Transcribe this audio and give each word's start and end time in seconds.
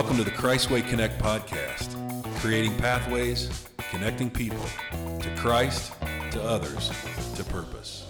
Welcome 0.00 0.16
to 0.16 0.24
the 0.24 0.30
Christway 0.30 0.88
Connect 0.88 1.18
podcast, 1.18 1.94
creating 2.40 2.74
pathways, 2.78 3.68
connecting 3.90 4.30
people 4.30 4.64
to 4.96 5.34
Christ, 5.36 5.92
to 6.30 6.42
others, 6.42 6.88
to 7.34 7.44
purpose. 7.44 8.06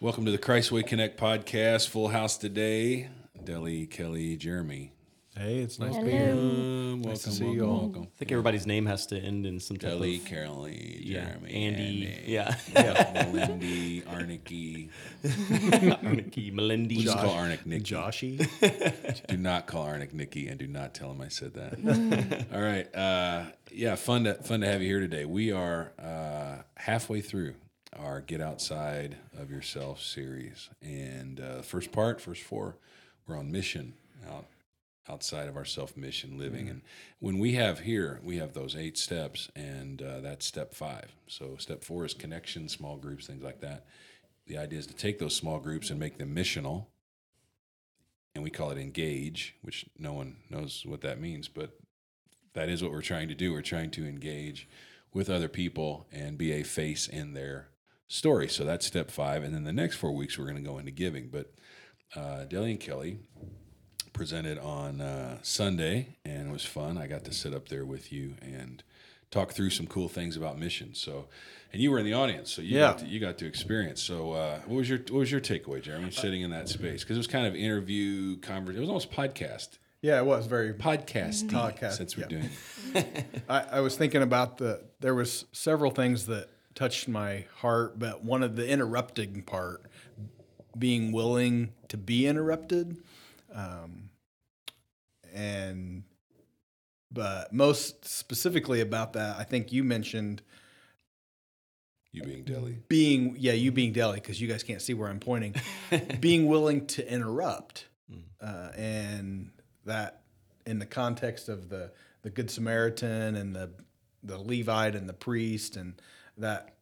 Welcome 0.00 0.24
to 0.24 0.30
the 0.30 0.38
Christway 0.38 0.86
Connect 0.86 1.20
podcast. 1.20 1.88
Full 1.88 2.08
house 2.08 2.38
today. 2.38 3.10
Deli, 3.44 3.86
Kelly, 3.88 4.38
Jeremy. 4.38 4.94
Hey, 5.40 5.60
it's 5.60 5.78
nice 5.78 5.94
to 5.94 6.00
Hello. 6.00 6.04
be 6.04 6.12
here. 6.12 6.34
Welcome, 6.34 7.02
to 7.02 7.16
see 7.16 7.44
welcome, 7.44 7.58
you 7.58 7.64
all. 7.64 7.80
welcome. 7.80 8.02
I 8.02 8.18
think 8.18 8.30
everybody's 8.30 8.66
name 8.66 8.84
has 8.84 9.06
to 9.06 9.18
end 9.18 9.46
in 9.46 9.58
some 9.58 9.78
type 9.78 9.92
Deli, 9.92 10.16
of 10.16 10.24
Carolee, 10.24 10.98
yeah, 11.00 11.28
Jeremy, 11.28 11.54
Andy, 11.54 12.14
yeah, 12.26 12.54
Melindy, 12.74 14.04
Arnicky. 14.04 14.90
Arnicky, 15.24 16.52
Melindy, 16.52 16.96
We'll 16.96 17.04
just 17.04 17.16
call 17.16 17.34
Arnick 17.34 17.64
Nicky. 17.64 17.84
Joshy. 17.84 19.26
Do 19.28 19.38
not 19.38 19.66
call 19.66 19.86
Arnick 19.86 20.12
Nicky 20.12 20.46
and 20.46 20.58
do 20.58 20.66
not 20.66 20.92
tell 20.92 21.10
him 21.10 21.22
I 21.22 21.28
said 21.28 21.54
that. 21.54 22.46
All 22.52 22.60
right. 22.60 22.94
Uh, 22.94 23.46
yeah, 23.72 23.94
fun 23.94 24.24
to 24.24 24.34
fun 24.34 24.60
to 24.60 24.66
have 24.66 24.82
you 24.82 24.88
here 24.88 25.00
today. 25.00 25.24
We 25.24 25.52
are 25.52 25.92
uh, 25.98 26.56
halfway 26.76 27.22
through 27.22 27.54
our 27.98 28.20
Get 28.20 28.42
Outside 28.42 29.16
of 29.38 29.50
Yourself 29.50 30.02
series, 30.02 30.68
and 30.82 31.40
uh, 31.40 31.62
first 31.62 31.92
part, 31.92 32.20
first 32.20 32.42
four, 32.42 32.76
we're 33.26 33.38
on 33.38 33.50
mission 33.50 33.94
out 34.30 34.44
outside 35.08 35.48
of 35.48 35.56
our 35.56 35.64
self 35.64 35.96
mission 35.96 36.38
living. 36.38 36.68
And 36.68 36.82
when 37.18 37.38
we 37.38 37.52
have 37.54 37.80
here, 37.80 38.20
we 38.22 38.36
have 38.38 38.52
those 38.52 38.76
eight 38.76 38.98
steps, 38.98 39.50
and 39.56 40.02
uh, 40.02 40.20
that's 40.20 40.46
step 40.46 40.74
five. 40.74 41.12
So 41.26 41.56
step 41.58 41.84
four 41.84 42.04
is 42.04 42.14
connection, 42.14 42.68
small 42.68 42.96
groups, 42.96 43.26
things 43.26 43.42
like 43.42 43.60
that. 43.60 43.86
The 44.46 44.58
idea 44.58 44.78
is 44.78 44.86
to 44.86 44.94
take 44.94 45.18
those 45.18 45.36
small 45.36 45.58
groups 45.58 45.90
and 45.90 45.98
make 45.98 46.18
them 46.18 46.34
missional 46.34 46.86
and 48.34 48.44
we 48.44 48.50
call 48.50 48.70
it 48.70 48.78
engage, 48.78 49.56
which 49.62 49.86
no 49.98 50.12
one 50.12 50.36
knows 50.48 50.84
what 50.86 51.00
that 51.00 51.20
means, 51.20 51.48
but 51.48 51.78
that 52.54 52.68
is 52.68 52.82
what 52.82 52.92
we're 52.92 53.02
trying 53.02 53.28
to 53.28 53.34
do. 53.34 53.52
We're 53.52 53.62
trying 53.62 53.90
to 53.92 54.06
engage 54.06 54.68
with 55.12 55.28
other 55.28 55.48
people 55.48 56.06
and 56.12 56.38
be 56.38 56.52
a 56.52 56.62
face 56.62 57.08
in 57.08 57.34
their 57.34 57.68
story. 58.08 58.48
So 58.48 58.64
that's 58.64 58.86
step 58.86 59.10
five. 59.10 59.42
And 59.42 59.54
then 59.54 59.64
the 59.64 59.72
next 59.72 59.96
four 59.96 60.12
weeks, 60.12 60.38
we're 60.38 60.44
going 60.44 60.62
to 60.62 60.68
go 60.68 60.78
into 60.78 60.92
giving. 60.92 61.28
But 61.28 61.52
uh, 62.14 62.44
Deli 62.44 62.72
and 62.72 62.80
Kelly 62.80 63.18
presented 64.24 64.58
on 64.58 65.00
uh, 65.00 65.38
Sunday, 65.40 66.14
and 66.26 66.50
it 66.50 66.52
was 66.52 66.62
fun. 66.62 66.98
I 66.98 67.06
got 67.06 67.24
to 67.24 67.32
sit 67.32 67.54
up 67.54 67.68
there 67.70 67.86
with 67.86 68.12
you 68.12 68.34
and 68.42 68.82
talk 69.30 69.52
through 69.52 69.70
some 69.70 69.86
cool 69.86 70.10
things 70.10 70.36
about 70.36 70.58
missions. 70.58 70.98
So, 71.00 71.24
and 71.72 71.80
you 71.80 71.90
were 71.90 71.98
in 71.98 72.04
the 72.04 72.12
audience, 72.12 72.52
so 72.52 72.60
you 72.60 72.74
Yeah. 72.76 72.88
got 72.88 72.98
to, 72.98 73.06
you 73.06 73.18
got 73.18 73.38
to 73.38 73.46
experience. 73.46 74.02
So, 74.02 74.32
uh, 74.32 74.58
what 74.66 74.76
was 74.76 74.90
your 74.90 74.98
what 74.98 75.20
was 75.20 75.32
your 75.32 75.40
takeaway, 75.40 75.80
Jeremy, 75.80 76.10
sitting 76.10 76.42
in 76.42 76.50
that 76.50 76.68
space? 76.68 77.02
Because 77.02 77.16
it 77.16 77.20
was 77.20 77.28
kind 77.28 77.46
of 77.46 77.54
interview, 77.56 78.36
conversation. 78.40 78.76
It 78.76 78.80
was 78.80 78.88
almost 78.90 79.10
podcast, 79.10 79.78
Yeah, 80.02 80.18
it 80.20 80.26
was 80.26 80.44
very. 80.44 80.74
podcast, 80.74 81.44
Podcast, 81.48 81.92
Since 81.92 82.18
we're 82.18 82.24
yeah. 82.24 82.28
doing, 82.92 83.14
I, 83.48 83.60
I 83.72 83.80
was 83.80 83.96
thinking 83.96 84.20
about 84.20 84.58
the. 84.58 84.82
There 85.00 85.14
was 85.14 85.46
several 85.52 85.90
things 85.92 86.26
that 86.26 86.48
touched 86.74 87.08
my 87.08 87.46
heart, 87.56 87.98
but 87.98 88.22
one 88.22 88.42
of 88.42 88.54
the 88.54 88.68
interrupting 88.68 89.44
part, 89.44 89.86
being 90.78 91.10
willing 91.10 91.70
to 91.88 91.96
be 91.96 92.26
interrupted, 92.26 92.98
um, 93.54 94.09
and 95.34 96.04
but 97.12 97.52
most 97.52 98.04
specifically 98.04 98.80
about 98.80 99.14
that, 99.14 99.36
I 99.38 99.44
think 99.44 99.72
you 99.72 99.82
mentioned 99.82 100.42
you 102.12 102.22
being 102.22 102.44
Deli. 102.44 102.78
being 102.88 103.36
yeah 103.38 103.52
you 103.52 103.70
being 103.70 103.92
deli 103.92 104.16
because 104.16 104.40
you 104.40 104.48
guys 104.48 104.62
can't 104.62 104.82
see 104.82 104.94
where 104.94 105.08
i'm 105.08 105.20
pointing 105.20 105.54
being 106.20 106.46
willing 106.48 106.86
to 106.88 107.08
interrupt 107.08 107.86
uh, 108.42 108.70
and 108.76 109.50
that 109.84 110.22
in 110.66 110.78
the 110.78 110.86
context 110.86 111.48
of 111.48 111.68
the 111.68 111.92
the 112.22 112.30
good 112.30 112.50
samaritan 112.50 113.36
and 113.36 113.54
the 113.54 113.70
the 114.22 114.38
levite 114.38 114.94
and 114.94 115.08
the 115.08 115.14
priest 115.14 115.76
and 115.76 116.02
that 116.36 116.74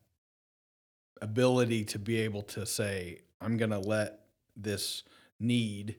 ability 1.20 1.84
to 1.84 1.98
be 1.98 2.20
able 2.20 2.42
to 2.42 2.64
say 2.64 3.18
i'm 3.40 3.56
going 3.56 3.70
to 3.70 3.78
let 3.78 4.20
this 4.56 5.02
need 5.38 5.96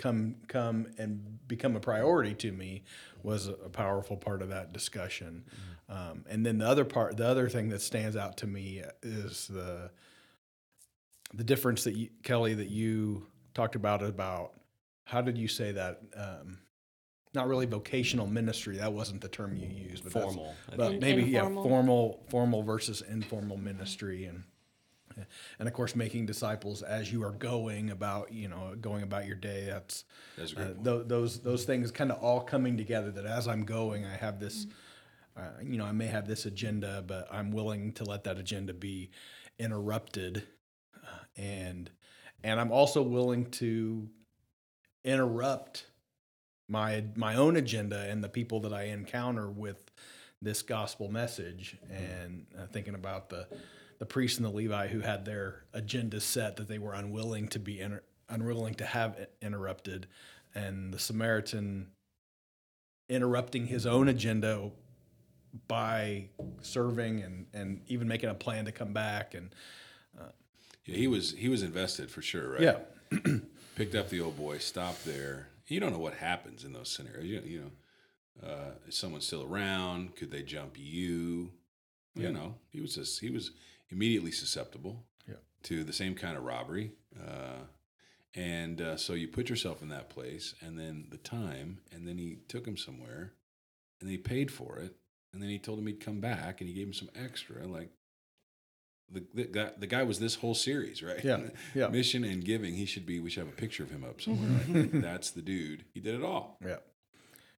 come 0.00 0.34
come 0.48 0.86
and 0.98 1.38
become 1.46 1.76
a 1.76 1.80
priority 1.80 2.34
to 2.34 2.50
me 2.50 2.82
was 3.22 3.48
a, 3.48 3.52
a 3.52 3.68
powerful 3.68 4.16
part 4.16 4.40
of 4.40 4.48
that 4.48 4.72
discussion 4.72 5.44
um, 5.90 6.24
and 6.28 6.44
then 6.44 6.58
the 6.58 6.66
other 6.66 6.86
part 6.86 7.16
the 7.18 7.26
other 7.26 7.48
thing 7.48 7.68
that 7.68 7.82
stands 7.82 8.16
out 8.16 8.38
to 8.38 8.46
me 8.46 8.82
is 9.02 9.46
the 9.48 9.90
the 11.34 11.44
difference 11.44 11.84
that 11.84 11.94
you, 11.94 12.08
kelly 12.22 12.54
that 12.54 12.70
you 12.70 13.26
talked 13.52 13.76
about 13.76 14.02
about 14.02 14.52
how 15.04 15.20
did 15.20 15.36
you 15.36 15.46
say 15.46 15.70
that 15.72 16.00
um, 16.16 16.58
not 17.34 17.46
really 17.46 17.66
vocational 17.66 18.26
ministry 18.26 18.78
that 18.78 18.92
wasn't 18.92 19.20
the 19.20 19.28
term 19.28 19.54
you 19.54 19.68
used 19.68 20.04
but 20.04 20.12
formal. 20.14 20.54
But 20.74 20.88
think. 20.88 21.02
maybe 21.02 21.24
yeah 21.24 21.42
formal 21.42 22.24
formal 22.30 22.62
versus 22.62 23.02
informal 23.02 23.58
ministry 23.58 24.24
and 24.24 24.44
and 25.58 25.68
of 25.68 25.74
course 25.74 25.94
making 25.94 26.26
disciples 26.26 26.82
as 26.82 27.12
you 27.12 27.22
are 27.22 27.32
going 27.32 27.90
about 27.90 28.32
you 28.32 28.48
know 28.48 28.74
going 28.80 29.02
about 29.02 29.26
your 29.26 29.36
day. 29.36 29.66
That's 29.66 30.04
That's 30.36 30.56
uh, 30.56 30.74
tho- 30.80 31.02
those 31.02 31.40
those 31.40 31.64
things 31.64 31.90
kind 31.90 32.10
of 32.10 32.22
all 32.22 32.40
coming 32.40 32.76
together 32.76 33.10
that 33.12 33.26
as 33.26 33.48
i'm 33.48 33.64
going 33.64 34.04
i 34.04 34.16
have 34.16 34.40
this 34.40 34.66
uh, 35.36 35.42
you 35.62 35.78
know 35.78 35.84
i 35.84 35.92
may 35.92 36.06
have 36.06 36.26
this 36.26 36.46
agenda 36.46 37.04
but 37.06 37.28
i'm 37.30 37.52
willing 37.52 37.92
to 37.92 38.04
let 38.04 38.24
that 38.24 38.38
agenda 38.38 38.72
be 38.72 39.10
interrupted. 39.58 40.44
Uh, 40.96 41.24
and 41.36 41.90
and 42.42 42.60
i'm 42.60 42.72
also 42.72 43.02
willing 43.02 43.50
to 43.50 44.08
interrupt 45.04 45.86
my 46.68 47.04
my 47.16 47.34
own 47.34 47.56
agenda 47.56 48.08
and 48.08 48.22
the 48.22 48.28
people 48.28 48.60
that 48.60 48.72
I 48.72 48.84
encounter 48.84 49.50
with 49.50 49.90
this 50.40 50.62
gospel 50.62 51.10
message. 51.10 51.76
And 51.90 52.46
uh, 52.58 52.66
thinking 52.66 52.94
about 52.94 53.28
the 53.28 53.46
the 54.00 54.06
priest 54.06 54.38
and 54.38 54.46
the 54.46 54.50
Levi 54.50 54.88
who 54.88 55.00
had 55.00 55.24
their 55.24 55.62
agenda 55.72 56.20
set 56.20 56.56
that 56.56 56.66
they 56.66 56.78
were 56.78 56.94
unwilling 56.94 57.46
to 57.48 57.58
be 57.60 57.78
inter- 57.80 58.02
unwilling 58.28 58.74
to 58.74 58.84
have 58.84 59.16
interrupted 59.40 60.08
and 60.54 60.92
the 60.92 60.98
Samaritan 60.98 61.86
interrupting 63.08 63.66
his 63.66 63.86
own 63.86 64.08
agenda 64.08 64.70
by 65.68 66.28
serving 66.62 67.22
and 67.22 67.46
and 67.52 67.82
even 67.88 68.06
making 68.08 68.28
a 68.30 68.34
plan 68.34 68.64
to 68.64 68.72
come 68.72 68.92
back 68.92 69.34
and 69.34 69.54
Yeah, 70.86 70.96
he 70.96 71.06
was 71.06 71.32
he 71.32 71.48
was 71.48 71.62
invested 71.62 72.10
for 72.10 72.22
sure, 72.22 72.52
right? 72.52 72.60
yeah 72.62 72.78
Picked 73.76 73.94
up 73.94 74.08
the 74.10 74.20
old 74.20 74.36
boy, 74.36 74.58
stopped 74.58 75.04
there. 75.04 75.48
You 75.66 75.80
don't 75.80 75.92
know 75.92 75.98
what 75.98 76.14
happens 76.14 76.64
in 76.64 76.72
those 76.72 76.90
scenarios. 76.90 77.24
You, 77.24 77.40
you 77.44 77.60
know, 77.60 78.48
uh, 78.48 78.70
is 78.88 78.94
someone 78.96 79.20
still 79.20 79.42
around? 79.44 80.16
Could 80.16 80.30
they 80.30 80.42
jump 80.42 80.74
you? 80.76 81.50
Yeah. 82.14 82.28
You 82.28 82.32
know, 82.32 82.54
he 82.70 82.80
was 82.80 82.94
just 82.94 83.20
he 83.20 83.30
was 83.30 83.52
immediately 83.90 84.30
susceptible 84.30 85.04
Yeah. 85.28 85.34
to 85.64 85.84
the 85.84 85.92
same 85.92 86.14
kind 86.14 86.36
of 86.36 86.44
robbery. 86.44 86.92
Uh, 87.18 87.64
and 88.34 88.80
uh, 88.80 88.96
so 88.96 89.14
you 89.14 89.26
put 89.28 89.48
yourself 89.50 89.82
in 89.82 89.88
that 89.88 90.08
place, 90.10 90.54
and 90.60 90.78
then 90.78 91.06
the 91.10 91.16
time, 91.18 91.80
and 91.92 92.06
then 92.06 92.16
he 92.18 92.38
took 92.48 92.66
him 92.66 92.76
somewhere, 92.76 93.32
and 94.00 94.08
then 94.08 94.10
he 94.10 94.18
paid 94.18 94.52
for 94.52 94.78
it, 94.78 94.94
and 95.32 95.42
then 95.42 95.48
he 95.50 95.58
told 95.58 95.78
him 95.80 95.86
he'd 95.88 95.98
come 96.04 96.20
back, 96.20 96.60
and 96.60 96.68
he 96.68 96.74
gave 96.74 96.86
him 96.86 96.92
some 96.92 97.10
extra. 97.16 97.66
Like 97.66 97.90
the 99.12 99.24
the 99.34 99.44
guy, 99.44 99.70
the 99.76 99.86
guy 99.88 100.04
was 100.04 100.20
this 100.20 100.36
whole 100.36 100.54
series, 100.54 101.02
right? 101.02 101.22
Yeah, 101.24 101.40
yeah. 101.74 101.88
Mission 101.88 102.22
and 102.22 102.44
giving. 102.44 102.74
He 102.74 102.86
should 102.86 103.04
be. 103.04 103.18
We 103.18 103.30
should 103.30 103.44
have 103.44 103.52
a 103.52 103.56
picture 103.56 103.82
of 103.82 103.90
him 103.90 104.04
up 104.04 104.20
somewhere. 104.20 104.60
Like, 104.68 104.92
that's 105.02 105.30
the 105.32 105.42
dude. 105.42 105.84
He 105.92 105.98
did 105.98 106.14
it 106.14 106.22
all. 106.22 106.56
Yeah. 106.64 106.76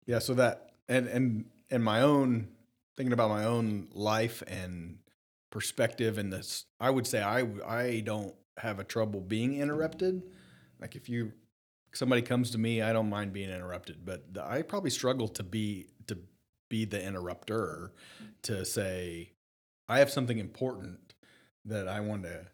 Yeah. 0.07 0.21
So 0.21 0.33
that 0.35 0.73
and 0.89 1.07
and 1.07 1.45
and 1.71 1.85
my 1.85 2.01
own 2.01 2.49
thinking 2.97 3.13
about 3.13 3.29
my 3.29 3.45
own 3.45 3.89
life 3.93 4.43
and 4.47 4.99
perspective 5.53 6.19
and 6.19 6.33
this, 6.33 6.65
I 6.81 6.91
would 6.91 7.07
say 7.07 7.23
I 7.23 7.47
I 7.65 8.01
don't 8.01 8.35
have 8.57 8.81
a 8.81 8.85
trouble 8.85 9.21
being 9.21 9.61
interrupted. 9.61 10.23
Like 10.81 10.97
if 10.97 11.09
you 11.09 11.33
somebody 11.95 12.23
comes 12.23 12.51
to 12.51 12.59
me, 12.59 12.83
I 12.83 12.93
don't 12.93 13.11
mind 13.11 13.33
being 13.33 13.51
interrupted, 13.51 14.05
but 14.05 14.35
the, 14.35 14.45
I 14.45 14.63
probably 14.63 14.91
struggle 14.91 15.29
to 15.29 15.45
be 15.45 15.87
to 16.09 16.19
be 16.69 16.85
the 16.85 17.01
interrupter 17.01 17.93
to 18.43 18.65
say 18.65 19.35
I 19.89 20.01
have 20.01 20.11
something 20.11 20.39
important 20.39 21.15
that 21.67 21.87
I 21.87 22.01
want 22.01 22.25
to 22.25 22.47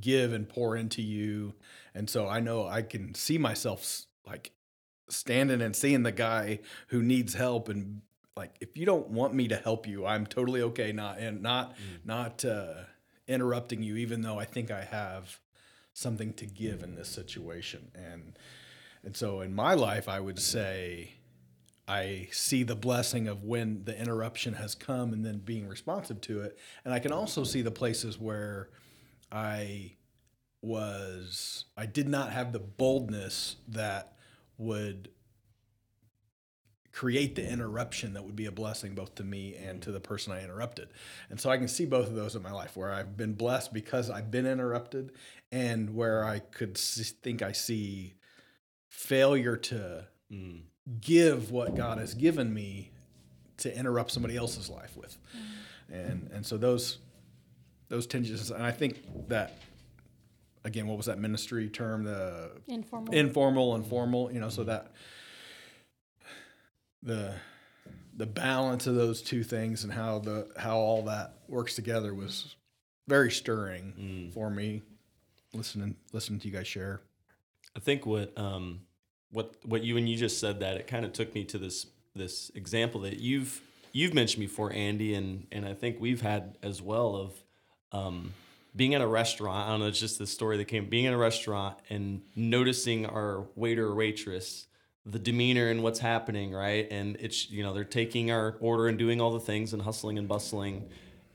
give 0.00 0.32
and 0.32 0.48
pour 0.48 0.76
into 0.76 1.02
you, 1.02 1.54
and 1.94 2.08
so 2.08 2.28
I 2.28 2.40
know 2.40 2.66
I 2.66 2.82
can 2.82 3.14
see 3.14 3.36
myself 3.36 4.06
like 4.24 4.52
standing 5.08 5.60
and 5.60 5.74
seeing 5.74 6.04
the 6.04 6.12
guy 6.12 6.60
who 6.88 7.02
needs 7.02 7.34
help 7.34 7.68
and 7.68 8.02
like 8.36 8.54
if 8.60 8.76
you 8.76 8.86
don't 8.86 9.08
want 9.08 9.34
me 9.34 9.48
to 9.48 9.56
help 9.56 9.86
you 9.86 10.06
i'm 10.06 10.26
totally 10.26 10.62
okay 10.62 10.92
not 10.92 11.18
and 11.18 11.42
not 11.42 11.76
not 12.04 12.44
uh 12.44 12.74
interrupting 13.28 13.82
you 13.82 13.96
even 13.96 14.22
though 14.22 14.38
i 14.38 14.44
think 14.44 14.70
i 14.70 14.82
have 14.82 15.38
something 15.96 16.34
to 16.34 16.44
give 16.44 16.82
in 16.82 16.94
this 16.94 17.08
situation. 17.08 17.90
And 17.94 18.38
and 19.02 19.16
so 19.16 19.40
in 19.40 19.54
my 19.54 19.72
life 19.74 20.08
i 20.08 20.20
would 20.20 20.38
say 20.38 21.14
i 21.88 22.28
see 22.32 22.62
the 22.64 22.76
blessing 22.76 23.28
of 23.28 23.44
when 23.44 23.84
the 23.84 23.98
interruption 23.98 24.54
has 24.54 24.74
come 24.74 25.12
and 25.12 25.24
then 25.24 25.38
being 25.38 25.66
responsive 25.66 26.20
to 26.22 26.42
it. 26.42 26.58
And 26.84 26.92
i 26.92 26.98
can 26.98 27.12
also 27.12 27.44
see 27.44 27.62
the 27.62 27.70
places 27.70 28.18
where 28.20 28.68
i 29.32 29.92
was 30.60 31.64
i 31.76 31.86
did 31.86 32.08
not 32.08 32.32
have 32.32 32.52
the 32.52 32.58
boldness 32.58 33.56
that 33.68 34.16
would 34.58 35.08
create 36.96 37.34
the 37.34 37.46
interruption 37.46 38.14
that 38.14 38.24
would 38.24 38.34
be 38.34 38.46
a 38.46 38.50
blessing 38.50 38.94
both 38.94 39.14
to 39.14 39.22
me 39.22 39.54
and 39.54 39.82
to 39.82 39.92
the 39.92 40.00
person 40.00 40.32
I 40.32 40.42
interrupted. 40.42 40.88
And 41.28 41.38
so 41.38 41.50
I 41.50 41.58
can 41.58 41.68
see 41.68 41.84
both 41.84 42.06
of 42.06 42.14
those 42.14 42.34
in 42.34 42.42
my 42.42 42.50
life 42.52 42.74
where 42.74 42.90
I've 42.90 43.18
been 43.18 43.34
blessed 43.34 43.74
because 43.74 44.08
I've 44.08 44.30
been 44.30 44.46
interrupted 44.46 45.12
and 45.52 45.94
where 45.94 46.24
I 46.24 46.38
could 46.38 46.78
s- 46.78 47.12
think 47.22 47.42
I 47.42 47.52
see 47.52 48.14
failure 48.88 49.56
to 49.56 50.06
Mm. 50.32 50.62
give 51.00 51.50
what 51.50 51.74
God 51.74 51.98
has 51.98 52.14
given 52.14 52.52
me 52.54 52.90
to 53.58 53.76
interrupt 53.78 54.10
somebody 54.10 54.34
else's 54.36 54.70
life 54.70 54.96
with. 54.96 55.18
And 55.92 56.30
and 56.32 56.44
so 56.46 56.56
those 56.56 56.98
those 57.88 58.06
tensions 58.06 58.50
and 58.50 58.62
I 58.64 58.72
think 58.72 59.02
that 59.28 59.58
again 60.64 60.86
what 60.88 60.96
was 60.96 61.06
that 61.06 61.18
ministry 61.18 61.68
term 61.68 62.04
the 62.04 62.50
Informal. 62.68 63.14
informal 63.14 63.74
and 63.76 63.86
formal 63.86 64.32
you 64.32 64.40
know 64.40 64.48
so 64.48 64.64
that 64.64 64.92
the 67.06 67.32
the 68.16 68.26
balance 68.26 68.86
of 68.86 68.94
those 68.94 69.22
two 69.22 69.42
things 69.44 69.84
and 69.84 69.92
how 69.92 70.18
the 70.18 70.48
how 70.58 70.76
all 70.76 71.02
that 71.04 71.34
works 71.48 71.74
together 71.74 72.12
was 72.14 72.54
very 73.08 73.30
stirring 73.30 73.92
Mm. 73.98 74.32
for 74.34 74.50
me 74.50 74.82
listening 75.54 75.96
listening 76.12 76.40
to 76.40 76.48
you 76.48 76.54
guys 76.54 76.66
share 76.66 77.00
I 77.74 77.80
think 77.80 78.04
what 78.06 78.36
um 78.38 78.80
what 79.30 79.54
what 79.64 79.82
you 79.84 79.96
and 79.96 80.08
you 80.08 80.16
just 80.16 80.40
said 80.40 80.60
that 80.60 80.76
it 80.76 80.86
kind 80.86 81.04
of 81.04 81.12
took 81.12 81.34
me 81.34 81.44
to 81.44 81.58
this 81.58 81.86
this 82.14 82.50
example 82.54 83.02
that 83.02 83.18
you've 83.20 83.60
you've 83.92 84.12
mentioned 84.14 84.40
before, 84.40 84.72
Andy, 84.72 85.14
and 85.14 85.46
and 85.52 85.64
I 85.66 85.74
think 85.74 85.98
we've 86.00 86.20
had 86.22 86.56
as 86.62 86.80
well 86.82 87.14
of 87.16 87.32
um, 87.92 88.32
being 88.74 88.94
at 88.94 89.00
a 89.00 89.06
restaurant. 89.06 89.66
I 89.68 89.70
don't 89.72 89.80
know, 89.80 89.86
it's 89.86 90.00
just 90.00 90.18
the 90.18 90.26
story 90.26 90.56
that 90.58 90.66
came. 90.66 90.88
Being 90.88 91.04
in 91.06 91.12
a 91.14 91.18
restaurant 91.18 91.76
and 91.90 92.22
noticing 92.34 93.06
our 93.06 93.46
waiter 93.54 93.86
or 93.86 93.94
waitress, 93.94 94.66
the 95.06 95.20
demeanor 95.20 95.68
and 95.68 95.82
what's 95.84 96.00
happening, 96.00 96.52
right? 96.52 96.86
And 96.90 97.16
it's 97.20 97.48
you 97.48 97.62
know 97.62 97.72
they're 97.72 97.84
taking 97.84 98.30
our 98.30 98.56
order 98.60 98.88
and 98.88 98.98
doing 98.98 99.20
all 99.20 99.32
the 99.32 99.40
things 99.40 99.72
and 99.72 99.80
hustling 99.82 100.18
and 100.18 100.26
bustling, 100.26 100.88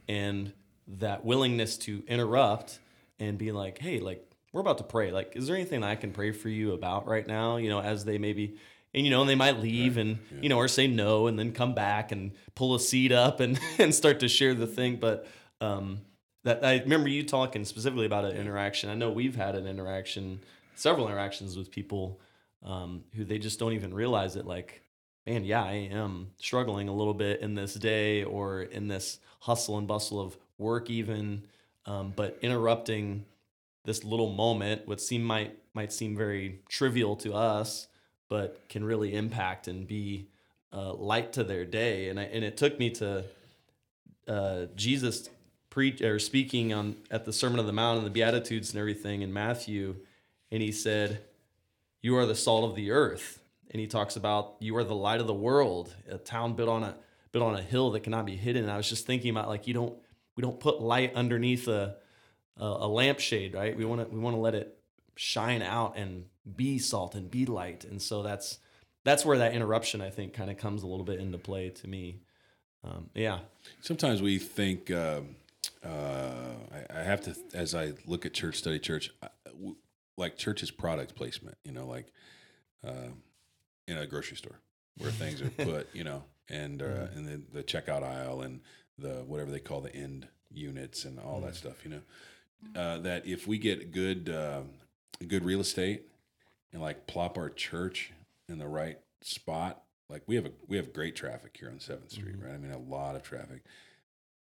and 0.07 0.51
that 0.87 1.23
willingness 1.23 1.77
to 1.77 2.03
interrupt 2.07 2.79
and 3.19 3.37
be 3.37 3.51
like, 3.51 3.79
hey, 3.79 3.99
like 3.99 4.29
we're 4.51 4.61
about 4.61 4.77
to 4.79 4.83
pray. 4.83 5.11
Like, 5.11 5.35
is 5.35 5.47
there 5.47 5.55
anything 5.55 5.83
I 5.83 5.95
can 5.95 6.11
pray 6.11 6.31
for 6.31 6.49
you 6.49 6.73
about 6.73 7.07
right 7.07 7.25
now? 7.25 7.55
You 7.57 7.69
know, 7.69 7.79
as 7.79 8.03
they 8.03 8.17
maybe, 8.17 8.57
and 8.93 9.05
you 9.05 9.09
know, 9.09 9.21
and 9.21 9.29
they 9.29 9.35
might 9.35 9.59
leave 9.59 9.95
and 9.97 10.19
you 10.41 10.49
know, 10.49 10.57
or 10.57 10.67
say 10.67 10.87
no, 10.87 11.27
and 11.27 11.39
then 11.39 11.53
come 11.53 11.73
back 11.73 12.11
and 12.11 12.33
pull 12.55 12.75
a 12.75 12.79
seat 12.79 13.13
up 13.13 13.39
and 13.39 13.57
and 13.79 13.95
start 13.95 14.19
to 14.19 14.27
share 14.27 14.53
the 14.53 14.67
thing. 14.67 14.97
But 14.97 15.27
um, 15.61 16.01
that 16.43 16.65
I 16.65 16.79
remember 16.79 17.07
you 17.07 17.23
talking 17.23 17.63
specifically 17.63 18.05
about 18.05 18.25
an 18.25 18.35
interaction. 18.35 18.89
I 18.89 18.95
know 18.95 19.11
we've 19.11 19.35
had 19.35 19.55
an 19.55 19.65
interaction, 19.65 20.41
several 20.75 21.07
interactions 21.07 21.55
with 21.55 21.71
people 21.71 22.19
um, 22.63 23.03
who 23.15 23.23
they 23.23 23.37
just 23.37 23.59
don't 23.59 23.73
even 23.73 23.93
realize 23.93 24.35
it. 24.35 24.45
Like, 24.45 24.81
man, 25.25 25.43
yeah, 25.43 25.63
I 25.63 25.89
am 25.91 26.31
struggling 26.37 26.87
a 26.87 26.93
little 26.93 27.13
bit 27.13 27.41
in 27.41 27.55
this 27.55 27.73
day 27.73 28.23
or 28.23 28.61
in 28.61 28.87
this 28.87 29.19
hustle 29.39 29.77
and 29.77 29.87
bustle 29.87 30.19
of 30.19 30.37
work, 30.57 30.89
even. 30.89 31.43
Um, 31.85 32.13
but 32.15 32.37
interrupting 32.41 33.25
this 33.85 34.03
little 34.03 34.31
moment, 34.31 34.87
what 34.87 35.01
seem 35.01 35.23
might 35.23 35.57
might 35.73 35.91
seem 35.91 36.15
very 36.15 36.59
trivial 36.69 37.15
to 37.15 37.33
us, 37.33 37.87
but 38.29 38.61
can 38.69 38.83
really 38.83 39.15
impact 39.15 39.67
and 39.67 39.87
be 39.87 40.27
uh, 40.73 40.93
light 40.93 41.33
to 41.33 41.43
their 41.43 41.65
day. 41.65 42.09
And 42.09 42.19
I, 42.19 42.23
and 42.23 42.43
it 42.43 42.57
took 42.57 42.77
me 42.77 42.89
to 42.91 43.23
uh, 44.27 44.65
Jesus 44.75 45.29
preach 45.69 46.01
or 46.01 46.19
speaking 46.19 46.73
on 46.73 46.97
at 47.09 47.25
the 47.25 47.33
Sermon 47.33 47.59
on 47.59 47.65
the 47.65 47.73
Mount 47.73 47.97
and 47.97 48.05
the 48.05 48.11
Beatitudes 48.11 48.71
and 48.71 48.79
everything 48.79 49.21
in 49.21 49.33
Matthew, 49.33 49.95
and 50.51 50.61
he 50.61 50.71
said, 50.71 51.23
"You 52.01 52.15
are 52.17 52.25
the 52.25 52.35
salt 52.35 52.69
of 52.69 52.75
the 52.75 52.91
earth." 52.91 53.39
And 53.71 53.79
he 53.79 53.87
talks 53.87 54.15
about 54.17 54.55
you 54.59 54.75
are 54.77 54.83
the 54.83 54.95
light 54.95 55.21
of 55.21 55.27
the 55.27 55.33
world, 55.33 55.95
a 56.09 56.17
town 56.17 56.53
built 56.55 56.69
on 56.69 56.83
a 56.83 56.95
built 57.31 57.45
on 57.45 57.55
a 57.55 57.61
hill 57.61 57.91
that 57.91 58.01
cannot 58.01 58.25
be 58.25 58.35
hidden. 58.35 58.63
And 58.63 58.71
I 58.71 58.77
was 58.77 58.89
just 58.89 59.05
thinking 59.05 59.31
about 59.31 59.47
like 59.47 59.65
you 59.67 59.73
don't 59.73 59.97
we 60.35 60.41
don't 60.41 60.59
put 60.59 60.81
light 60.81 61.13
underneath 61.15 61.67
a 61.67 61.95
a, 62.57 62.65
a 62.65 62.87
lampshade, 62.87 63.53
right? 63.53 63.75
We 63.75 63.85
want 63.85 64.01
to 64.01 64.13
we 64.13 64.19
want 64.19 64.35
to 64.35 64.39
let 64.41 64.55
it 64.55 64.77
shine 65.15 65.61
out 65.61 65.97
and 65.97 66.25
be 66.55 66.79
salt 66.79 67.15
and 67.15 67.29
be 67.31 67.45
light. 67.45 67.85
And 67.85 68.01
so 68.01 68.23
that's 68.23 68.59
that's 69.05 69.25
where 69.25 69.37
that 69.37 69.53
interruption 69.53 70.01
I 70.01 70.09
think 70.09 70.33
kind 70.33 70.51
of 70.51 70.57
comes 70.57 70.83
a 70.83 70.87
little 70.87 71.05
bit 71.05 71.19
into 71.19 71.37
play 71.37 71.69
to 71.69 71.87
me. 71.87 72.19
Um, 72.83 73.09
yeah, 73.13 73.39
Sometimes 73.81 74.21
we 74.23 74.39
think, 74.39 74.89
uh, 74.89 75.21
uh, 75.85 76.55
I, 76.73 76.99
I 76.99 77.03
have 77.03 77.21
to, 77.21 77.35
as 77.53 77.75
I 77.75 77.93
look 78.07 78.25
at 78.25 78.33
church, 78.33 78.55
study 78.57 78.79
church, 78.79 79.11
I- 79.21 79.27
w- 79.51 79.75
like 80.21 80.37
church 80.37 80.63
is 80.63 80.71
product 80.71 81.15
placement, 81.15 81.57
you 81.63 81.71
know, 81.71 81.85
like 81.85 82.07
uh, 82.87 83.11
in 83.87 83.97
a 83.97 84.07
grocery 84.07 84.37
store 84.37 84.59
where 84.97 85.11
things 85.11 85.41
are 85.41 85.49
put, 85.65 85.93
you 85.93 86.03
know, 86.03 86.23
and 86.49 86.81
uh, 86.81 87.07
and 87.15 87.27
then 87.27 87.45
the 87.53 87.63
checkout 87.63 88.03
aisle 88.03 88.41
and 88.41 88.61
the 88.97 89.23
whatever 89.27 89.51
they 89.51 89.59
call 89.59 89.81
the 89.81 89.93
end 89.95 90.27
units 90.51 91.05
and 91.05 91.19
all 91.19 91.41
that 91.41 91.55
stuff, 91.55 91.83
you 91.83 91.91
know, 91.91 92.01
uh, 92.79 92.97
that 92.99 93.25
if 93.25 93.47
we 93.47 93.57
get 93.57 93.91
good 93.91 94.29
uh, 94.29 94.61
good 95.27 95.43
real 95.43 95.59
estate 95.59 96.03
and 96.71 96.81
like 96.81 97.07
plop 97.07 97.37
our 97.37 97.49
church 97.49 98.13
in 98.47 98.57
the 98.59 98.67
right 98.67 98.99
spot, 99.21 99.83
like 100.09 100.21
we 100.27 100.35
have 100.35 100.45
a 100.45 100.51
we 100.67 100.77
have 100.77 100.93
great 100.93 101.15
traffic 101.15 101.55
here 101.59 101.69
on 101.69 101.79
Seventh 101.79 102.11
Street, 102.11 102.35
right? 102.41 102.53
I 102.53 102.57
mean, 102.57 102.71
a 102.71 102.77
lot 102.77 103.15
of 103.15 103.23
traffic. 103.23 103.63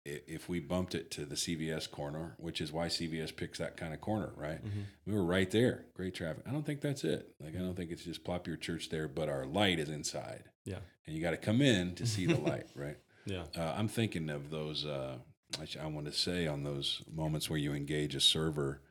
If 0.05 0.47
we 0.49 0.59
bumped 0.59 0.95
it 0.95 1.11
to 1.11 1.25
the 1.25 1.35
CVS 1.35 1.89
corner, 1.91 2.33
which 2.37 2.61
is 2.61 2.71
why 2.71 2.87
CVS 2.87 3.35
picks 3.35 3.59
that 3.59 3.75
kind 3.77 3.93
of 3.93 4.01
corner, 4.01 4.31
right? 4.35 4.59
We 5.05 5.13
were 5.13 5.23
right 5.23 5.51
there, 5.51 5.85
great 5.93 6.15
traffic. 6.15 6.43
I 6.47 6.51
don't 6.51 6.65
think 6.65 6.81
that's 6.81 7.03
it. 7.03 7.35
Like, 7.39 7.55
I 7.55 7.59
don't 7.59 7.75
think 7.75 7.91
it's 7.91 8.03
just 8.05 8.23
plop 8.23 8.47
your 8.47 8.55
church 8.57 8.89
there, 8.89 9.07
but 9.07 9.29
our 9.29 9.45
light 9.45 9.77
is 9.77 9.89
inside, 9.89 10.45
yeah, 10.65 10.77
and 11.05 11.15
you 11.15 11.21
got 11.21 11.31
to 11.31 11.37
come 11.37 11.61
in 11.61 11.95
to 11.95 12.07
see 12.07 12.25
the 12.25 12.37
light, 12.39 12.67
right? 12.75 12.97
yeah, 13.25 13.43
Uh, 13.55 13.73
I'm 13.77 13.87
thinking 13.89 14.29
of 14.29 14.49
those. 14.49 14.85
Uh, 14.85 15.17
I, 15.59 15.83
I 15.83 15.87
want 15.87 16.05
to 16.07 16.13
say 16.13 16.47
on 16.47 16.63
those 16.63 17.01
moments 17.13 17.49
where 17.49 17.59
you 17.59 17.73
engage 17.73 18.15
a 18.15 18.21
server. 18.21 18.81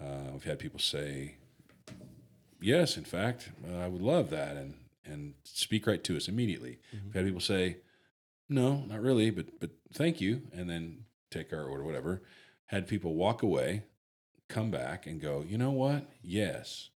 Uh, 0.00 0.34
I've 0.34 0.44
had 0.44 0.58
people 0.58 0.78
say, 0.80 1.36
"Yes, 2.60 2.96
in 2.96 3.04
fact, 3.04 3.50
uh, 3.68 3.78
I 3.78 3.88
would 3.88 4.02
love 4.02 4.30
that," 4.30 4.56
and 4.56 4.74
and 5.04 5.34
speak 5.44 5.86
right 5.86 6.02
to 6.04 6.16
us 6.16 6.28
immediately. 6.28 6.78
We've 6.92 7.14
had 7.14 7.24
people 7.24 7.40
say, 7.40 7.76
"No, 8.48 8.84
not 8.86 9.00
really, 9.00 9.30
but 9.30 9.58
but 9.60 9.70
thank 9.92 10.20
you," 10.20 10.42
and 10.52 10.68
then 10.68 11.04
take 11.30 11.52
our 11.52 11.64
order, 11.64 11.84
whatever. 11.84 12.22
Had 12.66 12.86
people 12.88 13.14
walk 13.14 13.42
away, 13.42 13.84
come 14.48 14.70
back, 14.70 15.06
and 15.06 15.20
go, 15.20 15.42
"You 15.42 15.58
know 15.58 15.70
what? 15.72 16.08
Yes." 16.22 16.90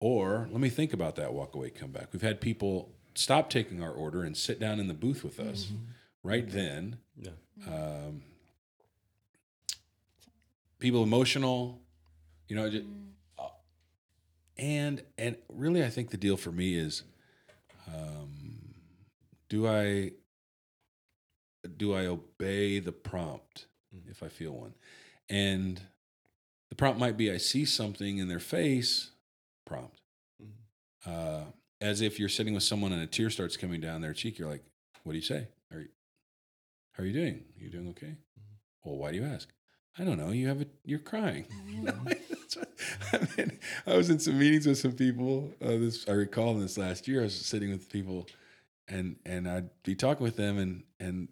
Or 0.00 0.48
let 0.52 0.60
me 0.60 0.68
think 0.68 0.92
about 0.92 1.16
that. 1.16 1.34
Walk 1.34 1.54
away, 1.56 1.70
come 1.70 1.90
back. 1.90 2.12
We've 2.12 2.22
had 2.22 2.40
people 2.40 2.94
stop 3.14 3.50
taking 3.50 3.82
our 3.82 3.90
order 3.90 4.22
and 4.22 4.36
sit 4.36 4.60
down 4.60 4.78
in 4.78 4.86
the 4.86 4.94
booth 4.94 5.24
with 5.24 5.40
us 5.40 5.72
right 6.22 6.48
then. 6.48 6.98
yeah, 7.16 7.32
Um, 7.66 8.22
people 10.78 11.02
emotional, 11.02 11.80
you 12.46 12.54
know, 12.54 12.70
just, 12.70 12.84
uh, 13.38 13.48
and 14.56 15.02
and 15.18 15.36
really, 15.48 15.84
I 15.84 15.90
think 15.90 16.10
the 16.10 16.16
deal 16.16 16.36
for 16.36 16.52
me 16.52 16.74
is, 16.76 17.02
um, 17.88 18.74
do 19.48 19.66
I 19.66 20.12
do 21.76 21.94
I 21.94 22.06
obey 22.06 22.78
the 22.78 22.92
prompt 22.92 23.66
if 24.08 24.22
I 24.22 24.28
feel 24.28 24.52
one, 24.52 24.74
and 25.28 25.80
the 26.68 26.74
prompt 26.74 27.00
might 27.00 27.16
be 27.16 27.30
I 27.30 27.38
see 27.38 27.64
something 27.64 28.18
in 28.18 28.28
their 28.28 28.40
face, 28.40 29.10
prompt. 29.66 30.00
Uh, 31.06 31.44
as 31.80 32.00
if 32.00 32.18
you're 32.18 32.28
sitting 32.28 32.54
with 32.54 32.64
someone 32.64 32.92
and 32.92 33.02
a 33.02 33.06
tear 33.06 33.30
starts 33.30 33.56
coming 33.56 33.80
down 33.80 34.00
their 34.00 34.12
cheek, 34.12 34.38
you're 34.38 34.48
like, 34.48 34.64
"What 35.04 35.12
do 35.12 35.18
you 35.18 35.24
say? 35.24 35.48
Are 35.72 35.80
you, 35.80 35.88
how 36.92 37.02
are 37.02 37.06
you 37.06 37.12
doing? 37.12 37.44
you 37.56 37.70
doing 37.70 37.88
okay? 37.90 38.14
Well, 38.84 38.96
why 38.96 39.12
do 39.12 39.18
you 39.18 39.24
ask? 39.24 39.48
I 39.98 40.04
don't 40.04 40.18
know. 40.18 40.30
You 40.30 40.48
have 40.48 40.62
a, 40.62 40.66
you're 40.84 40.98
crying. 40.98 41.46
I, 43.12 43.28
mean, 43.36 43.58
I 43.86 43.96
was 43.96 44.10
in 44.10 44.18
some 44.18 44.38
meetings 44.38 44.66
with 44.66 44.78
some 44.78 44.92
people. 44.92 45.52
Uh, 45.62 45.68
this 45.68 46.06
I 46.08 46.12
recall 46.12 46.52
in 46.52 46.60
this 46.60 46.78
last 46.78 47.08
year. 47.08 47.20
I 47.20 47.24
was 47.24 47.34
sitting 47.34 47.70
with 47.70 47.90
people, 47.90 48.26
and 48.88 49.16
and 49.26 49.48
I'd 49.48 49.70
be 49.82 49.94
talking 49.94 50.24
with 50.24 50.36
them, 50.36 50.58
and 50.58 50.84
and 51.00 51.28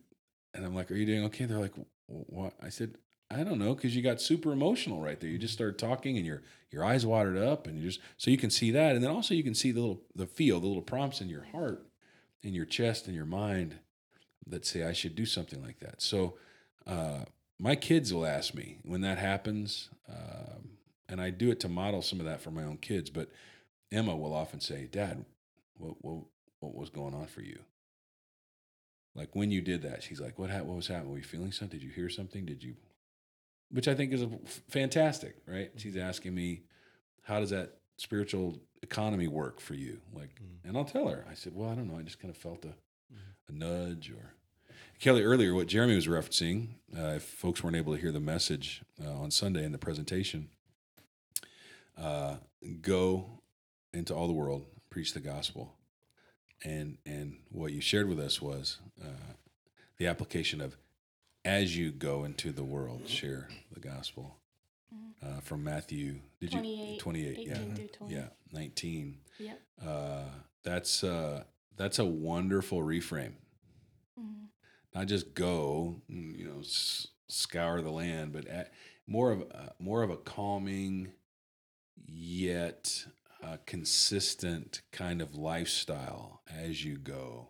and 0.56 0.64
I'm 0.64 0.74
like, 0.74 0.90
"Are 0.90 0.96
you 0.96 1.06
doing 1.06 1.24
okay?" 1.24 1.44
They're 1.44 1.58
like, 1.58 1.74
"What?" 2.06 2.54
I 2.62 2.68
said, 2.68 2.96
"I 3.30 3.44
don't 3.44 3.58
know," 3.58 3.74
because 3.74 3.94
you 3.94 4.02
got 4.02 4.20
super 4.20 4.52
emotional 4.52 5.00
right 5.00 5.20
there. 5.20 5.30
You 5.30 5.38
just 5.38 5.54
started 5.54 5.78
talking, 5.78 6.16
and 6.16 6.26
your 6.26 6.42
your 6.70 6.84
eyes 6.84 7.06
watered 7.06 7.38
up, 7.38 7.66
and 7.66 7.78
you 7.78 7.88
just 7.88 8.00
so 8.16 8.30
you 8.30 8.38
can 8.38 8.50
see 8.50 8.70
that, 8.72 8.94
and 8.94 9.04
then 9.04 9.10
also 9.10 9.34
you 9.34 9.44
can 9.44 9.54
see 9.54 9.72
the 9.72 9.80
little 9.80 10.02
the 10.14 10.26
feel, 10.26 10.60
the 10.60 10.66
little 10.66 10.82
prompts 10.82 11.20
in 11.20 11.28
your 11.28 11.44
heart, 11.44 11.86
in 12.42 12.54
your 12.54 12.64
chest, 12.64 13.08
in 13.08 13.14
your 13.14 13.26
mind 13.26 13.76
that 14.46 14.64
say 14.64 14.84
I 14.84 14.92
should 14.92 15.14
do 15.14 15.26
something 15.26 15.62
like 15.62 15.80
that. 15.80 16.00
So 16.00 16.34
uh, 16.86 17.24
my 17.58 17.74
kids 17.74 18.12
will 18.12 18.26
ask 18.26 18.54
me 18.54 18.78
when 18.84 19.00
that 19.00 19.18
happens, 19.18 19.90
um, 20.08 20.78
and 21.08 21.20
I 21.20 21.30
do 21.30 21.50
it 21.50 21.60
to 21.60 21.68
model 21.68 22.02
some 22.02 22.20
of 22.20 22.26
that 22.26 22.40
for 22.40 22.50
my 22.50 22.62
own 22.62 22.78
kids. 22.78 23.10
But 23.10 23.30
Emma 23.90 24.16
will 24.16 24.34
often 24.34 24.60
say, 24.60 24.86
"Dad, 24.90 25.24
what 25.74 25.96
what 26.00 26.24
what 26.60 26.74
was 26.74 26.90
going 26.90 27.14
on 27.14 27.26
for 27.26 27.42
you?" 27.42 27.60
Like 29.16 29.34
when 29.34 29.50
you 29.50 29.60
did 29.62 29.82
that, 29.82 30.02
she's 30.02 30.20
like, 30.20 30.38
"What 30.38 30.50
hap- 30.50 30.64
What 30.66 30.76
was 30.76 30.86
happening? 30.88 31.10
Were 31.12 31.18
you 31.18 31.24
feeling 31.24 31.52
something? 31.52 31.78
Did 31.80 31.84
you 31.86 31.92
hear 31.92 32.08
something? 32.08 32.44
Did 32.44 32.62
you?" 32.62 32.74
Which 33.70 33.88
I 33.88 33.94
think 33.94 34.12
is 34.12 34.22
a, 34.22 34.26
f- 34.44 34.62
fantastic, 34.68 35.36
right? 35.46 35.72
She's 35.76 35.96
asking 35.96 36.34
me, 36.34 36.62
"How 37.22 37.40
does 37.40 37.50
that 37.50 37.78
spiritual 37.96 38.58
economy 38.82 39.26
work 39.26 39.58
for 39.60 39.74
you? 39.74 40.00
Like, 40.14 40.34
Mm. 40.40 40.68
and 40.68 40.76
I'll 40.76 40.84
tell 40.84 41.08
her. 41.08 41.24
I 41.30 41.34
said, 41.34 41.54
well, 41.56 41.70
I 41.70 41.74
don't 41.74 41.88
know. 41.90 41.98
I 41.98 42.02
just 42.02 42.20
kind 42.20 42.30
of 42.30 42.36
felt 42.36 42.64
a, 42.66 42.74
a 43.48 43.52
nudge 43.52 44.10
or. 44.10 44.34
Kelly, 45.00 45.22
earlier, 45.22 45.54
what 45.54 45.66
Jeremy 45.66 45.94
was 45.96 46.06
referencing, 46.06 46.68
uh, 46.96 47.14
if 47.16 47.22
folks 47.22 47.62
weren't 47.64 47.76
able 47.76 47.94
to 47.94 48.00
hear 48.00 48.12
the 48.12 48.20
message 48.20 48.82
uh, 49.04 49.10
on 49.12 49.30
Sunday 49.30 49.64
in 49.64 49.72
the 49.72 49.78
presentation, 49.78 50.48
uh, 51.98 52.36
go 52.80 53.40
into 53.92 54.14
all 54.14 54.26
the 54.26 54.32
world, 54.32 54.66
preach 54.90 55.12
the 55.14 55.20
gospel, 55.20 55.74
and 56.64 56.98
and 57.06 57.38
what 57.50 57.72
you 57.72 57.80
shared 57.80 58.08
with 58.08 58.18
us 58.20 58.40
was 58.40 58.78
uh, 59.02 59.32
the 59.98 60.06
application 60.06 60.60
of 60.60 60.76
as 61.44 61.76
you 61.76 61.90
go 61.92 62.24
into 62.24 62.50
the 62.52 62.64
world, 62.64 63.08
share 63.08 63.48
the 63.72 63.80
gospel 63.80 64.36
uh, 65.22 65.40
from 65.40 65.62
Matthew. 65.64 66.16
Did 66.40 66.50
28, 66.52 66.92
you 66.94 66.98
twenty 66.98 67.26
eight? 67.28 67.38
Yeah, 67.46 67.52
18 67.54 67.74
through 67.76 67.88
20. 67.88 68.14
yeah, 68.14 68.26
nineteen. 68.52 69.18
Yep. 69.38 69.60
Uh, 69.86 70.22
that's 70.64 71.04
uh, 71.04 71.44
that's 71.76 71.98
a 71.98 72.04
wonderful 72.04 72.80
reframe. 72.82 73.34
Mhm. 74.18 74.48
Not 74.94 75.06
just 75.06 75.34
go, 75.34 76.00
mm, 76.10 76.36
you 76.36 76.46
know, 76.46 76.60
s- 76.60 77.08
scour 77.28 77.80
the 77.82 77.90
land, 77.90 78.32
but 78.32 78.46
at, 78.46 78.72
more 79.06 79.30
of 79.30 79.42
a, 79.42 79.72
more 79.78 80.02
of 80.02 80.10
a 80.10 80.16
calming, 80.16 81.12
yet 82.06 83.04
uh, 83.46 83.56
consistent 83.66 84.82
kind 84.92 85.22
of 85.22 85.36
lifestyle 85.36 86.40
as 86.50 86.84
you 86.84 86.96
go. 86.98 87.48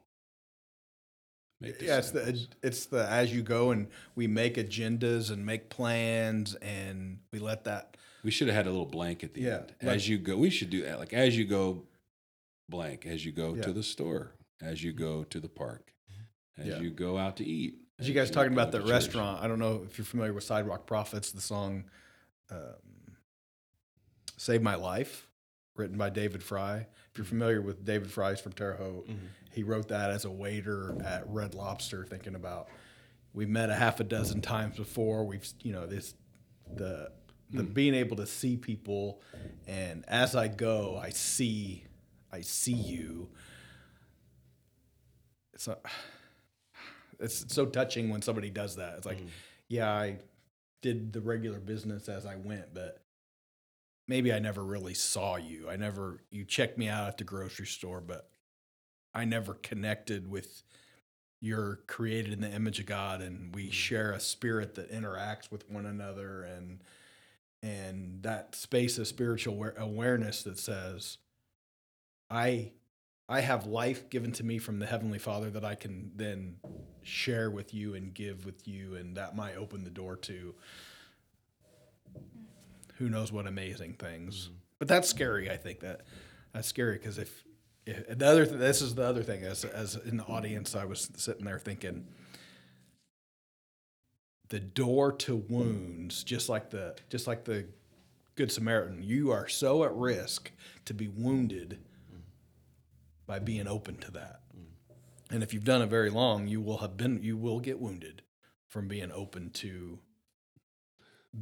Make 1.60 1.80
yeah, 1.80 1.98
it's 1.98 2.10
the 2.10 2.38
it's 2.62 2.86
the 2.86 3.08
as 3.08 3.32
you 3.34 3.42
go 3.42 3.70
and 3.70 3.88
we 4.14 4.26
make 4.26 4.56
agendas 4.56 5.30
and 5.30 5.46
make 5.46 5.70
plans 5.70 6.54
and 6.56 7.20
we 7.32 7.38
let 7.38 7.64
that 7.64 7.96
We 8.22 8.30
should 8.30 8.48
have 8.48 8.56
had 8.56 8.66
a 8.66 8.70
little 8.70 8.84
blank 8.84 9.24
at 9.24 9.32
the 9.32 9.40
Yeah, 9.40 9.56
end. 9.60 9.72
like- 9.82 9.96
As 9.96 10.08
you 10.08 10.18
go, 10.18 10.36
we 10.36 10.50
should 10.50 10.68
do 10.68 10.82
that. 10.82 10.98
Like 10.98 11.14
as 11.14 11.36
you 11.36 11.46
go, 11.46 11.84
blank. 12.68 13.06
As 13.06 13.24
you 13.24 13.32
go 13.32 13.56
to 13.56 13.72
the 13.72 13.82
store. 13.82 14.32
As 14.60 14.82
you 14.82 14.92
go 14.92 15.24
to 15.24 15.40
the 15.40 15.48
park. 15.48 15.94
As 16.58 16.66
Yeah. 16.66 16.80
you 16.80 16.90
go 16.90 17.16
out 17.16 17.36
to 17.38 17.44
eat. 17.44 17.78
As 17.98 18.06
you 18.06 18.12
guys 18.14 18.30
talking 18.30 18.52
about 18.52 18.70
the 18.72 18.82
restaurant, 18.82 19.42
I 19.42 19.48
don't 19.48 19.58
know 19.58 19.82
if 19.88 19.96
you're 19.96 20.04
familiar 20.04 20.34
with 20.34 20.44
Sidewalk 20.44 20.86
Prophets, 20.86 21.32
the 21.32 21.40
song 21.40 21.84
um, 22.50 23.16
"Save 24.36 24.60
My 24.60 24.74
Life," 24.74 25.25
written 25.78 25.96
by 25.98 26.10
David 26.10 26.42
Fry. 26.42 26.86
If 27.10 27.18
you're 27.18 27.24
familiar 27.24 27.60
with 27.62 27.84
David 27.84 28.10
Frey's 28.10 28.40
from 28.40 28.52
Terre 28.52 28.76
Haute, 28.76 29.08
Mhm. 29.08 29.28
he 29.52 29.62
wrote 29.62 29.88
that 29.88 30.10
as 30.10 30.24
a 30.24 30.30
waiter 30.30 30.96
at 31.04 31.26
Red 31.28 31.54
Lobster, 31.54 32.04
thinking 32.04 32.34
about 32.34 32.68
we 33.32 33.44
met 33.46 33.68
a 33.70 33.74
half 33.74 34.00
a 34.00 34.04
dozen 34.04 34.40
times 34.40 34.76
before. 34.76 35.24
We've 35.24 35.46
you 35.62 35.72
know 35.72 35.86
this 35.86 36.14
the 36.74 37.12
the 37.50 37.62
being 37.62 37.94
able 37.94 38.16
to 38.16 38.26
see 38.26 38.56
people, 38.56 39.22
and 39.66 40.04
as 40.08 40.34
I 40.34 40.48
go, 40.48 40.96
I 40.96 41.10
see 41.10 41.84
I 42.32 42.40
see 42.40 42.72
you. 42.72 43.30
It's 45.54 45.68
not, 45.68 45.80
it's 47.20 47.52
so 47.54 47.66
touching 47.66 48.10
when 48.10 48.20
somebody 48.20 48.50
does 48.50 48.76
that. 48.76 48.96
It's 48.98 49.06
like, 49.06 49.20
Mm. 49.22 49.28
yeah, 49.68 49.90
I 49.90 50.18
did 50.82 51.12
the 51.12 51.20
regular 51.20 51.58
business 51.60 52.08
as 52.10 52.26
I 52.26 52.36
went, 52.36 52.74
but 52.74 53.02
maybe 54.08 54.32
I 54.32 54.38
never 54.38 54.64
really 54.64 54.94
saw 54.94 55.36
you. 55.36 55.68
I 55.68 55.76
never 55.76 56.20
you 56.30 56.44
checked 56.44 56.78
me 56.78 56.88
out 56.88 57.08
at 57.08 57.18
the 57.18 57.24
grocery 57.24 57.66
store, 57.66 58.00
but 58.00 58.30
I 59.14 59.24
never 59.24 59.54
connected 59.54 60.28
with 60.30 60.62
you're 61.40 61.80
created 61.86 62.32
in 62.32 62.40
the 62.40 62.50
image 62.50 62.80
of 62.80 62.86
God 62.86 63.20
and 63.22 63.54
we 63.54 63.68
Mm. 63.68 63.72
share 63.72 64.12
a 64.12 64.20
spirit 64.20 64.74
that 64.76 64.90
interacts 64.90 65.50
with 65.50 65.68
one 65.70 65.86
another 65.86 66.42
and 66.42 66.82
and 67.62 68.22
that 68.22 68.54
space 68.54 68.98
of 68.98 69.06
spiritual 69.08 69.70
awareness 69.76 70.42
that 70.44 70.58
says 70.58 71.18
I 72.30 72.72
I 73.28 73.40
have 73.40 73.66
life 73.66 74.08
given 74.08 74.32
to 74.32 74.44
me 74.44 74.58
from 74.58 74.78
the 74.78 74.86
heavenly 74.86 75.18
Father 75.18 75.50
that 75.50 75.64
I 75.64 75.74
can 75.74 76.12
then 76.14 76.58
share 77.02 77.50
with 77.50 77.74
you 77.74 77.94
and 77.94 78.14
give 78.14 78.44
with 78.46 78.68
you 78.68 78.94
and 78.96 79.16
that 79.16 79.34
might 79.36 79.56
open 79.56 79.84
the 79.84 79.90
door 79.90 80.16
to 80.16 80.54
who 82.98 83.08
knows 83.08 83.32
what 83.32 83.46
amazing 83.46 83.94
things. 83.94 84.50
But 84.78 84.88
that's 84.88 85.08
scary, 85.08 85.50
I 85.50 85.56
think 85.56 85.80
that 85.80 86.02
that's 86.52 86.68
scary 86.68 86.98
because 86.98 87.18
if, 87.18 87.44
if 87.86 88.18
the 88.18 88.26
other 88.26 88.46
th- 88.46 88.58
this 88.58 88.82
is 88.82 88.94
the 88.94 89.04
other 89.04 89.22
thing 89.22 89.42
as 89.42 89.64
as 89.64 89.96
in 89.96 90.16
the 90.16 90.24
audience 90.24 90.74
I 90.74 90.84
was 90.84 91.10
sitting 91.16 91.44
there 91.44 91.58
thinking 91.58 92.06
the 94.48 94.60
door 94.60 95.12
to 95.12 95.36
wounds 95.36 96.24
just 96.24 96.48
like 96.48 96.70
the 96.70 96.96
just 97.10 97.26
like 97.26 97.44
the 97.44 97.66
good 98.36 98.50
samaritan 98.52 99.02
you 99.02 99.30
are 99.30 99.48
so 99.48 99.84
at 99.84 99.92
risk 99.94 100.50
to 100.84 100.94
be 100.94 101.08
wounded 101.08 101.78
by 103.26 103.38
being 103.38 103.66
open 103.66 103.96
to 103.96 104.10
that 104.12 104.40
and 105.30 105.42
if 105.42 105.52
you've 105.52 105.64
done 105.64 105.82
it 105.82 105.88
very 105.88 106.10
long 106.10 106.46
you 106.46 106.60
will 106.60 106.78
have 106.78 106.96
been 106.96 107.22
you 107.22 107.36
will 107.36 107.60
get 107.60 107.80
wounded 107.80 108.22
from 108.68 108.88
being 108.88 109.10
open 109.12 109.50
to 109.50 109.98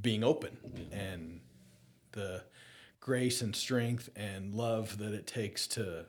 being 0.00 0.24
open 0.24 0.56
and 0.92 1.40
the 2.12 2.42
grace 3.00 3.42
and 3.42 3.54
strength 3.54 4.08
and 4.16 4.54
love 4.54 4.98
that 4.98 5.12
it 5.12 5.26
takes 5.26 5.66
to 5.66 6.06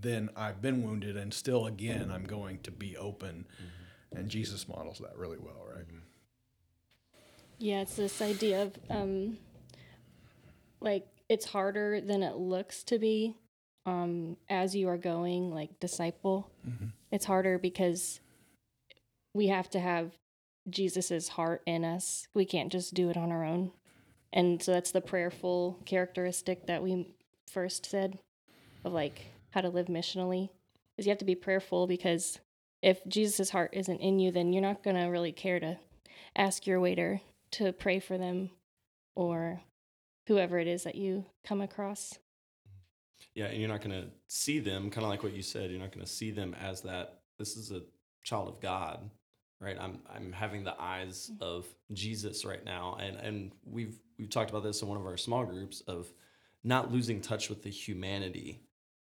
then 0.00 0.30
I've 0.36 0.62
been 0.62 0.82
wounded 0.82 1.16
and 1.16 1.34
still 1.34 1.66
again 1.66 2.10
I'm 2.12 2.24
going 2.24 2.60
to 2.60 2.70
be 2.70 2.96
open. 2.96 3.46
And 4.14 4.28
Jesus 4.28 4.68
models 4.68 4.98
that 4.98 5.16
really 5.16 5.38
well 5.38 5.64
right? 5.74 5.84
Yeah, 7.58 7.80
it's 7.80 7.96
this 7.96 8.22
idea 8.22 8.62
of 8.62 8.78
um, 8.88 9.38
like 10.80 11.06
it's 11.28 11.46
harder 11.46 12.00
than 12.00 12.22
it 12.22 12.36
looks 12.36 12.84
to 12.84 12.98
be 12.98 13.36
um, 13.84 14.36
as 14.48 14.76
you 14.76 14.88
are 14.88 14.96
going, 14.96 15.50
like 15.50 15.80
disciple. 15.80 16.50
It's 17.10 17.24
harder 17.24 17.58
because 17.58 18.20
we 19.34 19.48
have 19.48 19.68
to 19.70 19.80
have 19.80 20.12
Jesus's 20.70 21.28
heart 21.28 21.62
in 21.66 21.84
us. 21.84 22.28
We 22.34 22.44
can't 22.44 22.72
just 22.72 22.94
do 22.94 23.10
it 23.10 23.16
on 23.16 23.30
our 23.30 23.44
own. 23.44 23.72
And 24.32 24.62
so 24.62 24.72
that's 24.72 24.92
the 24.92 25.00
prayerful 25.00 25.78
characteristic 25.84 26.66
that 26.66 26.82
we 26.82 27.14
first 27.50 27.86
said 27.86 28.18
of 28.84 28.92
like 28.92 29.26
how 29.50 29.62
to 29.62 29.70
live 29.70 29.86
missionally 29.86 30.50
is 30.96 31.06
you 31.06 31.10
have 31.10 31.18
to 31.18 31.24
be 31.24 31.34
prayerful 31.34 31.86
because 31.86 32.38
if 32.82 33.00
Jesus' 33.06 33.50
heart 33.50 33.70
isn't 33.72 34.00
in 34.00 34.18
you, 34.18 34.30
then 34.30 34.52
you're 34.52 34.62
not 34.62 34.82
going 34.82 34.96
to 34.96 35.04
really 35.04 35.32
care 35.32 35.58
to 35.60 35.78
ask 36.36 36.66
your 36.66 36.80
waiter 36.80 37.20
to 37.52 37.72
pray 37.72 37.98
for 37.98 38.18
them 38.18 38.50
or 39.14 39.60
whoever 40.26 40.58
it 40.58 40.68
is 40.68 40.84
that 40.84 40.94
you 40.94 41.24
come 41.44 41.60
across. 41.60 42.18
Yeah, 43.34 43.46
and 43.46 43.58
you're 43.58 43.68
not 43.68 43.82
going 43.82 44.00
to 44.00 44.08
see 44.28 44.58
them, 44.58 44.90
kind 44.90 45.04
of 45.04 45.10
like 45.10 45.22
what 45.22 45.32
you 45.32 45.42
said. 45.42 45.70
You're 45.70 45.80
not 45.80 45.92
going 45.92 46.04
to 46.04 46.12
see 46.12 46.30
them 46.30 46.54
as 46.60 46.82
that. 46.82 47.20
This 47.38 47.56
is 47.56 47.72
a 47.72 47.82
child 48.22 48.48
of 48.48 48.60
God, 48.60 49.10
right? 49.60 49.76
I'm 49.80 50.00
I'm 50.14 50.32
having 50.32 50.64
the 50.64 50.74
eyes 50.80 51.30
of 51.40 51.66
Jesus 51.92 52.44
right 52.44 52.64
now, 52.64 52.96
and 53.00 53.16
and 53.16 53.52
we've 53.64 53.98
we've 54.18 54.30
talked 54.30 54.50
about 54.50 54.62
this 54.62 54.82
in 54.82 54.88
one 54.88 54.98
of 54.98 55.06
our 55.06 55.16
small 55.16 55.44
groups 55.44 55.80
of 55.82 56.06
not 56.64 56.92
losing 56.92 57.20
touch 57.20 57.48
with 57.48 57.62
the 57.62 57.70
humanity 57.70 58.60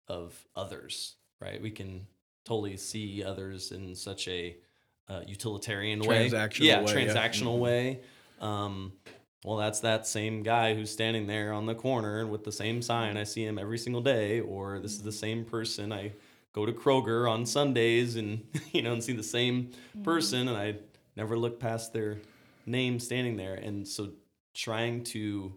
of 0.08 0.36
others, 0.56 1.16
right? 1.40 1.62
We 1.62 1.72
can 1.72 2.08
totally 2.46 2.78
see 2.78 3.24
others 3.24 3.72
in 3.72 3.96
such 3.96 4.28
a 4.28 4.58
uh, 5.08 5.22
utilitarian 5.28 6.00
way, 6.00 6.30
Transactional 6.30 6.62
yeah, 6.62 6.82
way, 6.82 7.06
yeah. 7.06 7.14
transactional 7.14 7.60
way. 7.60 8.00
Um, 8.40 8.94
well, 9.44 9.58
that's 9.58 9.80
that 9.82 10.06
same 10.06 10.44
guy 10.44 10.76
who's 10.76 10.92
standing 10.92 11.28
there 11.28 11.52
on 11.52 11.66
the 11.66 11.76
corner 11.76 12.28
with 12.28 12.44
the 12.44 12.52
same 12.52 12.82
sign. 12.82 13.18
I 13.18 13.24
see 13.24 13.44
him 13.44 13.58
every 13.58 13.78
single 13.78 14.02
day, 14.02 14.40
or 14.40 14.80
this 14.80 14.92
is 14.92 15.02
the 15.02 15.12
same 15.12 15.46
person. 15.46 15.92
I 15.92 16.14
go 16.54 16.66
to 16.66 16.74
Kroger 16.74 17.30
on 17.30 17.46
Sundays 17.46 18.16
and 18.16 18.46
you 18.72 18.82
know 18.82 18.94
and 18.94 19.04
see 19.04 19.14
the 19.14 19.24
same 19.24 19.66
mm-hmm. 19.66 20.04
person, 20.04 20.48
and 20.48 20.58
I 20.58 20.76
never 21.16 21.38
look 21.38 21.60
past 21.60 21.94
their 21.94 22.20
name 22.66 23.00
standing 23.00 23.38
there. 23.38 23.56
And 23.56 23.88
so, 23.88 24.12
trying 24.54 25.04
to 25.06 25.54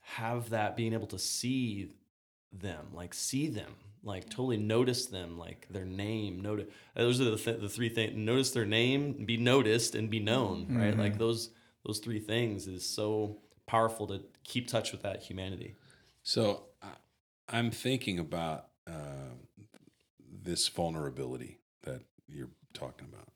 have 0.00 0.50
that, 0.50 0.76
being 0.76 0.92
able 0.92 1.06
to 1.08 1.18
see 1.18 1.92
them, 2.52 2.88
like 2.92 3.14
see 3.14 3.48
them, 3.48 3.72
like 4.02 4.28
totally 4.28 4.58
notice 4.58 5.06
them, 5.06 5.38
like 5.38 5.66
their 5.70 5.86
name. 5.86 6.40
Notice 6.40 6.66
those 6.94 7.20
are 7.20 7.24
the 7.24 7.36
th- 7.36 7.60
the 7.60 7.68
three 7.68 7.88
things. 7.88 8.14
Notice 8.16 8.50
their 8.50 8.66
name, 8.66 9.24
be 9.24 9.36
noticed, 9.36 9.94
and 9.94 10.10
be 10.10 10.20
known. 10.20 10.66
Right, 10.70 10.96
like 10.96 11.12
mm-hmm. 11.12 11.18
those 11.20 11.50
those 11.84 11.98
three 11.98 12.20
things 12.20 12.66
is 12.66 12.84
so 12.84 13.38
powerful 13.66 14.06
to 14.08 14.22
keep 14.44 14.68
touch 14.68 14.92
with 14.92 15.02
that 15.02 15.22
humanity. 15.22 15.76
So 16.22 16.64
I, 16.82 16.88
I'm 17.48 17.70
thinking 17.70 18.18
about 18.18 18.68
this 20.44 20.68
vulnerability 20.68 21.58
that 21.82 22.02
you're 22.28 22.50
talking 22.74 23.08
about, 23.12 23.28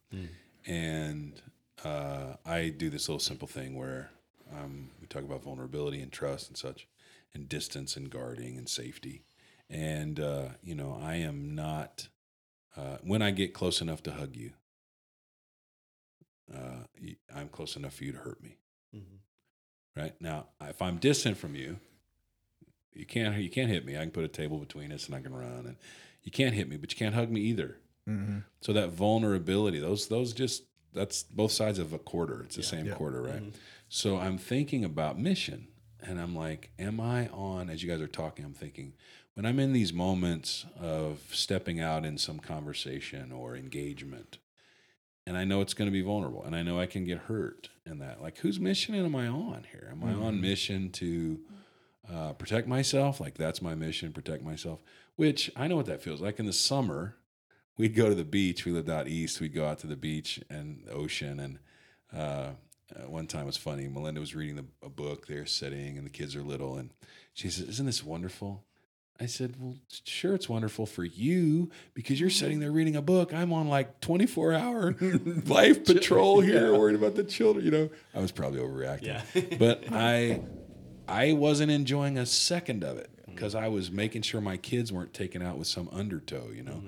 and 0.66 1.40
uh, 1.84 2.34
I 2.46 2.68
do 2.68 2.90
this 2.90 3.08
little 3.08 3.18
simple 3.20 3.48
thing 3.48 3.74
where 3.76 4.10
um, 4.54 4.90
we 5.00 5.06
talk 5.06 5.22
about 5.22 5.42
vulnerability 5.42 6.00
and 6.00 6.12
trust 6.12 6.48
and 6.48 6.56
such, 6.56 6.86
and 7.34 7.48
distance 7.48 7.96
and 7.96 8.10
guarding 8.10 8.56
and 8.58 8.68
safety, 8.68 9.22
and 9.70 10.20
uh, 10.20 10.48
you 10.62 10.74
know 10.74 10.98
I 11.02 11.16
am 11.16 11.54
not 11.54 12.08
uh, 12.76 12.98
when 13.02 13.22
I 13.22 13.30
get 13.32 13.54
close 13.54 13.80
enough 13.80 14.02
to 14.04 14.12
hug 14.12 14.36
you. 14.36 14.52
Uh, 16.52 16.84
I'm 17.34 17.48
close 17.48 17.76
enough 17.76 17.94
for 17.94 18.04
you 18.04 18.12
to 18.12 18.18
hurt 18.18 18.42
me 18.42 18.56
right 19.96 20.14
now 20.20 20.46
if 20.62 20.80
i'm 20.80 20.96
distant 20.96 21.36
from 21.36 21.54
you 21.54 21.76
You 22.94 23.04
can't 23.06 23.36
you 23.36 23.50
can't 23.50 23.68
hit 23.70 23.84
me. 23.84 23.96
I 23.96 24.00
can 24.00 24.10
put 24.10 24.24
a 24.24 24.28
table 24.28 24.58
between 24.58 24.90
us 24.92 25.06
and 25.06 25.14
I 25.14 25.20
can 25.20 25.34
run. 25.34 25.66
And 25.66 25.76
you 26.22 26.30
can't 26.32 26.54
hit 26.54 26.68
me, 26.68 26.76
but 26.76 26.90
you 26.92 26.96
can't 26.96 27.14
hug 27.14 27.30
me 27.30 27.40
either. 27.40 27.76
Mm-hmm. 28.08 28.38
So 28.60 28.72
that 28.72 28.90
vulnerability, 28.90 29.78
those 29.78 30.08
those 30.08 30.32
just 30.32 30.64
that's 30.92 31.22
both 31.22 31.52
sides 31.52 31.78
of 31.78 31.92
a 31.92 31.98
quarter. 31.98 32.42
It's 32.42 32.56
the 32.56 32.62
same 32.62 32.86
Yeah. 32.86 32.94
quarter, 32.94 33.22
right? 33.22 33.42
So 33.88 34.18
I'm 34.18 34.38
thinking 34.38 34.84
about 34.84 35.18
mission, 35.18 35.68
and 36.00 36.20
I'm 36.20 36.34
like, 36.34 36.70
am 36.78 37.00
I 37.00 37.28
on? 37.28 37.70
As 37.70 37.82
you 37.82 37.88
guys 37.90 38.00
are 38.00 38.06
talking, 38.08 38.44
I'm 38.44 38.54
thinking 38.54 38.94
when 39.34 39.46
I'm 39.46 39.58
in 39.58 39.72
these 39.72 39.92
moments 39.92 40.66
of 40.80 41.20
stepping 41.30 41.80
out 41.80 42.04
in 42.04 42.18
some 42.18 42.38
conversation 42.38 43.30
or 43.32 43.54
engagement, 43.56 44.38
and 45.26 45.36
I 45.36 45.44
know 45.44 45.60
it's 45.60 45.74
going 45.74 45.86
to 45.88 45.92
be 45.92 46.02
vulnerable, 46.02 46.42
and 46.42 46.56
I 46.56 46.62
know 46.62 46.80
I 46.80 46.86
can 46.86 47.04
get 47.04 47.18
hurt 47.18 47.68
in 47.86 47.98
that. 48.00 48.20
Like, 48.20 48.38
whose 48.38 48.58
mission 48.58 48.94
am 48.94 49.14
I 49.14 49.28
on 49.28 49.64
here? 49.70 49.88
Am 49.90 50.02
I 50.02 50.12
on 50.12 50.40
mission 50.40 50.90
to 50.92 51.40
uh, 52.12 52.32
protect 52.32 52.66
myself? 52.66 53.20
Like 53.20 53.34
that's 53.34 53.60
my 53.62 53.74
mission, 53.74 54.12
protect 54.12 54.42
myself. 54.42 54.80
Which 55.18 55.50
I 55.56 55.66
know 55.66 55.74
what 55.74 55.86
that 55.86 56.00
feels 56.00 56.20
like. 56.20 56.38
In 56.38 56.46
the 56.46 56.52
summer, 56.52 57.16
we'd 57.76 57.96
go 57.96 58.08
to 58.08 58.14
the 58.14 58.24
beach. 58.24 58.64
We 58.64 58.70
lived 58.70 58.88
out 58.88 59.08
east. 59.08 59.40
We'd 59.40 59.52
go 59.52 59.66
out 59.66 59.80
to 59.80 59.88
the 59.88 59.96
beach 59.96 60.40
and 60.48 60.84
the 60.86 60.92
ocean. 60.92 61.40
And 61.40 61.58
uh, 62.16 62.50
uh, 62.94 63.08
one 63.08 63.26
time 63.26 63.42
it 63.42 63.46
was 63.46 63.56
funny. 63.56 63.88
Melinda 63.88 64.20
was 64.20 64.36
reading 64.36 64.54
the, 64.54 64.64
a 64.80 64.88
book. 64.88 65.26
They're 65.26 65.44
sitting, 65.44 65.96
and 65.98 66.06
the 66.06 66.10
kids 66.10 66.36
are 66.36 66.42
little. 66.42 66.76
And 66.76 66.90
she 67.34 67.50
says, 67.50 67.68
"Isn't 67.68 67.86
this 67.86 68.04
wonderful?" 68.04 68.62
I 69.20 69.26
said, 69.26 69.56
"Well, 69.58 69.74
sure, 70.04 70.36
it's 70.36 70.48
wonderful 70.48 70.86
for 70.86 71.02
you 71.02 71.68
because 71.94 72.20
you're 72.20 72.30
sitting 72.30 72.60
there 72.60 72.70
reading 72.70 72.94
a 72.94 73.02
book. 73.02 73.34
I'm 73.34 73.52
on 73.52 73.66
like 73.68 74.00
24 74.00 74.52
hour 74.52 74.94
life 75.46 75.84
patrol 75.84 76.40
here, 76.42 76.70
Yeah. 76.70 76.78
worried 76.78 76.94
about 76.94 77.16
the 77.16 77.24
children. 77.24 77.64
You 77.64 77.72
know, 77.72 77.90
I 78.14 78.20
was 78.20 78.30
probably 78.30 78.60
overreacting, 78.60 79.02
Yeah. 79.34 79.56
but 79.58 79.82
I, 79.90 80.42
I 81.08 81.32
wasn't 81.32 81.70
enjoying 81.70 82.18
a 82.18 82.26
second 82.26 82.84
of 82.84 82.98
it 82.98 83.10
because 83.26 83.54
I 83.54 83.68
was 83.68 83.90
making 83.90 84.22
sure 84.22 84.40
my 84.40 84.56
kids 84.56 84.92
weren't 84.92 85.14
taken 85.14 85.42
out 85.42 85.58
with 85.58 85.66
some 85.66 85.88
undertow. 85.90 86.48
You 86.54 86.62
know, 86.62 86.82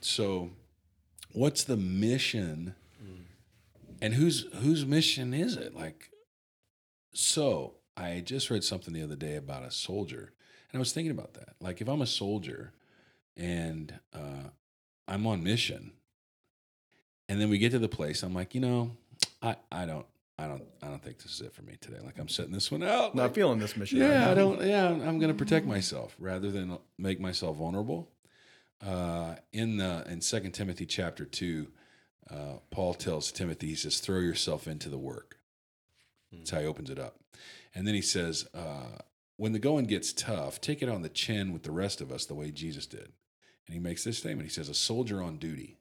so 0.00 0.50
what's 1.32 1.64
the 1.64 1.76
mission, 1.76 2.74
and 4.00 4.14
whose 4.14 4.46
whose 4.56 4.86
mission 4.86 5.34
is 5.34 5.56
it? 5.56 5.74
Like, 5.74 6.10
so 7.12 7.74
I 7.96 8.20
just 8.24 8.50
read 8.50 8.64
something 8.64 8.94
the 8.94 9.02
other 9.02 9.16
day 9.16 9.36
about 9.36 9.62
a 9.62 9.70
soldier, 9.70 10.32
and 10.72 10.78
I 10.78 10.80
was 10.80 10.92
thinking 10.92 11.12
about 11.12 11.34
that. 11.34 11.54
Like, 11.60 11.80
if 11.80 11.88
I'm 11.88 12.02
a 12.02 12.06
soldier 12.06 12.72
and 13.36 13.98
uh, 14.14 14.50
I'm 15.06 15.26
on 15.26 15.42
mission, 15.44 15.92
and 17.28 17.40
then 17.40 17.50
we 17.50 17.58
get 17.58 17.72
to 17.72 17.78
the 17.78 17.88
place, 17.88 18.22
I'm 18.22 18.34
like, 18.34 18.54
you 18.54 18.60
know, 18.60 18.92
I, 19.42 19.56
I 19.70 19.86
don't, 19.86 20.06
I 20.38 20.46
don't, 20.48 20.64
I 20.82 20.88
don't 20.88 21.02
think 21.02 21.18
this 21.18 21.32
is 21.32 21.40
it 21.40 21.54
for 21.54 21.62
me 21.62 21.76
today. 21.80 21.98
Like, 22.04 22.18
I'm 22.18 22.28
setting 22.28 22.52
this 22.52 22.70
one 22.70 22.82
out. 22.82 23.14
Not 23.14 23.22
like, 23.22 23.34
feeling 23.34 23.58
this 23.58 23.76
mission. 23.76 23.98
yeah. 23.98 24.30
I 24.30 24.34
don't. 24.34 24.60
Yeah, 24.62 24.88
I'm 24.88 25.18
going 25.18 25.32
to 25.32 25.34
protect 25.34 25.66
myself 25.66 26.14
rather 26.18 26.50
than 26.50 26.76
make 26.98 27.20
myself 27.20 27.56
vulnerable. 27.56 28.10
Uh, 28.84 29.36
in 29.52 29.78
the 29.78 30.04
in 30.06 30.20
Second 30.20 30.52
Timothy 30.52 30.84
chapter 30.84 31.24
two, 31.24 31.68
uh, 32.30 32.58
Paul 32.70 32.92
tells 32.92 33.32
Timothy, 33.32 33.68
he 33.68 33.74
says, 33.74 33.98
"Throw 33.98 34.18
yourself 34.18 34.68
into 34.68 34.90
the 34.90 34.98
work." 34.98 35.38
That's 36.30 36.50
how 36.50 36.60
he 36.60 36.66
opens 36.66 36.90
it 36.90 36.98
up, 36.98 37.16
and 37.74 37.86
then 37.86 37.94
he 37.94 38.02
says, 38.02 38.46
uh, 38.52 38.98
"When 39.38 39.52
the 39.52 39.58
going 39.58 39.86
gets 39.86 40.12
tough, 40.12 40.60
take 40.60 40.82
it 40.82 40.90
on 40.90 41.00
the 41.00 41.08
chin 41.08 41.54
with 41.54 41.62
the 41.62 41.72
rest 41.72 42.02
of 42.02 42.12
us, 42.12 42.26
the 42.26 42.34
way 42.34 42.50
Jesus 42.50 42.84
did." 42.84 43.12
And 43.66 43.72
he 43.72 43.78
makes 43.78 44.04
this 44.04 44.18
statement. 44.18 44.46
He 44.46 44.52
says, 44.52 44.68
"A 44.68 44.74
soldier 44.74 45.22
on 45.22 45.38
duty, 45.38 45.78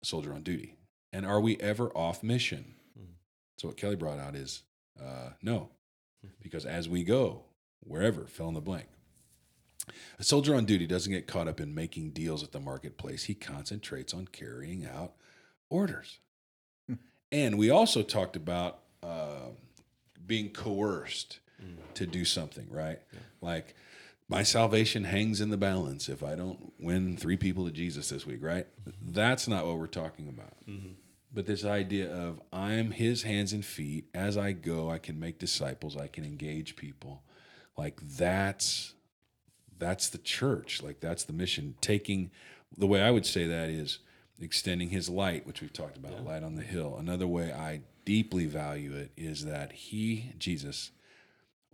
a 0.00 0.06
soldier 0.06 0.32
on 0.32 0.44
duty, 0.44 0.76
and 1.12 1.26
are 1.26 1.40
we 1.40 1.56
ever 1.56 1.88
off 1.96 2.22
mission?" 2.22 2.76
So 3.60 3.68
what 3.68 3.76
Kelly 3.76 3.94
brought 3.94 4.18
out 4.18 4.34
is, 4.36 4.62
uh, 4.98 5.32
no, 5.42 5.68
because 6.40 6.64
as 6.64 6.88
we 6.88 7.04
go, 7.04 7.42
wherever, 7.80 8.24
fill 8.24 8.48
in 8.48 8.54
the 8.54 8.62
blank. 8.62 8.86
A 10.18 10.24
soldier 10.24 10.54
on 10.54 10.64
duty 10.64 10.86
doesn't 10.86 11.12
get 11.12 11.26
caught 11.26 11.46
up 11.46 11.60
in 11.60 11.74
making 11.74 12.12
deals 12.12 12.42
at 12.42 12.52
the 12.52 12.58
marketplace. 12.58 13.24
He 13.24 13.34
concentrates 13.34 14.14
on 14.14 14.28
carrying 14.28 14.86
out 14.86 15.12
orders. 15.68 16.20
and 17.30 17.58
we 17.58 17.68
also 17.68 18.00
talked 18.02 18.34
about 18.34 18.78
uh, 19.02 19.50
being 20.26 20.48
coerced 20.48 21.40
to 21.96 22.06
do 22.06 22.24
something, 22.24 22.66
right? 22.70 23.00
Like, 23.42 23.74
my 24.26 24.42
salvation 24.42 25.04
hangs 25.04 25.42
in 25.42 25.50
the 25.50 25.58
balance 25.58 26.08
if 26.08 26.22
I 26.22 26.34
don't 26.34 26.72
win 26.80 27.18
three 27.18 27.36
people 27.36 27.66
to 27.66 27.70
Jesus 27.72 28.08
this 28.08 28.24
week, 28.24 28.42
right? 28.42 28.66
That's 29.02 29.46
not 29.48 29.66
what 29.66 29.76
we're 29.76 29.86
talking 29.86 30.28
about. 30.28 30.54
But 31.32 31.46
this 31.46 31.64
idea 31.64 32.12
of 32.12 32.40
I'm 32.52 32.90
his 32.90 33.22
hands 33.22 33.52
and 33.52 33.64
feet. 33.64 34.06
As 34.14 34.36
I 34.36 34.52
go, 34.52 34.90
I 34.90 34.98
can 34.98 35.20
make 35.20 35.38
disciples, 35.38 35.96
I 35.96 36.08
can 36.08 36.24
engage 36.24 36.76
people. 36.76 37.22
Like 37.76 38.00
that's 38.02 38.94
that's 39.78 40.08
the 40.08 40.18
church. 40.18 40.82
Like 40.82 41.00
that's 41.00 41.24
the 41.24 41.32
mission. 41.32 41.76
Taking 41.80 42.30
the 42.76 42.86
way 42.86 43.00
I 43.00 43.10
would 43.10 43.26
say 43.26 43.46
that 43.46 43.68
is 43.68 44.00
extending 44.40 44.90
his 44.90 45.08
light, 45.08 45.46
which 45.46 45.60
we've 45.60 45.72
talked 45.72 45.96
about, 45.96 46.24
light 46.24 46.42
on 46.42 46.54
the 46.54 46.62
hill. 46.62 46.96
Another 46.98 47.26
way 47.26 47.52
I 47.52 47.82
deeply 48.04 48.46
value 48.46 48.94
it 48.94 49.12
is 49.16 49.44
that 49.44 49.72
he, 49.72 50.32
Jesus, 50.38 50.90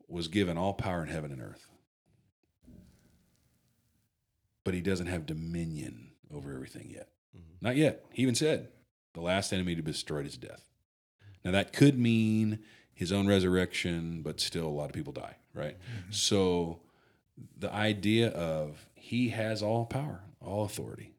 was 0.09 0.29
given 0.29 0.59
all 0.59 0.75
power 0.75 1.03
in 1.03 1.09
heaven 1.09 1.33
and 1.33 1.41
earth. 1.41 1.67
But 4.65 4.75
he 4.75 4.81
doesn't 4.81 5.07
have 5.07 5.27
dominion 5.27 6.11
over 6.33 6.53
everything 6.53 6.91
yet. 6.91 7.09
Mm-hmm. 7.37 7.67
Not 7.67 7.77
yet. 7.77 8.05
He 8.13 8.23
even 8.23 8.35
said, 8.35 8.69
the 9.17 9.23
last 9.23 9.51
enemy 9.51 9.75
to 9.75 9.83
be 9.83 9.93
destroyed 9.93 10.27
is 10.27 10.37
death. 10.37 10.69
Now, 11.43 11.51
that 11.53 11.73
could 11.73 11.99
mean 11.99 12.59
his 12.93 13.11
own 13.11 13.27
resurrection, 13.27 14.21
but 14.23 14.41
still 14.41 14.67
a 14.67 14.69
lot 14.69 14.91
of 14.91 14.93
people 14.93 15.13
die, 15.13 15.37
right? 15.55 15.79
Mm-hmm. 15.79 16.13
So, 16.13 16.81
the 17.59 17.73
idea 17.73 18.29
of 18.29 18.87
he 18.95 19.31
has 19.31 19.63
all 19.63 19.87
power, 19.87 20.21
all 20.41 20.65
authority, 20.65 21.15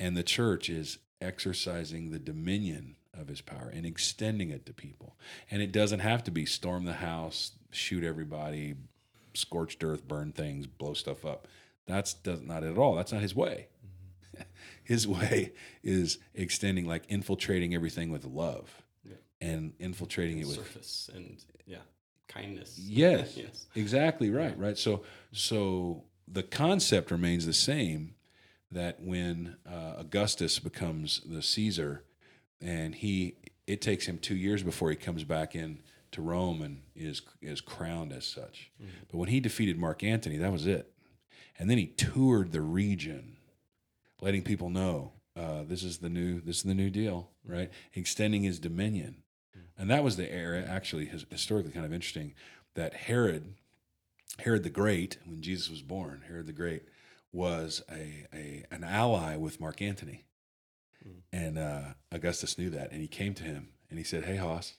and 0.00 0.16
the 0.16 0.22
church 0.22 0.70
is 0.70 0.98
exercising 1.20 2.10
the 2.10 2.18
dominion 2.18 2.96
of 3.12 3.28
his 3.28 3.42
power 3.42 3.70
and 3.72 3.84
extending 3.84 4.50
it 4.50 4.64
to 4.66 4.72
people. 4.72 5.16
And 5.50 5.60
it 5.60 5.70
doesn't 5.70 6.00
have 6.00 6.24
to 6.24 6.30
be 6.30 6.46
storm 6.46 6.86
the 6.86 6.94
house, 6.94 7.52
shoot 7.72 8.04
everybody, 8.04 8.74
scorched 9.34 9.84
earth, 9.84 10.08
burn 10.08 10.32
things, 10.32 10.66
blow 10.66 10.94
stuff 10.94 11.26
up. 11.26 11.46
That's 11.86 12.14
does, 12.14 12.40
not 12.40 12.62
it 12.62 12.70
at 12.70 12.78
all. 12.78 12.94
That's 12.94 13.12
not 13.12 13.20
his 13.20 13.34
way. 13.34 13.68
His 14.84 15.06
way 15.16 15.52
is 15.82 16.18
extending, 16.34 16.86
like 16.86 17.04
infiltrating 17.08 17.74
everything 17.74 18.10
with 18.10 18.24
love 18.24 18.82
Yeah. 19.04 19.16
and 19.40 19.72
infiltrating 19.78 20.38
it 20.38 20.46
with 20.46 20.56
surface 20.56 21.10
and 21.14 21.42
yeah, 21.66 21.78
kindness. 22.28 22.78
Yes. 22.82 23.36
yes. 23.36 23.66
Exactly 23.74 24.30
right, 24.30 24.56
right. 24.58 24.78
So 24.78 25.02
so 25.32 26.04
the 26.28 26.42
concept 26.42 27.10
remains 27.10 27.44
the 27.46 27.52
same 27.52 28.14
that 28.70 29.00
when 29.00 29.56
uh, 29.70 29.94
Augustus 29.98 30.58
becomes 30.58 31.20
the 31.26 31.42
Caesar 31.42 32.04
and 32.60 32.94
he 32.94 33.36
it 33.66 33.80
takes 33.80 34.06
him 34.06 34.18
2 34.18 34.34
years 34.36 34.62
before 34.62 34.90
he 34.90 34.96
comes 34.96 35.24
back 35.24 35.54
in 35.54 35.78
to 36.12 36.20
Rome 36.22 36.60
and 36.62 36.82
is 36.94 37.22
is 37.42 37.60
crowned 37.60 38.12
as 38.12 38.24
such. 38.26 38.70
But 39.10 39.16
when 39.18 39.28
he 39.28 39.40
defeated 39.40 39.78
Mark 39.78 40.02
Antony, 40.04 40.36
that 40.38 40.52
was 40.52 40.66
it. 40.66 40.90
And 41.58 41.68
then 41.70 41.78
he 41.78 41.86
toured 41.86 42.52
the 42.52 42.60
region 42.60 43.36
letting 44.24 44.42
people 44.42 44.70
know 44.70 45.12
uh, 45.36 45.62
this 45.68 45.84
is 45.84 45.98
the 45.98 46.08
new 46.08 46.40
this 46.40 46.58
is 46.58 46.62
the 46.62 46.74
new 46.74 46.90
deal, 46.90 47.30
right? 47.44 47.70
Extending 47.92 48.42
his 48.42 48.58
dominion, 48.58 49.22
and 49.76 49.90
that 49.90 50.02
was 50.02 50.16
the 50.16 50.32
era. 50.32 50.64
Actually, 50.66 51.10
historically, 51.30 51.72
kind 51.72 51.84
of 51.84 51.92
interesting 51.92 52.34
that 52.74 52.94
Herod, 52.94 53.54
Herod 54.38 54.62
the 54.62 54.70
Great, 54.70 55.18
when 55.26 55.42
Jesus 55.42 55.70
was 55.70 55.82
born, 55.82 56.22
Herod 56.26 56.46
the 56.46 56.52
Great 56.52 56.84
was 57.32 57.82
a, 57.90 58.26
a 58.32 58.64
an 58.70 58.82
ally 58.82 59.36
with 59.36 59.60
Mark 59.60 59.82
Antony, 59.82 60.24
and 61.32 61.58
uh, 61.58 61.82
Augustus 62.10 62.56
knew 62.56 62.70
that, 62.70 62.92
and 62.92 63.00
he 63.00 63.08
came 63.08 63.34
to 63.34 63.44
him 63.44 63.68
and 63.90 63.98
he 63.98 64.04
said, 64.04 64.24
"Hey, 64.24 64.36
Hoss, 64.36 64.74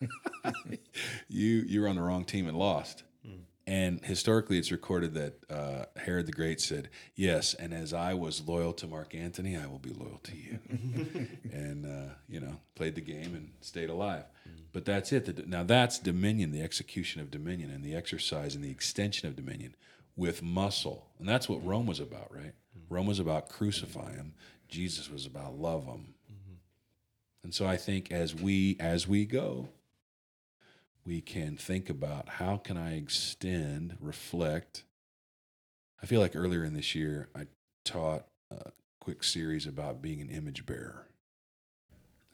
you 1.28 1.62
you 1.66 1.82
were 1.82 1.88
on 1.88 1.96
the 1.96 2.02
wrong 2.02 2.24
team 2.24 2.48
and 2.48 2.56
lost." 2.56 3.04
And 3.70 4.04
historically, 4.04 4.58
it's 4.58 4.72
recorded 4.72 5.14
that 5.14 5.44
uh, 5.48 5.84
Herod 5.96 6.26
the 6.26 6.32
Great 6.32 6.60
said, 6.60 6.90
"Yes, 7.14 7.54
and 7.54 7.72
as 7.72 7.92
I 7.92 8.14
was 8.14 8.42
loyal 8.48 8.72
to 8.72 8.88
Mark 8.88 9.14
Antony, 9.14 9.56
I 9.56 9.68
will 9.68 9.78
be 9.78 9.90
loyal 9.90 10.18
to 10.24 10.36
you." 10.36 10.58
and 11.52 11.86
uh, 11.86 12.14
you 12.28 12.40
know, 12.40 12.56
played 12.74 12.96
the 12.96 13.00
game 13.00 13.32
and 13.36 13.52
stayed 13.60 13.88
alive. 13.88 14.24
But 14.72 14.84
that's 14.84 15.12
it. 15.12 15.46
Now 15.46 15.62
that's 15.62 16.00
dominion, 16.00 16.50
the 16.50 16.62
execution 16.62 17.20
of 17.20 17.30
dominion, 17.30 17.70
and 17.70 17.84
the 17.84 17.94
exercise 17.94 18.56
and 18.56 18.64
the 18.64 18.72
extension 18.72 19.28
of 19.28 19.36
dominion 19.36 19.76
with 20.16 20.42
muscle, 20.42 21.06
and 21.20 21.28
that's 21.28 21.48
what 21.48 21.64
Rome 21.64 21.86
was 21.86 22.00
about, 22.00 22.34
right? 22.34 22.54
Rome 22.88 23.06
was 23.06 23.20
about 23.20 23.48
crucify 23.50 24.14
him. 24.14 24.34
Jesus 24.68 25.08
was 25.08 25.26
about 25.26 25.54
love 25.54 25.84
him. 25.84 26.14
And 27.44 27.54
so 27.54 27.66
I 27.66 27.76
think 27.76 28.10
as 28.10 28.34
we 28.34 28.76
as 28.80 29.06
we 29.06 29.26
go, 29.26 29.68
we 31.10 31.20
can 31.20 31.56
think 31.56 31.90
about 31.90 32.28
how 32.28 32.56
can 32.56 32.76
I 32.76 32.94
extend, 32.96 33.96
reflect. 34.00 34.84
I 36.00 36.06
feel 36.06 36.20
like 36.20 36.36
earlier 36.36 36.62
in 36.64 36.72
this 36.72 36.94
year 36.94 37.28
I 37.34 37.48
taught 37.84 38.26
a 38.52 38.70
quick 39.00 39.24
series 39.24 39.66
about 39.66 40.00
being 40.00 40.20
an 40.20 40.30
image 40.30 40.64
bearer 40.66 41.08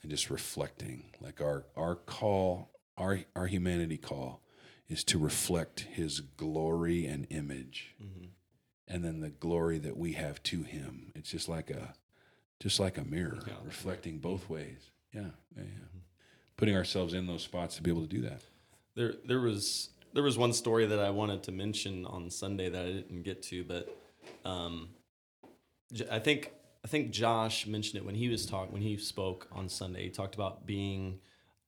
and 0.03 0.11
just 0.11 0.29
reflecting 0.29 1.05
like 1.23 1.41
our 1.41 1.65
our 1.75 1.95
call, 1.95 2.69
our 2.99 3.21
our 3.35 3.47
humanity 3.47 3.97
call 3.97 4.43
is 4.91 5.03
to 5.05 5.19
reflect 5.19 5.81
his 5.81 6.21
glory 6.21 7.07
and 7.07 7.27
image 7.31 7.95
Mhm. 7.99 8.29
and 8.89 9.03
then 9.03 9.21
the 9.21 9.31
glory 9.31 9.79
that 9.79 9.97
we 9.97 10.13
have 10.13 10.43
to 10.43 10.65
him 10.65 11.13
it's 11.15 11.31
just 11.31 11.49
like 11.49 11.71
a 11.71 11.95
just 12.61 12.79
like 12.79 12.99
a 12.99 13.05
mirror 13.05 13.39
Yeah. 13.47 13.55
reflecting 13.65 14.19
both 14.19 14.51
ways 14.51 14.91
yeah, 15.15 15.31
yeah, 15.57 15.63
yeah. 15.63 16.01
putting 16.59 16.77
ourselves 16.77 17.15
in 17.15 17.27
those 17.27 17.43
spots 17.43 17.77
to 17.77 17.83
be 17.83 17.91
able 17.91 18.03
to 18.03 18.07
do 18.09 18.21
that 18.21 18.43
There, 18.97 19.15
there 19.27 19.41
was 19.41 19.91
there 20.15 20.23
was 20.23 20.39
one 20.39 20.53
story 20.55 20.87
that 20.87 20.99
I 20.99 21.11
wanted 21.11 21.43
to 21.45 21.53
mention 21.53 22.07
on 22.07 22.31
Sunday 22.31 22.71
that 22.71 22.83
I 22.83 22.93
didn't 22.93 23.23
get 23.23 23.43
to, 23.45 23.65
but 23.65 23.95
um, 24.45 24.89
I 26.11 26.19
think 26.19 26.53
I 26.85 26.89
think 26.89 27.11
Josh 27.11 27.67
mentioned 27.67 28.03
it 28.03 28.07
when 28.07 28.15
he 28.15 28.29
was 28.29 28.47
talk 28.47 28.73
when 28.73 28.83
he 28.83 28.97
spoke 28.97 29.47
on 29.53 29.69
Sunday. 29.69 30.05
He 30.05 30.11
talked 30.11 30.35
about 30.35 30.67
being 30.67 31.21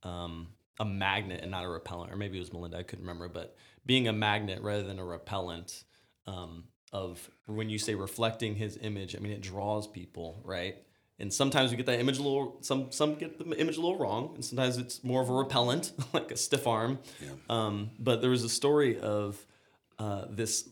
um, 0.03 0.49
a 0.81 0.85
magnet 0.85 1.41
and 1.43 1.51
not 1.51 1.65
a 1.65 1.69
repellent, 1.69 2.13
or 2.13 2.17
maybe 2.17 2.39
it 2.39 2.41
was 2.41 2.53
Melinda. 2.53 2.79
I 2.79 2.83
couldn't 2.83 3.05
remember, 3.05 3.29
but 3.29 3.57
being 3.85 4.09
a 4.09 4.13
magnet 4.13 4.63
rather 4.63 4.83
than 4.83 4.99
a 4.99 5.05
repellent. 5.05 5.85
Um, 6.27 6.65
of 6.93 7.31
when 7.47 7.69
you 7.69 7.79
say 7.79 7.95
reflecting 7.95 8.55
His 8.55 8.79
image, 8.81 9.15
I 9.15 9.19
mean 9.19 9.33
it 9.33 9.41
draws 9.41 9.87
people, 9.87 10.41
right? 10.45 10.77
And 11.21 11.33
sometimes 11.33 11.71
we 11.73 11.77
get 11.77 11.87
that 11.87 11.99
image 11.99 12.19
a 12.19 12.23
little. 12.23 12.59
Some 12.61 12.93
some 12.93 13.17
get 13.17 13.39
the 13.39 13.57
image 13.59 13.77
a 13.77 13.81
little 13.81 13.99
wrong, 13.99 14.33
and 14.35 14.45
sometimes 14.45 14.79
it's 14.79 15.03
more 15.03 15.21
of 15.21 15.29
a 15.29 15.33
repellent, 15.33 15.93
like 16.13 16.31
a 16.31 16.37
stiff 16.37 16.67
arm. 16.67 17.01
Yeah. 17.21 17.31
Um, 17.51 17.91
but 17.99 18.21
there 18.21 18.31
was 18.31 18.45
a 18.45 18.49
story 18.49 19.01
of 19.01 19.45
uh, 19.99 20.27
this. 20.31 20.69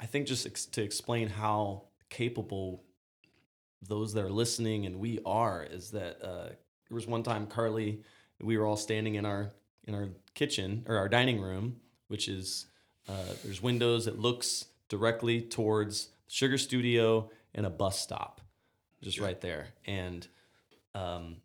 I 0.00 0.06
think 0.06 0.26
just 0.26 0.46
ex- 0.46 0.66
to 0.66 0.82
explain 0.82 1.28
how 1.28 1.84
capable 2.10 2.82
those 3.82 4.14
that 4.14 4.24
are 4.24 4.30
listening 4.30 4.86
and 4.86 4.96
we 4.96 5.20
are 5.24 5.62
is 5.62 5.90
that 5.90 6.22
uh, 6.22 6.48
there 6.88 6.94
was 6.94 7.06
one 7.06 7.22
time 7.22 7.46
Carly, 7.46 8.02
we 8.40 8.56
were 8.56 8.66
all 8.66 8.76
standing 8.76 9.14
in 9.14 9.24
our 9.26 9.52
in 9.84 9.94
our 9.94 10.08
kitchen 10.34 10.84
or 10.88 10.96
our 10.96 11.08
dining 11.08 11.40
room, 11.40 11.76
which 12.08 12.28
is 12.28 12.66
uh, 13.08 13.34
there's 13.44 13.62
windows. 13.62 14.06
It 14.06 14.18
looks 14.18 14.66
directly 14.88 15.40
towards 15.40 16.08
Sugar 16.28 16.58
Studio 16.58 17.30
and 17.54 17.64
a 17.66 17.70
bus 17.70 18.00
stop, 18.00 18.40
just 19.06 19.20
right 19.20 19.40
there. 19.40 19.68
And 19.86 20.26
um, 20.94 21.36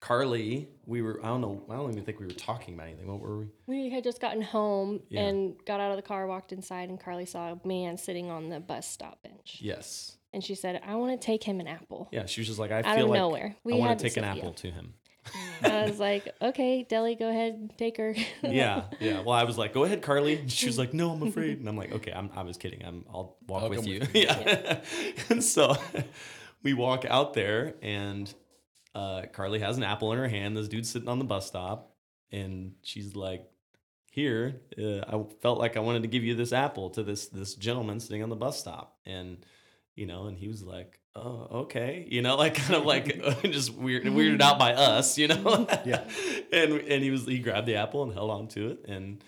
Carly, 0.00 0.68
we 0.86 1.02
were 1.02 1.20
I 1.22 1.28
don't 1.28 1.40
know 1.40 1.62
I 1.70 1.74
don't 1.76 1.90
even 1.92 2.04
think 2.04 2.20
we 2.20 2.26
were 2.26 2.32
talking 2.32 2.74
about 2.74 2.88
anything. 2.88 3.06
What 3.08 3.20
were 3.20 3.38
we? 3.38 3.46
We 3.66 3.90
had 3.90 4.04
just 4.04 4.20
gotten 4.20 4.42
home 4.42 5.00
Yeah. 5.08 5.22
and 5.22 5.56
got 5.64 5.80
out 5.80 5.90
of 5.90 5.96
the 5.96 6.02
car, 6.02 6.26
walked 6.26 6.52
inside, 6.52 6.88
and 6.88 7.00
Carly 7.00 7.26
saw 7.26 7.52
a 7.52 7.66
man 7.66 7.96
sitting 7.98 8.30
on 8.30 8.48
the 8.48 8.60
bus 8.60 8.88
stop 8.88 9.22
bench. 9.22 9.58
Yes. 9.60 10.16
And 10.32 10.44
she 10.44 10.54
said, 10.54 10.80
I 10.86 10.94
want 10.96 11.18
to 11.18 11.24
take 11.26 11.42
him 11.42 11.58
an 11.58 11.66
apple. 11.66 12.08
Yeah, 12.12 12.26
she 12.26 12.42
was 12.42 12.48
just 12.48 12.58
like, 12.58 12.70
I 12.70 12.80
Out 12.80 12.96
feel 12.96 13.04
of 13.04 13.10
like 13.10 13.18
nowhere. 13.18 13.56
We 13.64 13.72
I 13.74 13.76
want 13.78 13.98
to 13.98 14.02
take 14.08 14.16
an 14.18 14.24
Sophia. 14.24 14.42
apple 14.42 14.52
to 14.54 14.70
him. 14.70 14.92
I 15.62 15.84
was 15.84 15.98
like, 15.98 16.28
okay, 16.40 16.84
Deli, 16.88 17.14
go 17.14 17.28
ahead, 17.28 17.72
take 17.76 17.96
her. 17.96 18.14
Yeah, 18.42 18.84
yeah. 19.00 19.20
Well, 19.20 19.32
I 19.32 19.44
was 19.44 19.58
like, 19.58 19.72
go 19.74 19.84
ahead, 19.84 20.00
Carly. 20.02 20.38
And 20.38 20.50
she 20.52 20.66
was 20.66 20.78
like, 20.78 20.94
no, 20.94 21.10
I'm 21.10 21.22
afraid. 21.22 21.58
And 21.58 21.68
I'm 21.68 21.76
like, 21.76 21.92
okay, 21.92 22.12
I'm, 22.12 22.30
I 22.36 22.42
was 22.42 22.56
kidding. 22.56 22.82
I'm, 22.84 23.04
I'll 23.12 23.36
walk 23.46 23.62
I'll 23.64 23.68
with 23.70 23.78
come 23.80 23.88
you. 23.88 24.00
with 24.00 24.10
yeah. 24.14 24.80
and 25.30 25.42
so 25.42 25.76
we 26.62 26.74
walk 26.74 27.04
out 27.08 27.34
there, 27.34 27.74
and 27.82 28.32
uh, 28.94 29.22
Carly 29.32 29.60
has 29.60 29.76
an 29.76 29.82
apple 29.84 30.12
in 30.12 30.18
her 30.18 30.28
hand. 30.28 30.56
This 30.56 30.68
dude's 30.68 30.90
sitting 30.90 31.08
on 31.08 31.18
the 31.18 31.24
bus 31.24 31.46
stop, 31.46 31.94
and 32.32 32.72
she's 32.82 33.14
like, 33.14 33.48
here, 34.10 34.60
uh, 34.76 35.00
I 35.00 35.24
felt 35.40 35.58
like 35.58 35.76
I 35.76 35.80
wanted 35.80 36.02
to 36.02 36.08
give 36.08 36.24
you 36.24 36.34
this 36.34 36.52
apple 36.52 36.90
to 36.90 37.02
this 37.02 37.28
this 37.28 37.54
gentleman 37.54 38.00
sitting 38.00 38.22
on 38.22 38.30
the 38.30 38.36
bus 38.36 38.58
stop, 38.58 38.96
and 39.06 39.38
you 39.94 40.06
know, 40.06 40.26
and 40.26 40.36
he 40.36 40.48
was 40.48 40.62
like, 40.62 40.98
oh, 41.14 41.48
okay, 41.62 42.06
you 42.10 42.22
know, 42.22 42.36
like 42.44 42.54
kind 42.54 42.74
of 42.74 42.84
like 42.84 43.42
just 43.42 43.74
weird, 43.74 44.04
weirded 44.04 44.40
out 44.40 44.58
by 44.58 44.74
us, 44.74 45.18
you 45.18 45.28
know, 45.28 45.66
Yeah. 45.84 46.04
and 46.52 46.72
and 46.72 47.02
he 47.04 47.10
was 47.10 47.26
he 47.26 47.38
grabbed 47.38 47.66
the 47.66 47.76
apple 47.76 48.02
and 48.02 48.12
held 48.12 48.30
on 48.30 48.48
to 48.48 48.70
it, 48.70 48.84
and 48.88 49.22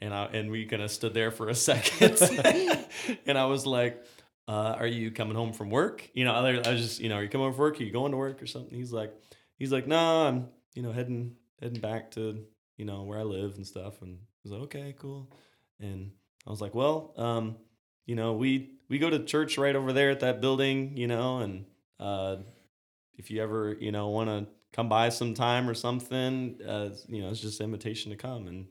and 0.00 0.14
I 0.14 0.26
and 0.26 0.50
we 0.50 0.66
kind 0.66 0.82
of 0.82 0.90
stood 0.90 1.14
there 1.14 1.30
for 1.30 1.48
a 1.48 1.54
second, 1.54 2.18
and 3.26 3.38
I 3.38 3.46
was 3.46 3.66
like. 3.66 4.04
Uh, 4.48 4.76
are 4.78 4.86
you 4.86 5.10
coming 5.10 5.34
home 5.34 5.52
from 5.52 5.70
work? 5.70 6.08
You 6.14 6.24
know, 6.24 6.32
I 6.32 6.70
was 6.70 6.80
just, 6.80 7.00
you 7.00 7.08
know, 7.08 7.16
are 7.16 7.22
you 7.22 7.28
coming 7.28 7.46
home 7.46 7.54
from 7.54 7.60
work? 7.60 7.80
Are 7.80 7.84
you 7.84 7.92
going 7.92 8.12
to 8.12 8.16
work 8.16 8.42
or 8.42 8.46
something? 8.46 8.76
He's 8.76 8.92
like, 8.92 9.12
he's 9.58 9.72
like, 9.72 9.86
no, 9.86 10.26
I'm, 10.26 10.48
you 10.74 10.82
know, 10.82 10.92
heading 10.92 11.34
heading 11.60 11.80
back 11.80 12.12
to, 12.12 12.44
you 12.76 12.84
know, 12.84 13.02
where 13.02 13.18
I 13.18 13.22
live 13.22 13.56
and 13.56 13.66
stuff. 13.66 14.02
And 14.02 14.18
I 14.18 14.38
was 14.44 14.52
like, 14.52 14.62
okay, 14.62 14.94
cool. 14.98 15.32
And 15.80 16.12
I 16.46 16.50
was 16.50 16.60
like, 16.60 16.74
well, 16.74 17.12
um, 17.16 17.56
you 18.06 18.14
know, 18.14 18.34
we 18.34 18.70
we 18.88 18.98
go 18.98 19.10
to 19.10 19.24
church 19.24 19.58
right 19.58 19.74
over 19.74 19.92
there 19.92 20.10
at 20.10 20.20
that 20.20 20.40
building, 20.40 20.96
you 20.96 21.08
know, 21.08 21.38
and 21.38 21.64
uh, 21.98 22.36
if 23.14 23.30
you 23.30 23.42
ever, 23.42 23.76
you 23.80 23.90
know, 23.90 24.08
want 24.10 24.30
to 24.30 24.46
come 24.72 24.88
by 24.88 25.08
sometime 25.08 25.68
or 25.68 25.74
something, 25.74 26.60
uh, 26.66 26.90
you 27.08 27.22
know, 27.22 27.30
it's 27.30 27.40
just 27.40 27.60
an 27.60 27.64
invitation 27.64 28.12
to 28.12 28.16
come. 28.16 28.46
And 28.46 28.66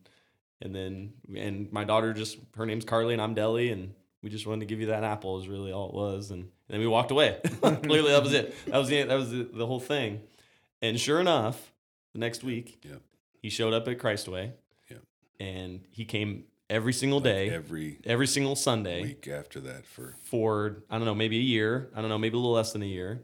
and 0.61 0.73
then 0.73 1.13
and 1.35 1.71
my 1.73 1.83
daughter 1.83 2.13
just 2.13 2.37
her 2.55 2.65
name's 2.65 2.85
Carly 2.85 3.13
and 3.13 3.21
I'm 3.21 3.33
Deli 3.33 3.71
and 3.71 3.93
we 4.25 4.31
just 4.31 4.47
wanted 4.47 4.61
to 4.61 4.65
give 4.65 4.79
you 4.79 4.87
that 4.87 5.03
apple 5.03 5.39
is 5.39 5.47
really 5.47 5.71
all 5.71 5.89
it 5.89 5.93
was 5.93 6.31
and, 6.31 6.41
and 6.41 6.49
then 6.67 6.79
we 6.79 6.87
walked 6.87 7.11
away. 7.11 7.37
Clearly 7.61 8.11
that 8.11 8.23
was 8.23 8.33
it. 8.33 8.55
That 8.65 8.77
was 8.79 8.89
the 8.89 9.03
that 9.03 9.15
was 9.15 9.29
the, 9.29 9.47
the 9.53 9.67
whole 9.67 9.79
thing. 9.79 10.21
And 10.81 10.99
sure 10.99 11.21
enough, 11.21 11.71
the 12.13 12.19
next 12.19 12.43
week 12.43 12.79
Yep. 12.81 13.01
he 13.43 13.49
showed 13.51 13.73
up 13.73 13.87
at 13.87 13.99
Christway. 13.99 14.53
Yep. 14.89 15.01
And 15.39 15.81
he 15.91 16.05
came 16.05 16.45
every 16.71 16.91
single 16.91 17.19
day, 17.19 17.51
every 17.51 17.99
every 18.03 18.25
single 18.25 18.55
Sunday 18.55 19.03
week 19.03 19.27
after 19.27 19.59
that 19.59 19.85
for 19.85 20.15
for 20.23 20.77
I 20.89 20.97
don't 20.97 21.05
know, 21.05 21.13
maybe 21.13 21.37
a 21.37 21.41
year. 21.43 21.91
I 21.95 22.01
don't 22.01 22.09
know, 22.09 22.17
maybe 22.17 22.35
a 22.35 22.39
little 22.39 22.53
less 22.53 22.73
than 22.73 22.81
a 22.81 22.87
year. 22.87 23.21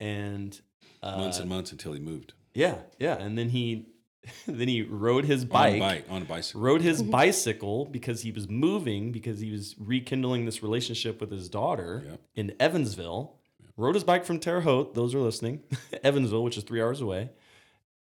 And 0.00 0.58
uh, 1.02 1.18
months 1.18 1.38
and 1.38 1.50
months 1.50 1.70
until 1.70 1.92
he 1.92 2.00
moved 2.00 2.32
yeah, 2.54 2.76
yeah. 2.98 3.16
And 3.16 3.38
then 3.38 3.50
he 3.50 3.86
then 4.46 4.68
he 4.68 4.82
rode 4.82 5.24
his 5.24 5.42
on 5.42 5.46
a 5.48 5.50
bike, 5.50 5.78
bike 5.80 6.04
on 6.10 6.22
a 6.22 6.24
bicycle 6.26 6.60
rode 6.60 6.82
his 6.82 7.00
mm-hmm. 7.00 7.10
bicycle 7.10 7.86
because 7.86 8.20
he 8.22 8.30
was 8.32 8.48
moving 8.48 9.12
because 9.12 9.40
he 9.40 9.50
was 9.50 9.74
rekindling 9.78 10.44
this 10.44 10.62
relationship 10.62 11.20
with 11.20 11.30
his 11.30 11.48
daughter 11.48 12.02
Yep. 12.06 12.20
in 12.34 12.52
Evansville. 12.60 13.36
Rode 13.76 13.94
his 13.94 14.04
bike 14.04 14.26
from 14.26 14.38
Terre 14.38 14.60
Haute, 14.60 14.94
those 14.94 15.14
are 15.14 15.20
listening, 15.20 15.62
Evansville, 16.04 16.42
which 16.44 16.58
is 16.58 16.64
three 16.64 16.82
hours 16.82 17.00
away, 17.00 17.30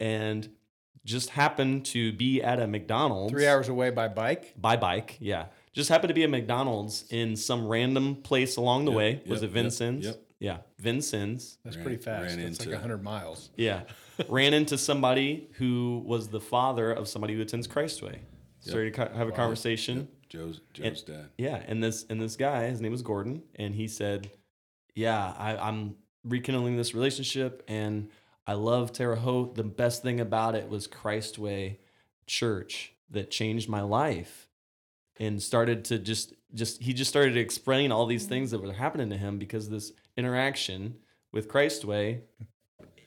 and 0.00 0.48
just 1.04 1.30
happened 1.30 1.84
to 1.86 2.12
be 2.12 2.42
at 2.42 2.58
a 2.60 2.66
McDonald's 2.66 3.32
Three 3.32 3.46
hours 3.46 3.68
away 3.68 3.90
by 3.90 4.08
bike. 4.08 4.54
by 4.60 4.76
bike. 4.76 5.16
Yeah, 5.20 5.46
just 5.72 5.88
happened 5.88 6.08
to 6.08 6.14
be 6.14 6.24
a 6.24 6.28
McDonald's 6.28 7.04
in 7.10 7.36
some 7.36 7.66
random 7.68 8.16
place 8.16 8.56
along 8.56 8.86
the 8.86 8.90
Yep, 8.90 8.98
way. 8.98 9.22
Was 9.26 9.42
it 9.44 9.50
Vincennes? 9.50 10.06
yep. 10.06 10.20
Yeah, 10.40 10.58
Vincennes. 10.78 11.58
That's 11.64 11.76
Ran- 11.76 11.84
pretty 11.84 12.02
fast. 12.02 12.26
ran 12.26 12.42
That's 12.42 12.58
like 12.60 12.66
into- 12.66 12.76
100 12.76 13.02
miles. 13.02 13.50
Yeah. 13.56 13.82
Ran 14.28 14.54
into 14.54 14.76
somebody 14.78 15.48
who 15.54 16.02
was 16.04 16.28
the 16.28 16.40
father 16.40 16.92
of 16.92 17.08
somebody 17.08 17.34
who 17.34 17.42
attends 17.42 17.68
Christway. 17.68 18.18
Started 18.60 18.94
to 18.94 19.06
co- 19.06 19.14
have 19.14 19.28
a 19.28 19.32
conversation. 19.32 20.08
Joe's 20.28 20.60
Joe's 20.74 21.02
dad 21.02 21.30
Yeah, 21.38 21.62
and 21.66 21.82
this 21.82 22.04
and 22.10 22.20
this 22.20 22.36
guy, 22.36 22.66
his 22.66 22.80
name 22.80 22.92
was 22.92 23.02
Gordon, 23.02 23.42
and 23.54 23.74
he 23.74 23.88
said, 23.88 24.30
"Yeah, 24.94 25.34
I, 25.38 25.56
I'm 25.56 25.96
rekindling 26.24 26.76
this 26.76 26.94
relationship, 26.94 27.62
and 27.68 28.10
I 28.46 28.54
love 28.54 28.92
Terre 28.92 29.16
Haute. 29.16 29.54
The 29.54 29.64
best 29.64 30.02
thing 30.02 30.20
about 30.20 30.54
it 30.54 30.68
was 30.68 30.88
Christway 30.88 31.76
Church 32.26 32.92
that 33.10 33.30
changed 33.30 33.68
my 33.68 33.80
life." 33.80 34.48
And 35.20 35.42
started 35.42 35.84
to 35.86 35.98
just 35.98 36.34
just 36.54 36.82
he 36.82 36.92
just 36.92 37.10
started 37.10 37.34
to 37.34 37.40
explain 37.40 37.90
all 37.90 38.06
these 38.06 38.26
things 38.26 38.50
that 38.50 38.62
were 38.62 38.72
happening 38.72 39.10
to 39.10 39.16
him 39.16 39.38
because 39.38 39.68
this 39.68 39.92
interaction 40.16 40.96
with 41.32 41.48
Christway 41.48 42.20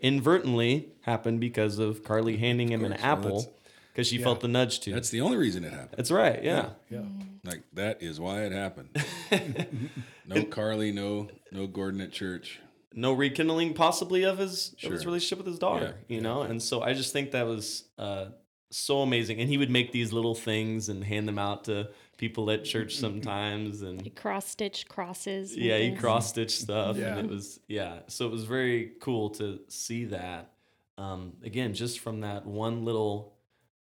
inadvertently 0.01 0.89
happened 1.01 1.39
because 1.39 1.79
of 1.79 2.03
Carly 2.03 2.37
handing 2.37 2.69
him 2.71 2.83
an 2.83 2.91
course. 2.91 3.01
Well, 3.03 3.11
apple 3.11 3.53
because 3.93 4.07
she 4.07 4.17
felt 4.17 4.39
the 4.41 4.47
nudge 4.47 4.79
to. 4.81 4.93
that's 4.93 5.09
the 5.09 5.21
only 5.21 5.37
reason 5.37 5.63
it 5.63 5.71
happened 5.73 5.95
That's 5.97 6.11
right. 6.11 6.41
Yeah. 6.43 6.69
Yeah. 6.89 7.01
like 7.43 7.61
that 7.73 8.01
is 8.01 8.19
why 8.19 8.43
it 8.43 8.51
happened 8.51 8.89
no 10.27 10.43
Carly 10.45 10.91
no 10.91 11.29
no 11.51 11.67
Gordon 11.67 12.01
at 12.01 12.11
church 12.11 12.59
no 12.93 13.13
rekindling 13.13 13.73
possibly 13.73 14.23
of 14.23 14.37
his 14.37 14.73
of 14.83 14.91
his 14.91 15.01
Sure. 15.01 15.07
relationship 15.11 15.37
with 15.39 15.47
his 15.47 15.59
daughter 15.59 15.95
you 16.07 16.21
know 16.21 16.41
and 16.41 16.61
so 16.61 16.81
i 16.81 16.93
just 16.93 17.13
think 17.13 17.31
that 17.31 17.45
was 17.45 17.85
uh 17.97 18.25
so 18.69 19.01
amazing 19.01 19.39
and 19.39 19.49
he 19.49 19.57
would 19.57 19.69
make 19.69 19.91
these 19.91 20.13
little 20.13 20.35
things 20.35 20.87
and 20.89 21.03
hand 21.03 21.27
them 21.27 21.37
out 21.39 21.65
to 21.65 21.89
people 22.21 22.49
at 22.51 22.63
church 22.63 22.95
sometimes 22.95 23.81
and 23.81 23.99
he 24.01 24.09
Cross 24.11 24.47
stitch 24.49 24.87
crosses. 24.87 25.57
yeah 25.57 25.77
he 25.79 25.91
cross 25.95 26.29
stitch 26.29 26.55
stuff 26.65 26.95
Yeah. 26.95 27.17
and 27.17 27.25
it 27.25 27.31
was 27.33 27.59
yeah. 27.67 27.99
So 28.07 28.27
it 28.27 28.31
was 28.31 28.43
very 28.45 28.91
cool 29.01 29.31
to 29.31 29.59
see 29.67 30.05
that. 30.05 30.53
Um 30.99 31.33
again 31.43 31.73
just 31.73 31.99
from 31.99 32.21
that 32.21 32.45
one 32.45 32.85
little 32.85 33.33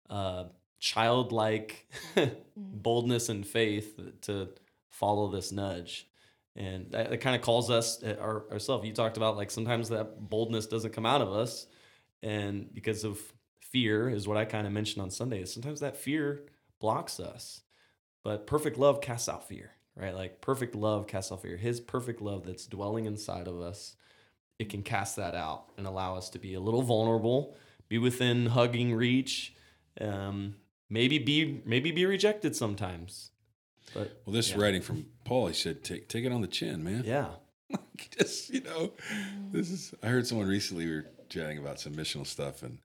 uh 0.09 0.45
childlike 0.79 1.87
boldness 2.57 3.29
and 3.29 3.45
faith 3.45 3.99
to 4.21 4.49
follow 4.89 5.29
this 5.29 5.51
nudge. 5.51 6.07
And 6.55 6.91
that, 6.91 7.11
that 7.11 7.17
kind 7.19 7.35
of 7.35 7.41
calls 7.43 7.69
us 7.69 8.01
uh, 8.03 8.15
our, 8.19 8.51
ourselves 8.51 8.85
you 8.87 8.91
talked 8.93 9.17
about 9.17 9.37
like 9.37 9.51
sometimes 9.51 9.89
that 9.89 10.29
boldness 10.29 10.65
doesn't 10.67 10.91
come 10.93 11.05
out 11.05 11.21
of 11.21 11.31
us 11.31 11.67
and 12.23 12.73
because 12.73 13.03
of 13.03 13.19
fear 13.61 14.09
is 14.09 14.27
what 14.27 14.35
i 14.35 14.43
kind 14.43 14.67
of 14.67 14.73
mentioned 14.73 15.01
on 15.01 15.09
sunday 15.09 15.41
is 15.41 15.53
sometimes 15.53 15.79
that 15.79 15.95
fear 15.95 16.41
blocks 16.81 17.21
us 17.21 17.61
but 18.23 18.47
perfect 18.47 18.77
love 18.77 19.01
casts 19.01 19.27
out 19.29 19.47
fear 19.47 19.71
right 19.95 20.15
like 20.15 20.41
perfect 20.41 20.75
love 20.75 21.07
casts 21.07 21.31
out 21.31 21.41
fear 21.41 21.57
his 21.57 21.79
perfect 21.79 22.21
love 22.21 22.45
that's 22.45 22.65
dwelling 22.67 23.05
inside 23.05 23.47
of 23.47 23.59
us 23.59 23.95
it 24.59 24.69
can 24.69 24.83
cast 24.83 25.15
that 25.15 25.35
out 25.35 25.65
and 25.77 25.87
allow 25.87 26.15
us 26.15 26.29
to 26.29 26.39
be 26.39 26.53
a 26.53 26.59
little 26.59 26.81
vulnerable 26.81 27.55
be 27.89 27.97
within 27.97 28.47
hugging 28.47 28.93
reach 28.93 29.53
um, 29.99 30.55
maybe 30.89 31.17
be 31.17 31.61
maybe 31.65 31.91
be 31.91 32.05
rejected 32.05 32.55
sometimes. 32.55 33.31
But 33.93 34.21
Well, 34.25 34.33
this 34.33 34.51
Yeah. 34.51 34.57
writing 34.57 34.81
from 34.81 35.07
Paul, 35.25 35.47
he 35.47 35.53
said, 35.53 35.83
"Take 35.83 36.07
take 36.07 36.23
it 36.23 36.31
on 36.31 36.41
the 36.41 36.47
chin, 36.47 36.83
man." 36.83 37.03
yeah, 37.03 37.35
just 38.17 38.49
you 38.49 38.61
know, 38.61 38.93
this 39.51 39.69
is. 39.69 39.93
I 40.03 40.07
heard 40.07 40.27
someone 40.27 40.47
recently 40.47 40.85
we 40.85 40.95
were 40.95 41.05
chatting 41.29 41.57
about 41.57 41.79
some 41.79 41.93
missional 41.93 42.25
stuff, 42.25 42.63
and 42.63 42.79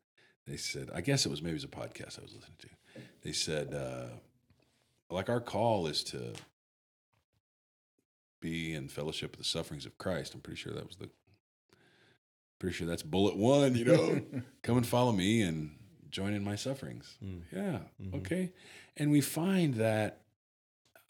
they 0.46 0.57
said, 0.57 0.90
I 0.94 1.01
guess 1.01 1.27
it 1.27 1.29
was 1.29 1.42
maybe 1.42 1.53
it 1.53 1.62
was 1.62 1.64
a 1.64 1.68
podcast 1.68 2.18
I 2.18 2.22
was 2.22 2.35
listening 2.35 2.57
to. 2.61 2.68
They 3.22 3.33
said, 3.33 3.75
uh, 3.75 4.16
like 5.10 5.28
our 5.28 5.40
call 5.40 5.86
is 5.86 6.02
to 6.04 6.32
be 8.40 8.74
in 8.74 8.88
fellowship 8.88 9.32
with 9.32 9.38
the 9.38 9.44
sufferings 9.44 9.86
of 9.86 9.98
Christ. 9.98 10.34
I'm 10.34 10.40
pretty 10.40 10.58
sure 10.60 10.72
that 10.72 10.86
was 10.86 10.96
the. 10.96 11.08
Pretty 12.58 12.74
sure 12.74 12.86
that's 12.86 13.02
bullet 13.02 13.36
one. 13.36 13.74
You 13.74 13.84
know, 13.84 14.20
come 14.62 14.78
and 14.78 14.86
follow 14.86 15.12
me 15.12 15.42
and 15.42 15.76
join 16.10 16.32
in 16.32 16.42
my 16.42 16.56
sufferings. 16.56 17.18
Mm. 17.22 17.42
Yeah. 17.52 17.78
Mhm. 18.02 18.14
Okay. 18.16 18.52
And 18.96 19.10
we 19.10 19.20
find 19.20 19.74
that 19.74 20.22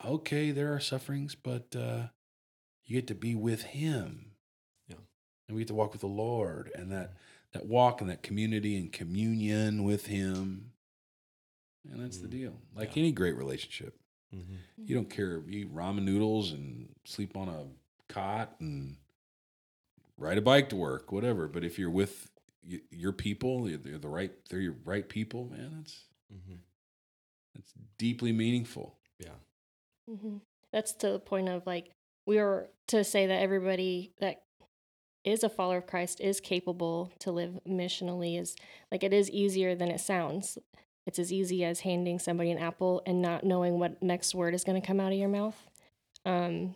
okay, 0.04 0.50
there 0.50 0.74
are 0.74 0.80
sufferings, 0.80 1.34
but 1.36 1.74
uh, 1.76 2.08
you 2.84 2.96
get 2.96 3.06
to 3.08 3.14
be 3.14 3.34
with 3.36 3.62
Him. 3.62 4.32
Yeah. 4.88 4.96
And 5.48 5.56
we 5.56 5.62
get 5.62 5.68
to 5.68 5.74
walk 5.74 5.92
with 5.92 6.00
the 6.00 6.08
Lord, 6.08 6.70
and 6.74 6.90
that 6.90 7.12
that 7.52 7.66
walk 7.66 8.00
and 8.00 8.10
that 8.10 8.22
community 8.24 8.76
and 8.76 8.92
communion 8.92 9.84
with 9.84 10.06
Him. 10.06 10.72
And 11.92 12.00
that's 12.02 12.18
the 12.18 12.28
Mm. 12.28 12.30
deal. 12.30 12.60
Like 12.74 12.96
Yeah. 12.96 13.02
any 13.02 13.12
great 13.12 13.36
relationship, 13.36 13.98
Mhm. 14.34 14.58
you 14.76 14.94
don't 14.94 15.10
care. 15.10 15.38
if 15.38 15.46
You 15.48 15.60
eat 15.60 15.74
ramen 15.74 16.02
noodles 16.04 16.52
and 16.52 16.94
sleep 17.04 17.36
on 17.36 17.48
a 17.48 17.68
cot 18.08 18.56
and 18.60 18.96
ride 20.16 20.38
a 20.38 20.42
bike 20.42 20.68
to 20.70 20.76
work, 20.76 21.12
whatever. 21.12 21.48
But 21.48 21.64
if 21.64 21.78
you're 21.78 21.90
with 21.90 22.30
y- 22.68 22.80
your 22.90 23.12
people, 23.12 23.64
they're 23.64 23.98
the 23.98 24.08
right, 24.08 24.32
they're 24.46 24.60
your 24.60 24.76
right 24.84 25.08
people, 25.08 25.44
man. 25.48 25.74
That's 25.76 26.04
Mhm. 26.32 26.58
that's 27.54 27.72
deeply 27.98 28.32
meaningful. 28.32 28.98
yeah, 29.18 29.38
hmm 30.06 30.38
That's 30.72 30.92
to 30.94 31.10
the 31.12 31.18
point 31.20 31.48
of 31.48 31.66
like 31.66 31.94
we 32.26 32.38
are 32.38 32.68
to 32.88 33.02
say 33.04 33.26
that 33.26 33.40
everybody 33.40 34.12
that 34.18 34.44
is 35.24 35.42
a 35.42 35.48
follower 35.48 35.78
of 35.78 35.86
Christ 35.86 36.20
is 36.20 36.40
capable 36.40 37.10
to 37.20 37.32
live 37.32 37.58
missionally 37.66 38.38
is 38.38 38.56
like 38.92 39.02
it 39.02 39.12
is 39.14 39.30
easier 39.30 39.74
than 39.74 39.90
it 39.90 40.00
sounds. 40.00 40.58
It's 41.06 41.18
as 41.18 41.32
easy 41.32 41.64
as 41.64 41.80
handing 41.80 42.18
somebody 42.18 42.50
an 42.50 42.58
apple 42.58 43.02
and 43.06 43.22
not 43.22 43.44
knowing 43.44 43.78
what 43.78 44.02
next 44.02 44.34
word 44.34 44.54
is 44.54 44.64
going 44.64 44.80
to 44.80 44.86
come 44.86 45.00
out 45.00 45.12
of 45.12 45.18
your 45.18 45.28
mouth. 45.28 45.56
Um, 46.24 46.74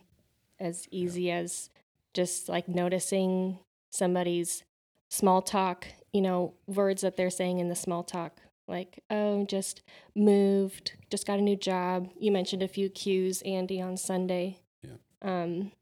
as 0.60 0.86
easy 0.90 1.30
as 1.30 1.70
just 2.14 2.48
like 2.48 2.68
noticing 2.68 3.58
somebody's 3.90 4.62
small 5.08 5.42
talk, 5.42 5.86
you 6.12 6.20
know, 6.20 6.54
words 6.66 7.02
that 7.02 7.16
they're 7.16 7.30
saying 7.30 7.58
in 7.58 7.68
the 7.68 7.74
small 7.74 8.04
talk, 8.04 8.40
like, 8.68 9.02
oh, 9.10 9.44
just 9.44 9.82
moved, 10.14 10.92
just 11.10 11.26
got 11.26 11.40
a 11.40 11.42
new 11.42 11.56
job. 11.56 12.08
You 12.18 12.30
mentioned 12.30 12.62
a 12.62 12.68
few 12.68 12.88
cues, 12.88 13.42
Andy, 13.42 13.80
on 13.80 13.96
Sunday. 13.96 14.60
Yeah. 14.82 14.92
Um, 15.22 15.72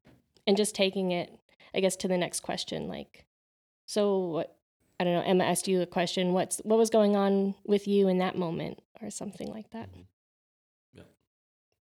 and 0.46 0.56
just 0.56 0.74
taking 0.74 1.10
it, 1.10 1.38
I 1.74 1.80
guess, 1.80 1.96
to 1.96 2.08
the 2.08 2.16
next 2.16 2.40
question, 2.40 2.88
like, 2.88 3.26
so 3.84 4.18
what? 4.18 4.57
I 5.00 5.04
don't 5.04 5.14
know. 5.14 5.22
Emma 5.22 5.44
asked 5.44 5.68
you 5.68 5.80
a 5.80 5.86
question. 5.86 6.32
What's 6.32 6.58
what 6.64 6.78
was 6.78 6.90
going 6.90 7.14
on 7.16 7.54
with 7.64 7.86
you 7.86 8.08
in 8.08 8.18
that 8.18 8.36
moment, 8.36 8.80
or 9.00 9.10
something 9.10 9.48
like 9.52 9.70
that? 9.70 9.88
Mhm. 9.92 10.06
yeah. 10.94 11.02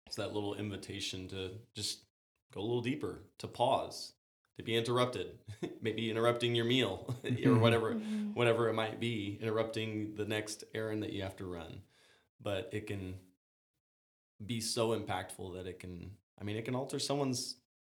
It's 0.07 0.17
that 0.17 0.35
little 0.35 0.55
invitation 0.55 1.29
to 1.29 1.53
just 1.75 2.01
go 2.53 2.61
a 2.61 2.63
little 2.63 2.83
deeper, 2.83 3.23
to 3.39 3.49
pause, 3.49 4.13
to 4.59 4.63
be 4.63 4.77
interrupted, 4.77 5.39
maybe 5.81 6.11
interrupting 6.11 6.55
your 6.55 6.67
meal 6.67 7.15
or 7.47 7.59
whatever, 7.59 7.95
Mhm. 7.95 8.35
whatever 8.35 8.69
it 8.69 8.75
might 8.75 9.01
be, 9.01 9.39
interrupting 9.41 10.15
the 10.15 10.25
next 10.27 10.65
errand 10.75 11.03
that 11.03 11.13
you 11.13 11.23
have 11.23 11.37
to 11.37 11.47
run. 11.47 11.83
But 12.41 12.69
it 12.73 12.87
can 12.87 13.19
be 14.45 14.61
so 14.61 14.91
impactful 14.99 15.55
that 15.55 15.67
it 15.67 15.79
can, 15.81 16.11
I 16.39 16.45
mean, 16.45 16.57
it 16.57 16.67
can 16.67 16.75
alter 16.75 16.99
someone's 16.99 17.57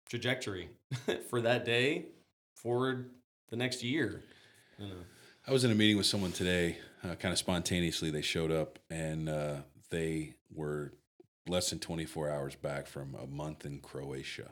trajectory 0.08 0.70
for 1.28 1.40
that 1.40 1.64
day 1.64 2.06
forward 2.54 3.10
the 3.48 3.56
next 3.56 3.82
year. 3.82 4.22
I 5.46 5.52
was 5.52 5.64
in 5.64 5.70
a 5.70 5.74
meeting 5.74 5.96
with 5.96 6.06
someone 6.06 6.32
today, 6.32 6.78
uh, 7.02 7.14
kind 7.14 7.32
of 7.32 7.38
spontaneously. 7.38 8.10
They 8.10 8.22
showed 8.22 8.52
up 8.52 8.78
and 8.90 9.28
uh, 9.28 9.56
they 9.90 10.34
were 10.54 10.92
less 11.48 11.70
than 11.70 11.78
24 11.78 12.30
hours 12.30 12.54
back 12.54 12.86
from 12.86 13.16
a 13.20 13.26
month 13.26 13.64
in 13.64 13.80
Croatia. 13.80 14.50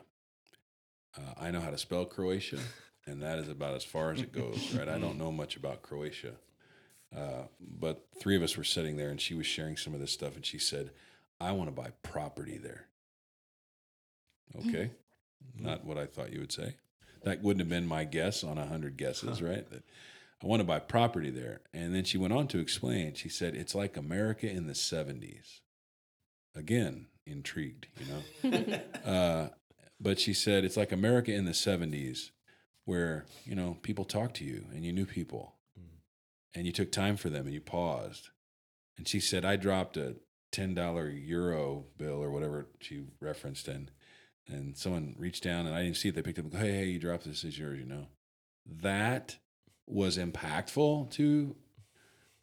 Uh, 1.15 1.33
I 1.39 1.51
know 1.51 1.61
how 1.61 1.69
to 1.69 1.77
spell 1.77 2.05
Croatia, 2.05 2.59
and 3.05 3.21
that 3.21 3.39
is 3.39 3.47
about 3.47 3.75
as 3.75 3.83
far 3.83 4.11
as 4.11 4.21
it 4.21 4.31
goes, 4.31 4.73
right? 4.73 4.89
I 4.89 4.97
don't 4.97 5.17
know 5.17 5.31
much 5.31 5.55
about 5.55 5.81
Croatia. 5.81 6.33
Uh, 7.15 7.43
but 7.59 8.05
three 8.19 8.35
of 8.35 8.43
us 8.43 8.57
were 8.57 8.63
sitting 8.63 8.97
there, 8.97 9.09
and 9.09 9.21
she 9.21 9.33
was 9.33 9.45
sharing 9.45 9.77
some 9.77 9.93
of 9.93 9.99
this 9.99 10.11
stuff, 10.11 10.35
and 10.35 10.45
she 10.45 10.57
said, 10.57 10.91
I 11.39 11.51
want 11.51 11.69
to 11.69 11.75
buy 11.75 11.91
property 12.03 12.57
there. 12.57 12.87
Okay. 14.57 14.91
Not 15.57 15.85
what 15.85 15.97
I 15.97 16.05
thought 16.05 16.33
you 16.33 16.39
would 16.39 16.51
say. 16.51 16.75
That 17.23 17.41
wouldn't 17.41 17.61
have 17.61 17.69
been 17.69 17.87
my 17.87 18.03
guess 18.03 18.43
on 18.43 18.57
a 18.57 18.61
100 18.61 18.97
guesses, 18.97 19.41
right? 19.41 19.69
That 19.69 19.83
I 20.43 20.47
want 20.47 20.59
to 20.59 20.65
buy 20.65 20.79
property 20.79 21.29
there. 21.29 21.61
And 21.73 21.95
then 21.95 22.03
she 22.03 22.17
went 22.17 22.33
on 22.33 22.47
to 22.49 22.59
explain. 22.59 23.15
She 23.15 23.29
said, 23.29 23.55
it's 23.55 23.73
like 23.73 23.97
America 23.97 24.49
in 24.49 24.67
the 24.67 24.73
70s. 24.73 25.61
Again, 26.55 27.07
intrigued, 27.25 27.87
you 27.99 28.51
know? 28.51 28.79
uh, 29.05 29.49
but 29.99 30.19
she 30.19 30.33
said, 30.33 30.63
it's 30.63 30.77
like 30.77 30.91
America 30.91 31.33
in 31.33 31.45
the 31.45 31.51
70s 31.51 32.31
where, 32.85 33.25
you 33.45 33.55
know, 33.55 33.77
people 33.81 34.05
talked 34.05 34.37
to 34.37 34.45
you 34.45 34.65
and 34.73 34.85
you 34.85 34.93
knew 34.93 35.05
people 35.05 35.55
and 36.57 36.65
you 36.65 36.71
took 36.71 36.91
time 36.91 37.17
for 37.17 37.29
them 37.29 37.45
and 37.45 37.53
you 37.53 37.61
paused. 37.61 38.29
And 38.97 39.07
she 39.07 39.19
said, 39.19 39.45
I 39.45 39.55
dropped 39.55 39.97
a 39.97 40.15
$10 40.53 41.27
euro 41.27 41.85
bill 41.97 42.21
or 42.21 42.31
whatever 42.31 42.67
she 42.79 43.03
referenced 43.21 43.67
and 43.67 43.91
and 44.49 44.77
someone 44.77 45.13
reached 45.19 45.43
down 45.43 45.67
and 45.67 45.75
I 45.75 45.83
didn't 45.83 45.97
see 45.97 46.07
it. 46.07 46.15
They 46.15 46.21
picked 46.21 46.39
up 46.39 46.45
and 46.45 46.53
go, 46.53 46.59
hey, 46.59 46.71
hey, 46.71 46.85
you 46.85 46.99
dropped 46.99 47.25
this, 47.25 47.41
this 47.41 47.51
is 47.51 47.59
yours, 47.59 47.79
you 47.79 47.85
know. 47.85 48.07
That 48.81 49.37
was 49.87 50.17
impactful 50.17 51.09
to 51.11 51.55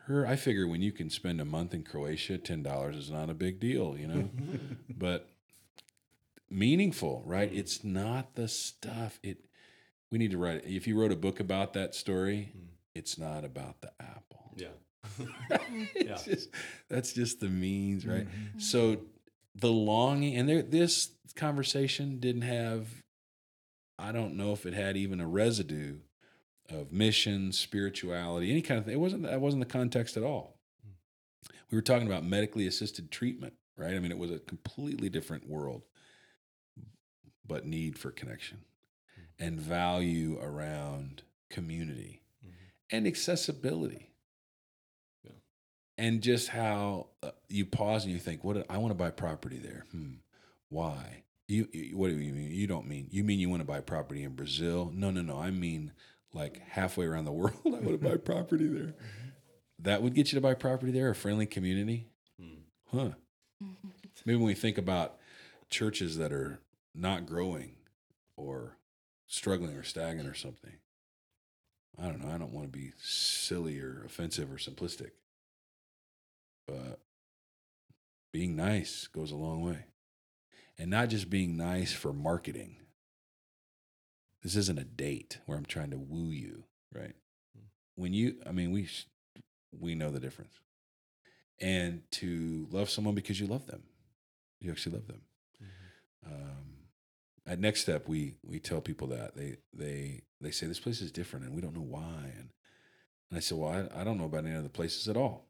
her. 0.06 0.26
I 0.26 0.36
figure 0.36 0.66
when 0.66 0.82
you 0.82 0.92
can 0.92 1.10
spend 1.10 1.40
a 1.40 1.44
month 1.44 1.74
in 1.74 1.82
Croatia, 1.84 2.38
ten 2.38 2.62
dollars 2.62 2.96
is 2.96 3.10
not 3.10 3.30
a 3.30 3.34
big 3.34 3.60
deal, 3.60 3.96
you 3.98 4.06
know. 4.08 4.28
but 4.88 5.28
meaningful, 6.50 7.22
right? 7.26 7.50
It's 7.52 7.84
not 7.84 8.34
the 8.34 8.48
stuff. 8.48 9.18
It 9.22 9.38
we 10.10 10.18
need 10.18 10.30
to 10.30 10.38
write 10.38 10.64
if 10.66 10.86
you 10.86 10.98
wrote 11.00 11.12
a 11.12 11.16
book 11.16 11.40
about 11.40 11.72
that 11.74 11.94
story, 11.94 12.52
Mm. 12.56 12.66
it's 12.94 13.18
not 13.18 13.44
about 13.44 13.80
the 13.80 13.90
apple. 14.00 14.52
Yeah. 14.56 14.68
It's 15.94 16.24
just- 16.24 16.48
that's 16.88 17.12
just 17.12 17.40
the 17.40 17.48
means, 17.48 18.06
right? 18.06 18.26
Mhm. 18.26 18.60
So 18.62 19.02
the 19.54 19.70
longing, 19.72 20.36
and 20.36 20.48
there, 20.48 20.62
this 20.62 21.10
conversation 21.36 22.20
didn't 22.20 22.42
have, 22.42 22.88
I 23.98 24.12
don't 24.12 24.36
know 24.36 24.52
if 24.52 24.64
it 24.66 24.74
had 24.74 24.96
even 24.96 25.20
a 25.20 25.26
residue 25.26 25.98
of 26.70 26.92
mission, 26.92 27.52
spirituality, 27.52 28.50
any 28.50 28.62
kind 28.62 28.78
of 28.78 28.84
thing. 28.86 28.94
It 28.94 29.00
wasn't. 29.00 29.22
That 29.24 29.40
wasn't 29.40 29.62
the 29.66 29.70
context 29.72 30.16
at 30.16 30.22
all. 30.22 30.58
We 31.70 31.76
were 31.78 31.82
talking 31.82 32.06
about 32.06 32.24
medically 32.24 32.66
assisted 32.66 33.10
treatment, 33.10 33.54
right? 33.76 33.94
I 33.94 33.98
mean, 33.98 34.12
it 34.12 34.18
was 34.18 34.30
a 34.30 34.38
completely 34.38 35.08
different 35.08 35.48
world, 35.48 35.82
but 37.46 37.66
need 37.66 37.98
for 37.98 38.10
connection 38.10 38.58
and 39.38 39.58
value 39.60 40.38
around 40.40 41.22
community 41.50 42.22
Mhm. 42.44 42.50
and 42.90 43.06
accessibility 43.06 44.10
and 45.96 46.22
just 46.22 46.48
how 46.48 47.08
uh, 47.22 47.30
you 47.48 47.64
pause 47.64 48.04
and 48.04 48.12
you 48.12 48.18
think, 48.18 48.42
"What? 48.42 48.68
I 48.70 48.78
want 48.78 48.90
to 48.90 48.96
buy 48.96 49.10
property 49.10 49.58
there. 49.58 49.86
Hmm. 49.92 50.14
Why? 50.68 51.22
You, 51.46 51.68
you? 51.72 51.96
What 51.96 52.08
do 52.08 52.16
you 52.16 52.32
mean? 52.32 52.50
You 52.50 52.66
don't 52.66 52.88
mean? 52.88 53.08
You 53.10 53.22
mean 53.22 53.38
you 53.38 53.48
want 53.48 53.60
to 53.60 53.66
buy 53.66 53.80
property 53.80 54.22
in 54.24 54.34
Brazil? 54.34 54.90
No, 54.94 55.10
no, 55.10 55.22
no. 55.22 55.38
I 55.38 55.50
mean 55.50 55.92
like 56.34 56.60
halfway 56.68 57.06
around 57.06 57.24
the 57.24 57.32
world. 57.40 57.54
I 57.64 57.70
want 57.70 57.86
to 57.88 57.98
buy 57.98 58.16
property 58.18 58.66
there. 58.66 58.94
That 59.78 60.02
would 60.02 60.14
get 60.14 60.32
you 60.32 60.36
to 60.36 60.42
buy 60.42 60.54
property 60.54 60.92
there. 60.92 61.08
A 61.10 61.14
friendly 61.14 61.46
community, 61.46 62.08
Mm. 62.40 62.58
huh? 62.90 63.10
Maybe 64.26 64.36
when 64.36 64.46
we 64.46 64.54
think 64.54 64.76
about 64.78 65.16
churches 65.70 66.16
that 66.18 66.32
are 66.32 66.60
not 66.94 67.26
growing 67.26 67.76
or 68.36 68.76
struggling 69.26 69.76
or 69.76 69.82
stagnant 69.82 70.28
or 70.28 70.34
something. 70.34 70.72
I 71.98 72.06
don't 72.06 72.24
know. 72.24 72.32
I 72.34 72.38
don't 72.38 72.52
want 72.52 72.70
to 72.72 72.78
be 72.78 72.92
silly 73.00 73.78
or 73.80 74.02
offensive 74.04 74.50
or 74.52 74.56
simplistic. 74.56 75.10
But 76.66 77.00
being 78.32 78.56
nice 78.56 79.06
goes 79.06 79.30
a 79.30 79.36
long 79.36 79.62
way. 79.62 79.84
And 80.78 80.90
not 80.90 81.08
just 81.08 81.30
being 81.30 81.56
nice 81.56 81.92
for 81.92 82.12
marketing. 82.12 82.76
This 84.44 84.56
isn't 84.56 84.78
a 84.78 84.84
date 84.84 85.38
where 85.46 85.56
I'm 85.56 85.64
trying 85.64 85.90
to 85.90 85.96
woo 85.96 86.30
you, 86.30 86.64
right? 86.94 87.16
When 87.96 88.12
you, 88.12 88.36
I 88.46 88.52
mean, 88.52 88.70
we 88.70 88.88
we 89.72 89.94
know 89.94 90.10
the 90.10 90.20
difference. 90.20 90.60
And 91.60 92.02
to 92.12 92.68
love 92.70 92.90
someone 92.90 93.14
because 93.14 93.40
you 93.40 93.46
love 93.46 93.66
them, 93.66 93.84
you 94.60 94.70
actually 94.70 94.96
love 94.96 95.06
them. 95.06 95.22
Um, 96.26 96.74
at 97.46 97.58
Next 97.58 97.80
Step, 97.82 98.06
we 98.08 98.34
we 98.44 98.58
tell 98.58 98.80
people 98.80 99.08
that 99.08 99.34
they 99.34 99.56
they 99.72 100.22
they 100.40 100.50
say 100.50 100.66
this 100.66 100.80
place 100.80 101.00
is 101.00 101.10
different 101.10 101.46
and 101.46 101.54
we 101.54 101.62
don't 101.62 101.74
know 101.74 101.80
why. 101.80 102.32
And 102.36 102.50
and 103.30 103.38
I 103.38 103.40
said, 103.40 103.58
well, 103.58 103.70
I, 103.70 104.00
I 104.00 104.04
don't 104.04 104.18
know 104.18 104.24
about 104.26 104.44
any 104.44 104.54
other 104.56 104.68
places 104.68 105.08
at 105.08 105.16
all. 105.16 105.46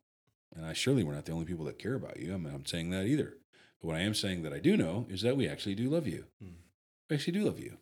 And 0.55 0.65
I 0.65 0.73
surely 0.73 1.03
we're 1.03 1.15
not 1.15 1.25
the 1.25 1.33
only 1.33 1.47
people 1.47 1.65
that 1.65 1.79
care 1.79 1.95
about 1.95 2.21
you. 2.21 2.33
I'm 2.33 2.45
not 2.45 2.69
saying 2.69 2.91
that 2.91 3.07
either. 3.07 3.35
But 3.81 3.89
what 3.89 3.97
I 3.97 4.01
am 4.01 4.15
saying 4.15 4.43
that 4.43 4.53
I 4.53 4.61
do 4.61 4.77
know 4.77 5.07
is 5.11 5.23
that 5.23 5.37
we 5.37 5.49
actually 5.49 5.75
do 5.75 5.91
love 5.91 6.07
you. 6.07 6.27
Hmm. 6.41 6.55
We 7.11 7.17
actually 7.17 7.33
do 7.39 7.45
love 7.45 7.59
you. 7.59 7.79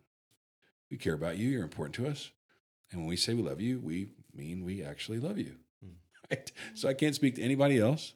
We 0.92 0.98
care 0.98 1.14
about 1.14 1.38
you. 1.38 1.48
You're 1.48 1.62
important 1.62 1.94
to 1.94 2.06
us. 2.06 2.30
And 2.90 3.00
when 3.00 3.08
we 3.08 3.16
say 3.16 3.32
we 3.32 3.42
love 3.42 3.62
you, 3.62 3.80
we 3.80 4.08
mean 4.34 4.62
we 4.62 4.84
actually 4.84 5.18
love 5.20 5.38
you. 5.38 5.56
Hmm. 5.82 5.92
Right? 6.30 6.52
So 6.74 6.86
I 6.86 6.92
can't 6.92 7.14
speak 7.14 7.36
to 7.36 7.42
anybody 7.42 7.78
else. 7.78 8.12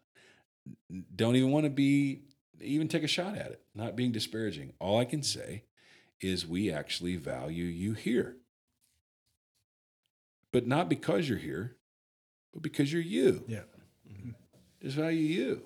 Don't 1.15 1.37
even 1.37 1.53
want 1.53 1.65
to 1.65 1.71
be, 1.71 2.21
even 2.61 2.87
take 2.87 3.03
a 3.03 3.09
shot 3.09 3.35
at 3.35 3.47
it, 3.47 3.63
not 3.75 3.97
being 3.97 4.13
disparaging. 4.13 4.75
All 4.79 5.01
I 5.01 5.07
can 5.07 5.23
say 5.23 5.65
is 6.21 6.47
we 6.47 6.71
actually 6.71 7.17
value 7.17 7.65
you 7.65 7.95
here. 7.95 8.37
But 10.53 10.67
not 10.67 10.91
because 10.91 11.31
you're 11.31 11.39
here, 11.39 11.77
but 12.53 12.63
because 12.63 12.93
you're 12.93 13.01
you. 13.01 13.43
Yeah. 13.49 13.61
Just 14.83 14.97
value 14.97 15.19
you. 15.19 15.63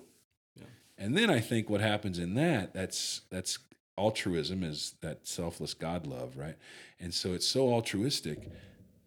Yeah. 0.55 0.63
And 0.97 1.17
then 1.17 1.29
I 1.29 1.41
think 1.41 1.69
what 1.69 1.81
happens 1.81 2.17
in 2.19 2.35
that, 2.35 2.73
that's 2.73 3.21
that's 3.29 3.59
altruism 4.01 4.63
is 4.63 4.95
that 5.01 5.27
selfless 5.27 5.73
God 5.73 6.07
love, 6.07 6.35
right? 6.37 6.55
And 6.99 7.13
so 7.13 7.33
it's 7.33 7.47
so 7.47 7.71
altruistic 7.71 8.49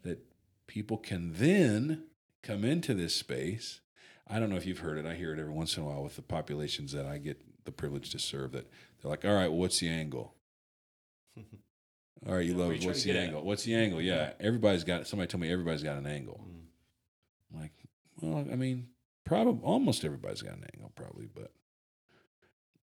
that 0.03 0.19
people 0.67 0.97
can 0.97 1.33
then 1.35 2.05
come 2.43 2.65
into 2.65 2.95
this 2.95 3.15
space. 3.15 3.81
I 4.29 4.39
don't 4.39 4.51
know 4.51 4.57
if 4.57 4.67
you've 4.67 4.79
heard 4.79 4.99
it. 4.99 5.07
I 5.07 5.15
hear 5.15 5.33
it 5.35 5.39
every 5.41 5.53
once 5.53 5.77
in 5.77 5.83
a 5.83 5.87
while 5.87 6.03
with 6.03 6.17
the 6.17 6.23
populations 6.23 6.93
that 6.93 7.07
I 7.07 7.19
get 7.19 7.41
the 7.65 7.73
privilege 7.73 8.11
to 8.11 8.19
serve 8.19 8.53
that 8.53 8.71
they're 9.03 9.11
like, 9.11 9.25
all 9.25 9.35
right, 9.35 9.49
well, 9.51 9.59
what's 9.61 9.81
the 9.81 9.89
angle? 9.89 10.35
All 12.27 12.35
right, 12.37 12.45
you 12.47 12.53
Yeah, 12.53 12.59
love 12.59 12.71
it. 12.73 12.85
What's 12.87 13.03
the 13.03 13.13
get 13.13 13.17
at? 13.17 13.25
angle? 13.27 13.45
What's 13.45 13.65
the 13.65 13.75
angle? 13.75 14.01
Yeah, 14.01 14.33
everybody's 14.41 14.85
got 14.85 15.07
somebody 15.07 15.27
told 15.29 15.43
me 15.43 15.53
everybody's 15.53 15.83
got 15.83 15.99
an 15.99 16.07
angle. 16.07 16.41
Mm. 16.43 16.61
I'm 17.55 17.61
like, 17.61 17.73
well, 18.21 18.47
I 18.51 18.57
mean, 18.57 18.87
probably 19.25 19.61
almost 19.63 20.05
everybody's 20.05 20.41
got 20.41 20.55
an 20.55 20.65
angle, 20.75 20.91
probably, 20.97 21.27
but 21.27 21.51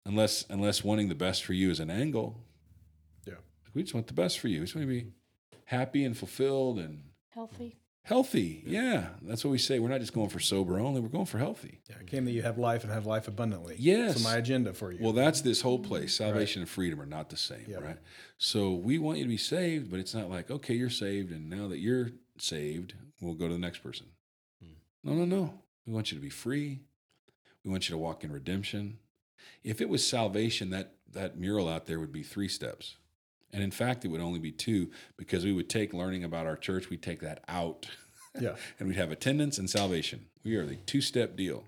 unless 0.06 0.44
unless 0.48 0.82
wanting 0.84 1.08
the 1.08 1.14
best 1.14 1.44
for 1.44 1.52
you 1.52 1.70
is 1.70 1.80
an 1.80 1.90
angle, 1.90 2.40
Yeah. 3.26 3.34
we 3.74 3.82
just 3.82 3.94
want 3.94 4.06
the 4.06 4.14
best 4.14 4.38
for 4.38 4.48
you. 4.48 4.60
We 4.60 4.66
just 4.66 4.74
want 4.76 4.86
to 4.88 4.92
be 4.92 5.12
happy 5.64 6.04
and 6.04 6.16
fulfilled 6.16 6.78
and 6.78 7.02
Healthy. 7.30 7.76
healthy. 8.02 8.62
Yeah, 8.66 9.08
that's 9.22 9.44
what 9.44 9.50
we 9.50 9.58
say. 9.58 9.78
We're 9.78 9.88
not 9.90 10.00
just 10.00 10.12
going 10.14 10.28
for 10.30 10.38
sober 10.40 10.78
only. 10.78 11.00
We're 11.00 11.08
going 11.08 11.26
for 11.26 11.38
healthy. 11.38 11.80
Yeah. 11.90 11.96
I 12.00 12.04
came 12.04 12.24
that 12.24 12.30
you 12.32 12.42
have 12.42 12.56
life 12.56 12.84
and 12.84 12.92
have 12.92 13.04
life 13.04 13.28
abundantly. 13.28 13.76
Yes. 13.78 14.16
So 14.16 14.28
my 14.28 14.36
agenda 14.36 14.72
for 14.72 14.92
you. 14.92 14.98
Well, 15.02 15.12
that's 15.12 15.40
this 15.42 15.60
whole 15.60 15.80
place. 15.80 16.14
Salvation 16.16 16.62
and 16.62 16.68
freedom 16.70 17.00
are 17.00 17.06
not 17.06 17.28
the 17.30 17.36
same, 17.36 17.66
Yep. 17.68 17.82
right? 17.82 17.98
So 18.38 18.72
we 18.74 18.98
want 18.98 19.18
you 19.18 19.24
to 19.24 19.28
be 19.28 19.36
saved, 19.36 19.90
but 19.90 19.98
it's 20.00 20.14
not 20.14 20.30
like, 20.30 20.50
okay, 20.50 20.74
you're 20.74 20.88
saved, 20.90 21.30
and 21.32 21.50
now 21.50 21.68
that 21.68 21.78
you're 21.78 22.12
saved, 22.38 22.94
we'll 23.20 23.34
go 23.34 23.48
to 23.48 23.52
the 23.54 23.58
next 23.60 23.82
person. 23.82 24.06
Hmm. 24.62 24.72
No, 25.04 25.12
no, 25.14 25.24
no. 25.24 25.60
We 25.86 25.92
want 25.92 26.10
you 26.12 26.16
to 26.18 26.22
be 26.22 26.30
free. 26.30 26.80
We 27.64 27.70
want 27.70 27.88
you 27.88 27.94
to 27.94 27.98
walk 27.98 28.22
in 28.24 28.30
redemption. 28.32 28.98
If 29.64 29.80
it 29.80 29.88
was 29.88 30.06
salvation, 30.06 30.70
that 30.70 30.92
that 31.12 31.38
mural 31.38 31.68
out 31.68 31.87
there 31.87 31.98
would 31.98 32.12
be 32.12 32.22
three 32.22 32.48
steps. 32.48 32.96
And 33.52 33.62
in 33.62 33.70
fact, 33.70 34.04
it 34.04 34.09
would 34.09 34.20
only 34.20 34.38
be 34.38 34.52
two 34.52 34.90
because 35.16 35.44
we 35.44 35.52
would 35.52 35.70
take 35.70 35.94
learning 35.94 36.24
about 36.24 36.46
our 36.46 36.56
church, 36.56 36.90
we'd 36.90 37.02
take 37.02 37.20
that 37.20 37.42
out. 37.48 37.87
Yeah. 38.38 38.56
and 38.78 38.87
we'd 38.87 38.98
have 38.98 39.11
attendance 39.11 39.56
and 39.56 39.70
salvation. 39.70 40.26
We 40.44 40.56
are 40.56 40.66
the 40.66 40.76
two 40.76 41.00
step 41.00 41.37
deal. 41.37 41.64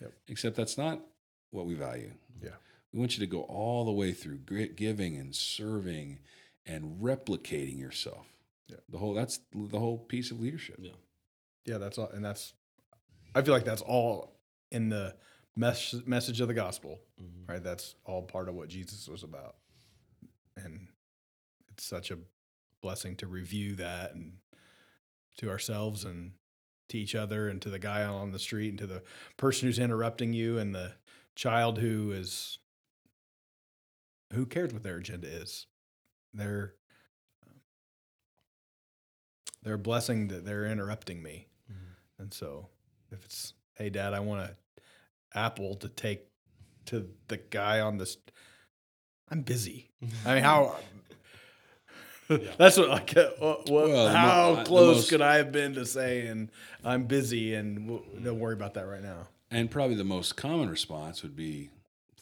Yep. 0.00 0.12
Except 0.28 0.56
that's 0.56 0.78
not 0.78 1.02
what 1.50 1.66
we 1.66 1.74
value. 1.74 2.12
Yeah. 2.42 2.52
We 2.94 2.98
want 2.98 3.18
you 3.18 3.20
to 3.26 3.30
go 3.30 3.42
all 3.42 3.84
the 3.84 3.92
way 3.92 4.12
through 4.12 4.38
giving 4.38 5.18
and 5.18 5.36
serving 5.36 6.20
and 6.64 7.02
replicating 7.02 7.78
yourself. 7.78 8.26
Yeah. 8.68 8.76
The 8.88 8.96
whole 8.96 9.12
that's 9.12 9.40
the 9.54 9.78
whole 9.78 9.98
piece 9.98 10.30
of 10.30 10.40
leadership. 10.40 10.76
Yeah. 10.80 10.92
Yeah, 11.66 11.76
that's 11.76 11.98
all, 11.98 12.08
and 12.08 12.24
that's. 12.24 12.54
I 13.34 13.42
feel 13.42 13.52
like 13.52 13.66
that's 13.66 13.82
all 13.82 14.32
in 14.70 14.88
the 14.88 15.14
mes- 15.56 16.06
message 16.06 16.40
of 16.40 16.48
the 16.48 16.54
gospel, 16.54 17.00
Mhm. 17.20 17.48
right? 17.48 17.62
That's 17.62 17.94
all 18.04 18.22
part 18.22 18.48
of 18.48 18.54
what 18.54 18.68
Jesus 18.68 19.08
was 19.08 19.22
about, 19.22 19.56
and 20.56 20.88
it's 21.68 21.84
such 21.84 22.10
a 22.10 22.18
blessing 22.80 23.16
to 23.16 23.26
review 23.26 23.74
that 23.76 24.14
and 24.14 24.38
to 25.38 25.50
ourselves 25.50 26.04
and 26.04 26.32
to 26.88 26.98
each 26.98 27.14
other 27.14 27.48
and 27.48 27.60
to 27.62 27.70
the 27.70 27.78
guy 27.78 28.04
on 28.04 28.30
the 28.32 28.38
street 28.38 28.70
and 28.70 28.78
to 28.78 28.86
the 28.86 29.02
person 29.36 29.68
who's 29.68 29.78
interrupting 29.78 30.32
you 30.32 30.58
and 30.58 30.74
the 30.74 30.94
child 31.34 31.78
who 31.78 32.12
is 32.12 32.58
who 34.32 34.44
cares 34.46 34.72
what 34.72 34.82
their 34.82 34.96
agenda 34.98 35.26
is. 35.28 35.66
They're 36.34 36.74
they're 39.62 39.74
a 39.74 39.78
blessing 39.78 40.28
that 40.28 40.44
they're 40.44 40.66
interrupting 40.66 41.22
me. 41.22 41.48
Mhm. 41.70 41.94
And 42.18 42.32
so 42.32 42.70
if 43.10 43.24
it's, 43.24 43.54
hey, 43.74 43.90
dad, 43.90 44.14
I 44.14 44.20
want 44.20 44.42
a 44.48 44.56
apple 45.34 45.74
to 45.76 45.88
take 45.88 46.26
to 46.86 47.08
the 47.28 47.36
guy 47.36 47.80
on 47.80 47.98
this, 47.98 48.16
I'm 49.30 49.42
busy. 49.42 49.90
I 50.26 50.34
mean, 50.34 50.42
how? 50.44 50.76
Yeah. 52.28 52.38
That's 52.58 52.76
what 52.76 52.88
like. 52.90 53.16
uh, 53.16 53.30
What, 53.38 53.70
what, 53.70 53.88
Well, 53.88 54.06
the 54.06 54.12
mo- 54.12 54.16
how 54.18 54.52
uh, 54.54 54.64
close 54.64 54.96
most- 54.96 55.10
could 55.10 55.22
I 55.22 55.36
have 55.36 55.50
been 55.52 55.74
to 55.74 55.86
saying 55.86 56.50
I'm 56.84 57.04
busy 57.04 57.54
and 57.54 57.88
w- 57.88 58.04
don't 58.22 58.38
worry 58.38 58.52
about 58.54 58.74
that 58.74 58.86
right 58.86 59.02
now? 59.02 59.28
And 59.50 59.70
probably 59.70 59.96
the 59.96 60.04
most 60.04 60.36
common 60.36 60.68
response 60.68 61.22
would 61.22 61.34
be 61.36 61.70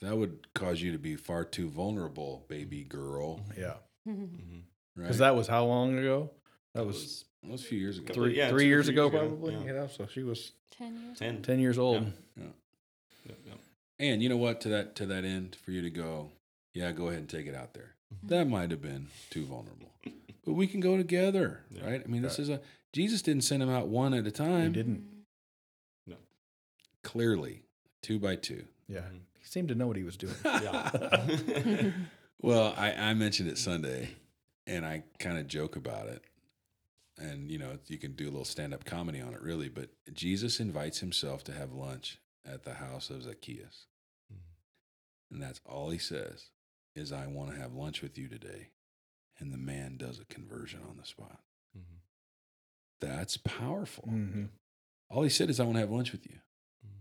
that 0.00 0.16
would 0.16 0.52
cause 0.54 0.80
you 0.80 0.92
to 0.92 0.98
be 0.98 1.16
far 1.16 1.44
too 1.44 1.68
vulnerable, 1.68 2.44
baby 2.48 2.84
girl. 2.84 3.40
Yeah, 3.58 3.74
Mhm. 4.06 4.28
Right? 4.94 5.02
because 5.04 5.18
that 5.18 5.34
was 5.34 5.48
how 5.48 5.64
long 5.64 5.98
ago? 5.98 6.30
That 6.74 6.86
was 6.86 7.24
that 7.42 7.50
was 7.50 7.62
a 7.62 7.64
few 7.64 7.78
years 7.80 7.98
ago. 7.98 8.14
Three 8.14 8.36
yeah, 8.36 8.48
three 8.50 8.64
two 8.64 8.68
years 8.68 8.88
ago, 8.88 9.06
ago. 9.08 9.18
probably. 9.18 9.54
Yeah. 9.54 9.64
You 9.64 9.72
know, 9.72 9.86
so 9.88 10.06
she 10.06 10.22
was 10.22 10.52
Ten 10.70 10.96
years. 11.02 11.18
ten. 11.18 11.42
ten 11.42 11.58
years 11.58 11.78
old. 11.78 12.12
Yeah. 12.36 12.44
Yep, 13.98 14.06
yep. 14.06 14.12
And 14.14 14.22
you 14.22 14.28
know 14.28 14.36
what? 14.36 14.60
To 14.62 14.68
that 14.70 14.94
to 14.96 15.06
that 15.06 15.24
end, 15.24 15.56
for 15.64 15.70
you 15.70 15.82
to 15.82 15.90
go, 15.90 16.30
yeah, 16.74 16.92
go 16.92 17.06
ahead 17.08 17.20
and 17.20 17.28
take 17.28 17.46
it 17.46 17.54
out 17.54 17.74
there. 17.74 17.94
Mm-hmm. 18.14 18.28
That 18.28 18.48
might 18.48 18.70
have 18.70 18.82
been 18.82 19.08
too 19.30 19.44
vulnerable, 19.44 19.90
but 20.44 20.52
we 20.52 20.66
can 20.66 20.80
go 20.80 20.96
together, 20.96 21.60
Yeah. 21.70 21.86
right? 21.86 22.02
I 22.04 22.08
mean, 22.08 22.22
this 22.22 22.38
Right. 22.38 22.42
is 22.44 22.48
a 22.50 22.60
Jesus 22.92 23.20
didn't 23.22 23.44
send 23.44 23.62
them 23.62 23.68
out 23.70 23.88
one 23.88 24.14
at 24.14 24.26
a 24.26 24.30
time. 24.30 24.68
He 24.68 24.72
didn't. 24.74 25.04
No. 26.06 26.16
Clearly, 27.02 27.62
two 28.02 28.18
by 28.18 28.36
two. 28.36 28.64
Yeah, 28.88 29.00
Mhm. 29.00 29.20
he 29.38 29.44
seemed 29.44 29.68
to 29.68 29.74
know 29.74 29.86
what 29.86 29.96
he 29.96 30.04
was 30.04 30.16
doing. 30.16 30.34
Yeah. 30.44 31.90
Well, 32.42 32.74
I, 32.76 32.92
I 32.92 33.14
mentioned 33.14 33.48
it 33.48 33.56
Sunday, 33.56 34.10
and 34.66 34.84
I 34.84 35.04
kind 35.18 35.38
of 35.38 35.48
joke 35.48 35.74
about 35.74 36.06
it. 36.08 36.22
And 37.18 37.50
you 37.50 37.56
know, 37.58 37.78
you 37.88 37.96
can 37.96 38.12
do 38.12 38.24
a 38.24 38.30
little 38.30 38.44
stand-up 38.44 38.84
comedy 38.84 39.22
on 39.22 39.32
it, 39.32 39.40
really. 39.40 39.70
But 39.70 39.88
Jesus 40.12 40.60
invites 40.60 41.00
himself 41.00 41.42
to 41.44 41.52
have 41.52 41.72
lunch 41.72 42.18
at 42.46 42.64
the 42.64 42.74
house 42.74 43.10
of 43.10 43.22
Zacchaeus, 43.22 43.86
and 45.30 45.42
that's 45.42 45.60
all 45.66 45.90
he 45.90 45.98
says 45.98 46.50
is, 46.94 47.12
"I 47.12 47.26
want 47.26 47.50
to 47.50 47.56
have 47.60 47.72
lunch 47.74 48.00
with 48.02 48.16
you 48.16 48.28
today." 48.28 48.70
And 49.38 49.52
the 49.52 49.58
man 49.58 49.96
does 49.96 50.18
a 50.18 50.24
conversion 50.26 50.80
on 50.88 50.96
the 50.96 51.04
spot. 51.04 51.42
Mhm. 51.76 52.00
That's 53.00 53.36
powerful. 53.36 54.04
Mhm. 54.08 54.48
All 55.10 55.22
he 55.22 55.28
said 55.28 55.50
is, 55.50 55.60
"I 55.60 55.64
want 55.64 55.76
to 55.76 55.80
have 55.80 55.90
lunch 55.90 56.12
with 56.12 56.24
you." 56.26 56.40
Mhm. 56.86 57.00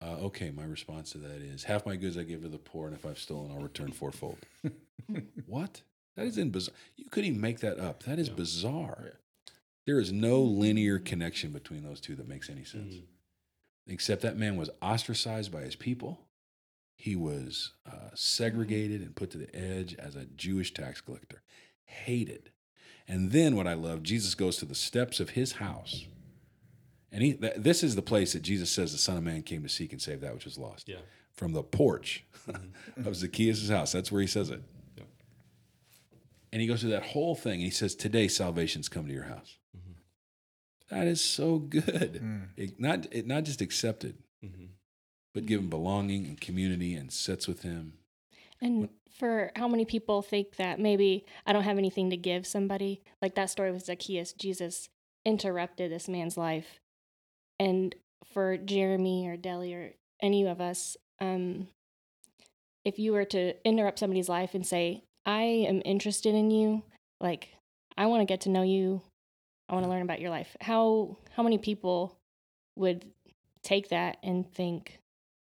Uh, 0.00 0.16
okay, 0.26 0.50
my 0.50 0.64
response 0.64 1.12
to 1.12 1.18
that 1.18 1.40
is 1.40 1.64
half 1.64 1.86
my 1.86 1.96
goods 1.96 2.16
I 2.16 2.24
give 2.24 2.42
to 2.42 2.48
the 2.48 2.58
poor, 2.58 2.86
and 2.88 2.96
if 2.96 3.04
I've 3.06 3.18
stolen, 3.18 3.52
I'll 3.52 3.62
return 3.62 3.92
fourfold. 3.92 4.44
what? 5.46 5.82
That 6.16 6.26
is 6.26 6.36
in 6.38 6.50
bizarre. 6.50 6.74
You 6.96 7.04
couldn't 7.10 7.28
even 7.30 7.40
make 7.40 7.60
that 7.60 7.78
up. 7.78 8.02
That 8.04 8.18
is 8.18 8.28
Yeah. 8.28 8.34
bizarre. 8.34 9.02
Yeah. 9.04 9.52
There 9.86 10.00
is 10.00 10.10
no 10.12 10.42
linear 10.42 10.98
connection 10.98 11.52
between 11.52 11.82
those 11.84 12.00
two 12.00 12.16
that 12.16 12.26
makes 12.28 12.50
any 12.50 12.64
sense. 12.64 12.94
Mhm. 12.96 13.06
Except 13.88 14.22
that 14.22 14.36
man 14.36 14.56
was 14.56 14.70
ostracized 14.82 15.50
by 15.50 15.62
his 15.62 15.74
people. 15.74 16.20
He 16.96 17.16
was 17.16 17.72
uh, 17.86 18.10
segregated 18.14 19.00
and 19.00 19.16
put 19.16 19.30
to 19.30 19.38
the 19.38 19.54
edge 19.54 19.94
as 19.94 20.14
a 20.16 20.26
Jewish 20.26 20.74
tax 20.74 21.00
collector, 21.00 21.42
hated. 21.84 22.50
And 23.06 23.32
then 23.32 23.56
what 23.56 23.66
I 23.66 23.74
love, 23.74 24.02
Jesus 24.02 24.34
goes 24.34 24.58
to 24.58 24.66
the 24.66 24.74
steps 24.74 25.20
of 25.20 25.30
his 25.30 25.52
house. 25.52 26.06
And 27.10 27.22
he, 27.22 27.34
th- 27.34 27.54
this 27.56 27.82
is 27.82 27.96
the 27.96 28.02
place 28.02 28.34
that 28.34 28.42
Jesus 28.42 28.70
says 28.70 28.92
the 28.92 28.98
Son 28.98 29.16
of 29.16 29.22
Man 29.22 29.42
came 29.42 29.62
to 29.62 29.68
seek 29.68 29.92
and 29.92 30.02
save 30.02 30.20
that 30.20 30.34
which 30.34 30.44
was 30.44 30.58
lost. 30.58 30.88
Yeah. 30.88 30.96
From 31.32 31.52
the 31.52 31.62
porch 31.62 32.24
of 33.04 33.16
Zacchaeus' 33.16 33.70
house. 33.70 33.92
That's 33.92 34.12
where 34.12 34.20
he 34.20 34.26
says 34.26 34.50
it. 34.50 34.62
Yep. 34.96 35.06
And 36.52 36.60
he 36.60 36.68
goes 36.68 36.80
through 36.80 36.90
that 36.90 37.04
whole 37.04 37.34
thing 37.34 37.54
and 37.54 37.62
he 37.62 37.70
says, 37.70 37.94
Today 37.94 38.28
salvation's 38.28 38.88
come 38.88 39.06
to 39.06 39.12
your 39.12 39.24
house. 39.24 39.56
That 40.90 41.06
is 41.06 41.20
so 41.20 41.58
good. 41.58 42.20
Mm. 42.22 42.48
It 42.56 42.80
not, 42.80 43.06
it 43.12 43.26
not 43.26 43.44
just 43.44 43.60
accepted, 43.60 44.16
Mhm. 44.44 44.70
but 45.34 45.46
given 45.46 45.68
belonging 45.68 46.26
and 46.26 46.40
community 46.40 46.94
and 46.94 47.12
sits 47.12 47.46
with 47.46 47.62
him. 47.62 47.98
And 48.60 48.88
for 49.10 49.52
how 49.54 49.68
many 49.68 49.84
people 49.84 50.22
think 50.22 50.56
that 50.56 50.80
maybe 50.80 51.24
I 51.46 51.52
don't 51.52 51.64
have 51.64 51.78
anything 51.78 52.10
to 52.10 52.16
give 52.16 52.46
somebody, 52.46 53.02
like 53.20 53.34
that 53.34 53.50
story 53.50 53.70
with 53.70 53.84
Zacchaeus, 53.84 54.32
Jesus 54.32 54.88
interrupted 55.24 55.90
this 55.92 56.08
man's 56.08 56.36
life. 56.36 56.80
And 57.60 57.94
for 58.24 58.56
Jeremy 58.56 59.26
or 59.28 59.36
Deli 59.36 59.74
or 59.74 59.94
any 60.22 60.46
of 60.46 60.60
us, 60.60 60.96
um, 61.20 61.68
if 62.84 62.98
you 62.98 63.12
were 63.12 63.24
to 63.26 63.54
interrupt 63.66 63.98
somebody's 63.98 64.28
life 64.28 64.54
and 64.54 64.66
say, 64.66 65.02
I 65.26 65.42
am 65.42 65.82
interested 65.84 66.34
in 66.34 66.50
you, 66.50 66.84
like, 67.20 67.48
I 67.96 68.06
want 68.06 68.20
to 68.22 68.24
get 68.32 68.40
to 68.42 68.48
know 68.50 68.62
you, 68.62 69.02
I 69.68 69.74
want 69.74 69.84
to 69.84 69.90
learn 69.90 70.02
about 70.02 70.20
your 70.20 70.30
life, 70.30 70.56
how, 70.60 71.16
how 71.36 71.42
many 71.42 71.58
people 71.58 72.16
would 72.76 73.04
take 73.62 73.90
that 73.90 74.16
and 74.22 74.50
think, 74.54 74.98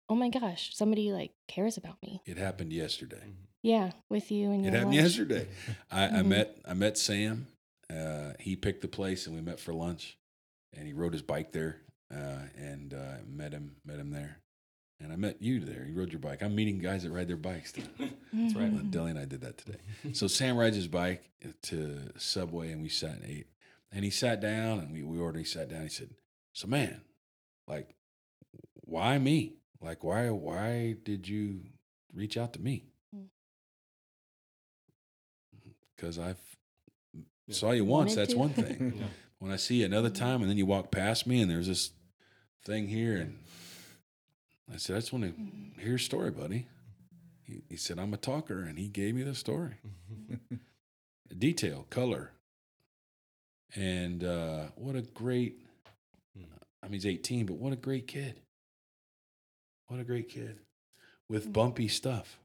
oh 0.08 0.14
my 0.14 0.28
gosh, 0.28 0.74
somebody 0.74 1.12
like 1.12 1.32
cares 1.46 1.76
about 1.76 2.02
me. 2.02 2.20
It 2.26 2.36
happened 2.36 2.72
yesterday. 2.72 3.22
Yeah, 3.62 3.90
with 4.08 4.30
you 4.30 4.50
and 4.50 4.64
It 4.66 4.72
happened 4.72 4.94
lunch. 4.94 5.02
yesterday. 5.02 5.46
I, 5.90 6.04
I 6.06 6.08
Mhm. 6.22 6.26
met 6.26 6.58
I 6.66 6.74
met 6.74 6.96
Sam. 6.98 7.46
Uh, 7.92 8.32
he 8.38 8.56
picked 8.56 8.82
the 8.82 8.88
place 8.88 9.26
and 9.26 9.34
we 9.36 9.42
met 9.42 9.60
for 9.60 9.72
lunch. 9.72 10.16
And 10.76 10.86
he 10.86 10.92
rode 10.92 11.12
his 11.12 11.22
bike 11.22 11.52
there. 11.52 11.76
Uh, 12.12 12.38
and 12.56 12.94
uh, 12.94 13.16
met 13.26 13.52
him 13.52 13.76
met 13.84 13.98
him 13.98 14.10
there. 14.10 14.38
And 15.00 15.12
I 15.12 15.16
met 15.16 15.40
you 15.42 15.60
there. 15.60 15.84
You 15.84 15.94
rode 15.94 16.10
your 16.12 16.18
bike. 16.20 16.42
I'm 16.42 16.54
meeting 16.54 16.78
guys 16.78 17.02
that 17.04 17.10
ride 17.10 17.28
their 17.28 17.36
bikes. 17.36 17.72
Too. 17.72 17.82
That's 18.32 18.54
right. 18.54 18.90
Deli 18.90 19.10
and 19.10 19.18
I 19.18 19.26
did 19.26 19.42
that 19.42 19.58
today. 19.58 19.78
So 20.12 20.26
Sam 20.26 20.56
rides 20.56 20.74
his 20.76 20.88
bike 20.88 21.22
to 21.62 21.98
Subway 22.16 22.72
and 22.72 22.82
we 22.82 22.88
sat 22.88 23.12
and 23.20 23.24
ate. 23.24 23.46
And 23.90 24.04
he 24.04 24.10
sat 24.10 24.40
down 24.40 24.80
and 24.80 24.92
we, 24.92 25.02
we 25.02 25.18
ordered, 25.18 25.38
he 25.38 25.44
sat 25.44 25.68
down. 25.68 25.82
He 25.82 25.88
said, 25.88 26.10
So 26.52 26.66
man, 26.66 27.00
like, 27.66 27.94
why 28.74 29.18
me? 29.18 29.54
Like, 29.80 30.02
why 30.02 30.30
why 30.30 30.96
did 31.04 31.28
you 31.28 31.60
reach 32.12 32.36
out 32.36 32.52
to 32.54 32.60
me? 32.60 32.84
Mm. 33.14 33.28
Because 35.94 36.18
I've 36.18 36.40
Yeah. 37.46 37.54
saw 37.54 37.70
you 37.70 37.84
once, 37.84 38.14
that's 38.14 38.32
to. 38.32 38.38
one 38.38 38.50
thing. 38.54 38.94
Yeah. 38.98 39.06
When 39.38 39.52
I 39.52 39.56
see 39.56 39.76
you 39.80 39.86
another 39.86 40.10
mm-hmm. 40.10 40.24
time 40.24 40.40
and 40.42 40.50
then 40.50 40.58
you 40.58 40.66
walk 40.66 40.90
past 40.90 41.26
me 41.26 41.40
and 41.40 41.50
there's 41.50 41.68
this 41.68 41.92
thing 42.64 42.88
here 42.88 43.16
and 43.16 43.38
I 44.72 44.76
said, 44.76 44.96
I 44.96 45.00
just 45.00 45.12
want 45.12 45.24
to 45.24 45.30
mm-hmm. 45.30 45.80
hear 45.80 45.90
your 45.90 45.98
story, 45.98 46.30
buddy. 46.30 46.66
He, 47.42 47.62
he 47.70 47.76
said, 47.76 47.98
I'm 47.98 48.12
a 48.12 48.18
talker, 48.18 48.60
and 48.62 48.78
he 48.78 48.88
gave 48.88 49.14
me 49.14 49.22
the 49.22 49.34
story. 49.34 49.76
Mm-hmm. 50.20 50.56
Detail, 51.38 51.86
color. 51.88 52.32
And 53.74 54.24
uh, 54.24 54.66
what 54.76 54.96
a 54.96 55.02
great, 55.02 55.60
I 56.82 56.86
mean, 56.86 56.94
he's 56.94 57.06
18, 57.06 57.46
but 57.46 57.56
what 57.56 57.72
a 57.72 57.76
great 57.76 58.06
kid. 58.06 58.40
What 59.88 60.00
a 60.00 60.04
great 60.04 60.28
kid 60.28 60.58
with 61.28 61.48
Mhm. 61.48 61.52
bumpy 61.52 61.88
stuff. 61.88 62.38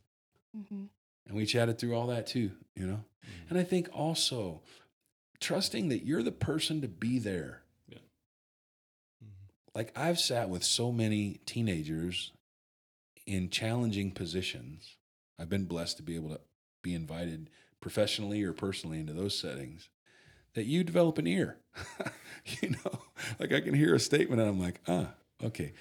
Mhm. 0.55 0.89
And 1.25 1.35
we 1.35 1.45
chatted 1.45 1.79
through 1.79 1.95
all 1.95 2.07
that 2.07 2.27
too, 2.27 2.51
you 2.75 2.85
know? 2.85 3.05
And 3.49 3.57
I 3.57 3.63
think 3.63 3.89
also 3.93 4.61
trusting 5.39 5.89
that 5.89 6.05
you're 6.05 6.23
the 6.23 6.31
person 6.31 6.81
to 6.81 6.87
be 6.87 7.19
there. 7.19 7.63
Like 9.75 9.97
I've 9.97 10.19
sat 10.19 10.49
with 10.49 10.63
so 10.63 10.91
many 10.91 11.39
teenagers 11.45 12.31
in 13.25 13.49
challenging 13.49 14.11
positions. 14.11 14.97
I've 15.39 15.49
been 15.49 15.65
blessed 15.65 15.97
to 15.97 16.03
be 16.03 16.15
able 16.15 16.29
to 16.29 16.41
be 16.83 16.93
invited 16.93 17.49
professionally 17.81 18.43
or 18.43 18.53
personally 18.53 18.99
into 18.99 19.13
those 19.13 19.37
settings 19.37 19.89
that 20.55 20.65
you 20.65 20.83
develop 20.83 21.17
an 21.17 21.27
ear. 21.27 21.57
you 22.61 22.71
know, 22.71 22.99
like 23.39 23.51
I 23.53 23.61
can 23.61 23.73
hear 23.73 23.95
a 23.95 23.99
statement 23.99 24.41
and 24.41 24.49
I'm 24.49 24.59
like, 24.59 24.81
ah, 24.87 25.09
okay. 25.43 25.73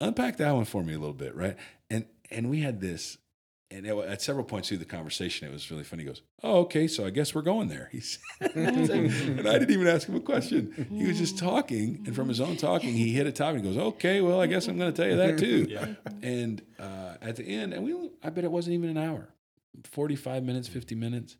Unpack 0.00 0.38
that 0.38 0.52
one 0.52 0.64
for 0.64 0.82
me 0.82 0.94
a 0.94 0.98
little 0.98 1.14
bit, 1.14 1.34
right? 1.34 1.56
And 1.90 2.06
and 2.30 2.48
we 2.48 2.60
had 2.60 2.80
this, 2.80 3.18
and 3.70 3.86
it, 3.86 3.94
at 3.96 4.22
several 4.22 4.44
points 4.44 4.68
through 4.68 4.78
the 4.78 4.86
conversation, 4.86 5.46
it 5.46 5.52
was 5.52 5.70
really 5.70 5.84
funny. 5.84 6.04
He 6.04 6.08
goes, 6.08 6.22
"Oh, 6.42 6.60
okay, 6.60 6.86
so 6.88 7.04
I 7.04 7.10
guess 7.10 7.34
we're 7.34 7.42
going 7.42 7.68
there." 7.68 7.90
He 7.92 8.00
said, 8.00 8.20
and 8.56 9.46
I 9.46 9.58
didn't 9.58 9.72
even 9.72 9.86
ask 9.86 10.08
him 10.08 10.14
a 10.16 10.20
question. 10.20 10.86
He 10.90 11.06
was 11.06 11.18
just 11.18 11.36
talking, 11.38 12.02
and 12.06 12.16
from 12.16 12.28
his 12.28 12.40
own 12.40 12.56
talking, 12.56 12.94
he 12.94 13.12
hit 13.12 13.26
a 13.26 13.32
topic. 13.32 13.62
He 13.62 13.68
goes, 13.68 13.76
"Okay, 13.76 14.22
well, 14.22 14.40
I 14.40 14.46
guess 14.46 14.68
I'm 14.68 14.78
going 14.78 14.92
to 14.92 14.96
tell 15.02 15.10
you 15.10 15.16
that 15.16 15.38
too." 15.38 15.66
Yeah. 15.70 15.94
And 16.22 16.62
uh, 16.78 17.16
at 17.20 17.36
the 17.36 17.44
end, 17.44 17.74
and 17.74 17.84
we, 17.84 18.10
I 18.22 18.30
bet 18.30 18.44
it 18.44 18.50
wasn't 18.50 18.74
even 18.74 18.88
an 18.90 18.96
hour, 18.96 19.34
forty-five 19.84 20.42
minutes, 20.42 20.66
fifty 20.66 20.94
minutes, 20.94 21.36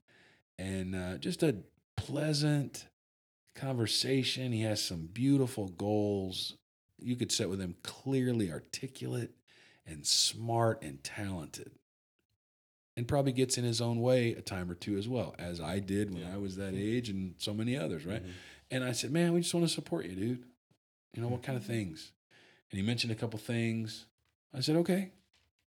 and 0.58 0.94
uh, 0.94 1.16
just 1.16 1.42
a 1.42 1.56
pleasant 2.00 2.86
conversation. 3.54 4.52
He 4.52 4.62
has 4.62 4.82
some 4.82 5.08
beautiful 5.12 5.68
goals. 5.68 6.56
You 6.98 7.16
could 7.16 7.32
sit 7.32 7.48
with 7.50 7.60
him 7.60 7.76
clearly 7.82 8.50
articulate 8.52 9.30
and 9.86 10.06
smart 10.06 10.82
and 10.82 11.02
talented. 11.02 11.72
And 12.96 13.06
probably 13.08 13.32
gets 13.32 13.56
in 13.56 13.64
his 13.64 13.80
own 13.80 14.00
way 14.00 14.32
a 14.34 14.42
time 14.42 14.70
or 14.70 14.74
two 14.74 14.98
as 14.98 15.08
well, 15.08 15.34
as 15.38 15.60
I 15.60 15.78
did 15.78 16.12
when 16.12 16.22
Yeah. 16.22 16.34
I 16.34 16.36
was 16.38 16.56
that 16.56 16.74
age 16.74 17.08
and 17.08 17.34
so 17.38 17.54
many 17.54 17.76
others, 17.76 18.04
right? 18.04 18.22
Mhm. 18.22 18.30
And 18.70 18.84
I 18.84 18.92
said, 18.92 19.10
Man, 19.10 19.32
we 19.32 19.40
just 19.40 19.54
want 19.54 19.66
to 19.66 19.72
support 19.72 20.06
you, 20.06 20.14
dude. 20.14 20.44
You 21.14 21.22
know, 21.22 21.28
what 21.28 21.42
kind 21.42 21.56
of 21.56 21.64
things? 21.64 22.12
And 22.70 22.78
he 22.80 22.86
mentioned 22.86 23.12
a 23.12 23.16
couple 23.16 23.38
things. 23.38 24.06
I 24.52 24.60
said, 24.60 24.76
Okay. 24.76 25.12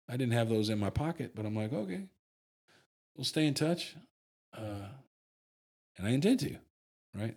I 0.08 0.16
didn't 0.16 0.34
have 0.34 0.48
those 0.50 0.70
in 0.70 0.80
my 0.80 0.90
pocket, 0.90 1.34
but 1.36 1.46
I'm 1.46 1.56
like, 1.56 1.74
Okay, 1.74 2.08
we'll 3.16 3.26
stay 3.26 3.46
in 3.46 3.54
touch. 3.54 3.96
Uh, 4.54 4.88
and 5.98 6.08
I 6.08 6.12
intend 6.12 6.40
to, 6.42 6.58
right? 7.16 7.36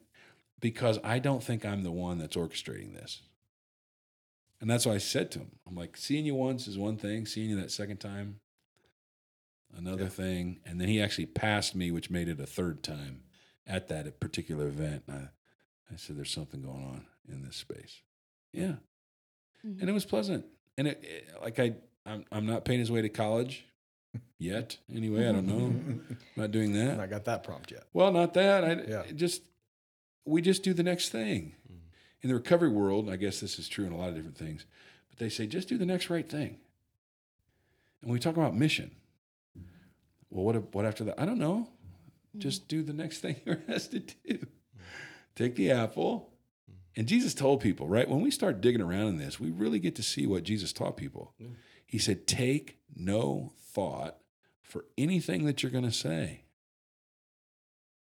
Because 0.61 0.99
I 1.03 1.19
don't 1.19 1.43
think 1.43 1.65
I'm 1.65 1.83
the 1.83 1.91
one 1.91 2.19
that's 2.19 2.37
orchestrating 2.37 2.95
this. 2.95 3.23
And 4.61 4.69
that's 4.69 4.85
what 4.85 4.95
I 4.95 4.99
said 4.99 5.31
to 5.33 5.39
him. 5.39 5.53
I'm 5.67 5.75
like, 5.75 5.97
seeing 5.97 6.27
you 6.27 6.35
once 6.35 6.69
is 6.69 6.77
one 6.77 6.97
thing, 6.99 7.25
seeing 7.25 7.49
you 7.51 7.57
that 7.61 7.71
second 7.71 7.97
time, 7.99 8.41
another 9.77 10.05
Yeah. 10.05 10.09
thing. 10.11 10.61
And 10.67 10.81
then 10.81 10.89
he 10.89 11.01
actually 11.01 11.27
passed 11.27 11.75
me, 11.75 11.91
which 11.91 12.11
made 12.11 12.29
it 12.29 12.41
a 12.41 12.47
third 12.47 12.83
time 12.83 13.23
at 13.67 13.89
that 13.89 14.21
particular 14.21 14.67
event. 14.69 15.05
And 15.09 15.17
I, 15.17 15.93
I 15.95 15.97
said, 15.97 16.17
There's 16.17 16.31
something 16.31 16.61
going 16.61 16.85
on 16.85 17.07
in 17.29 17.43
this 17.43 17.57
space. 17.57 18.03
Yeah. 18.53 18.77
Mhm. 19.65 19.81
And 19.81 19.89
it 19.89 19.93
was 19.93 20.05
pleasant. 20.05 20.45
And 20.77 20.89
it, 20.89 21.03
it- 21.05 21.41
like 21.41 21.59
I, 21.59 21.77
I'm, 22.05 22.25
I'm 22.31 22.47
not 22.47 22.65
paying 22.65 22.81
his 22.81 22.91
way 22.91 23.01
to 23.03 23.09
college 23.09 23.65
yet. 24.39 24.79
Anyway, 24.95 25.29
I 25.29 25.33
don't 25.33 25.47
know. 25.47 26.01
Not 26.37 26.51
doing 26.51 26.73
that. 26.75 26.99
I 27.01 27.07
got 27.07 27.25
that 27.27 27.43
prompt 27.45 27.71
yet. 27.71 27.85
Well, 27.93 28.13
not 28.13 28.35
that. 28.35 28.65
I 28.65 28.73
Yeah. 28.89 29.03
just 29.15 29.43
we 30.25 30.43
just 30.43 30.63
do 30.63 30.73
the 30.75 30.83
next 30.83 31.09
thing. 31.11 31.55
Mhm. 31.71 31.79
In 32.23 32.29
the 32.29 32.35
recovery 32.35 32.69
world, 32.69 33.09
I 33.11 33.17
guess 33.17 33.41
this 33.41 33.59
is 33.59 33.69
true 33.69 33.85
in 33.87 33.93
a 33.93 33.97
lot 33.97 34.09
of 34.11 34.15
different 34.15 34.37
things, 34.39 34.67
but 35.09 35.19
they 35.19 35.29
say 35.29 35.47
just 35.47 35.69
do 35.69 35.79
the 35.79 35.87
next 35.87 36.11
right 36.11 36.29
thing. 36.29 36.59
And 38.03 38.11
we 38.11 38.19
talk 38.19 38.37
about 38.37 38.55
mission, 38.57 38.93
well, 40.31 40.45
what 40.45 40.75
what 40.75 40.85
after 40.87 41.05
that? 41.05 41.21
I 41.21 41.25
don't 41.27 41.39
know. 41.39 41.69
Mm-hmm. 42.31 42.39
Just 42.41 42.69
do 42.69 42.83
the 42.83 42.93
next 42.93 43.19
thing 43.19 43.37
you're 43.45 43.61
asked 43.69 43.91
to 43.93 44.01
do. 44.01 44.15
Mm-hmm. 44.35 44.45
Take 45.35 45.57
the 45.57 45.71
apple. 45.71 46.31
Mm-hmm. 46.71 47.01
And 47.01 47.09
Jesus 47.09 47.35
told 47.35 47.61
people, 47.61 47.87
right? 47.89 48.09
When 48.09 48.21
we 48.21 48.31
start 48.31 48.61
digging 48.61 48.81
around 48.83 49.09
in 49.09 49.17
this, 49.19 49.39
we 49.41 49.51
really 49.51 49.79
get 49.79 49.95
to 49.97 50.03
see 50.03 50.27
what 50.27 50.45
Jesus 50.45 50.73
taught 50.73 50.97
people. 50.97 51.35
He 51.91 51.99
said, 51.99 52.26
Take 52.26 52.78
no 52.95 53.53
thought 53.59 54.16
for 54.62 54.84
anything 54.97 55.45
that 55.47 55.62
you're 55.62 55.72
going 55.72 55.84
to 55.84 55.91
say. 55.93 56.45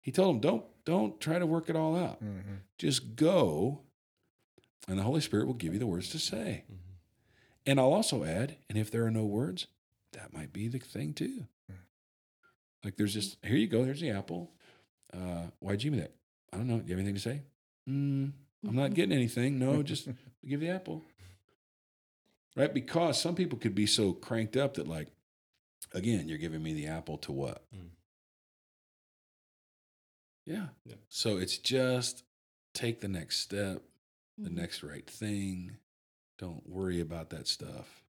He 0.02 0.12
told 0.12 0.36
him, 0.36 0.42
Don't, 0.42 0.64
don't 0.86 1.20
try 1.20 1.40
to 1.40 1.46
work 1.46 1.70
it 1.70 1.76
all 1.76 1.96
out. 1.98 2.24
Mm-hmm. 2.24 2.56
Just 2.78 3.16
go, 3.16 3.82
and 4.88 4.98
the 5.00 5.04
Holy 5.04 5.22
Spirit 5.22 5.48
will 5.48 5.54
give 5.56 5.74
you 5.74 5.80
the 5.80 5.88
words 5.88 6.10
to 6.10 6.20
say. 6.20 6.64
Mhm. 6.72 6.76
And 7.66 7.80
I'll 7.80 7.94
also 7.94 8.24
add, 8.24 8.56
and 8.70 8.78
if 8.78 8.90
there 8.92 9.06
are 9.06 9.12
no 9.12 9.26
words, 9.26 9.68
that 10.14 10.34
might 10.34 10.54
be 10.54 10.68
the 10.68 10.80
thing 10.80 11.14
too. 11.14 11.46
Like 12.84 12.96
there's 12.96 13.14
just, 13.14 13.38
here 13.44 13.58
you 13.58 13.68
go, 13.68 13.84
here's 13.84 14.00
the 14.00 14.12
apple. 14.12 14.52
Uh, 15.14 15.48
why'd 15.60 15.84
you 15.84 15.92
give 15.92 15.98
me 16.00 16.04
that? 16.04 16.14
I 16.54 16.58
don't 16.58 16.68
know. 16.68 16.78
Do 16.80 16.84
you 16.88 16.92
have 16.96 17.00
anything 17.00 17.16
to 17.16 17.20
say? 17.20 17.42
Mm, 17.90 18.32
I'm 18.68 18.76
not 18.76 18.92
Mhm. 18.92 18.96
getting 18.96 19.12
anything. 19.16 19.60
No, 19.60 19.84
just 19.84 20.08
give 20.48 20.62
the 20.62 20.70
apple. 20.70 21.04
Right? 22.56 22.74
Because 22.74 23.20
some 23.22 23.36
people 23.36 23.58
could 23.58 23.76
be 23.76 23.86
so 23.86 24.14
cranked 24.14 24.58
up 24.58 24.76
that, 24.76 24.88
like, 24.88 25.08
again, 25.94 26.28
you're 26.30 26.38
giving 26.38 26.64
me 26.64 26.74
the 26.74 26.88
apple 26.88 27.18
to 27.20 27.32
what? 27.32 27.64
Mm. 27.76 27.90
Yeah. 30.46 30.68
Yeah. 30.86 30.96
So 31.10 31.38
it's 31.38 31.58
just 31.58 32.24
take 32.74 33.02
the 33.02 33.08
next 33.08 33.40
step, 33.40 33.84
the 34.44 34.50
Mhm. 34.50 34.56
next 34.56 34.84
right 34.84 35.08
thing. 35.10 35.78
Don't 36.38 36.68
worry 36.68 37.00
about 37.00 37.30
that 37.32 37.48
stuff. 37.48 38.04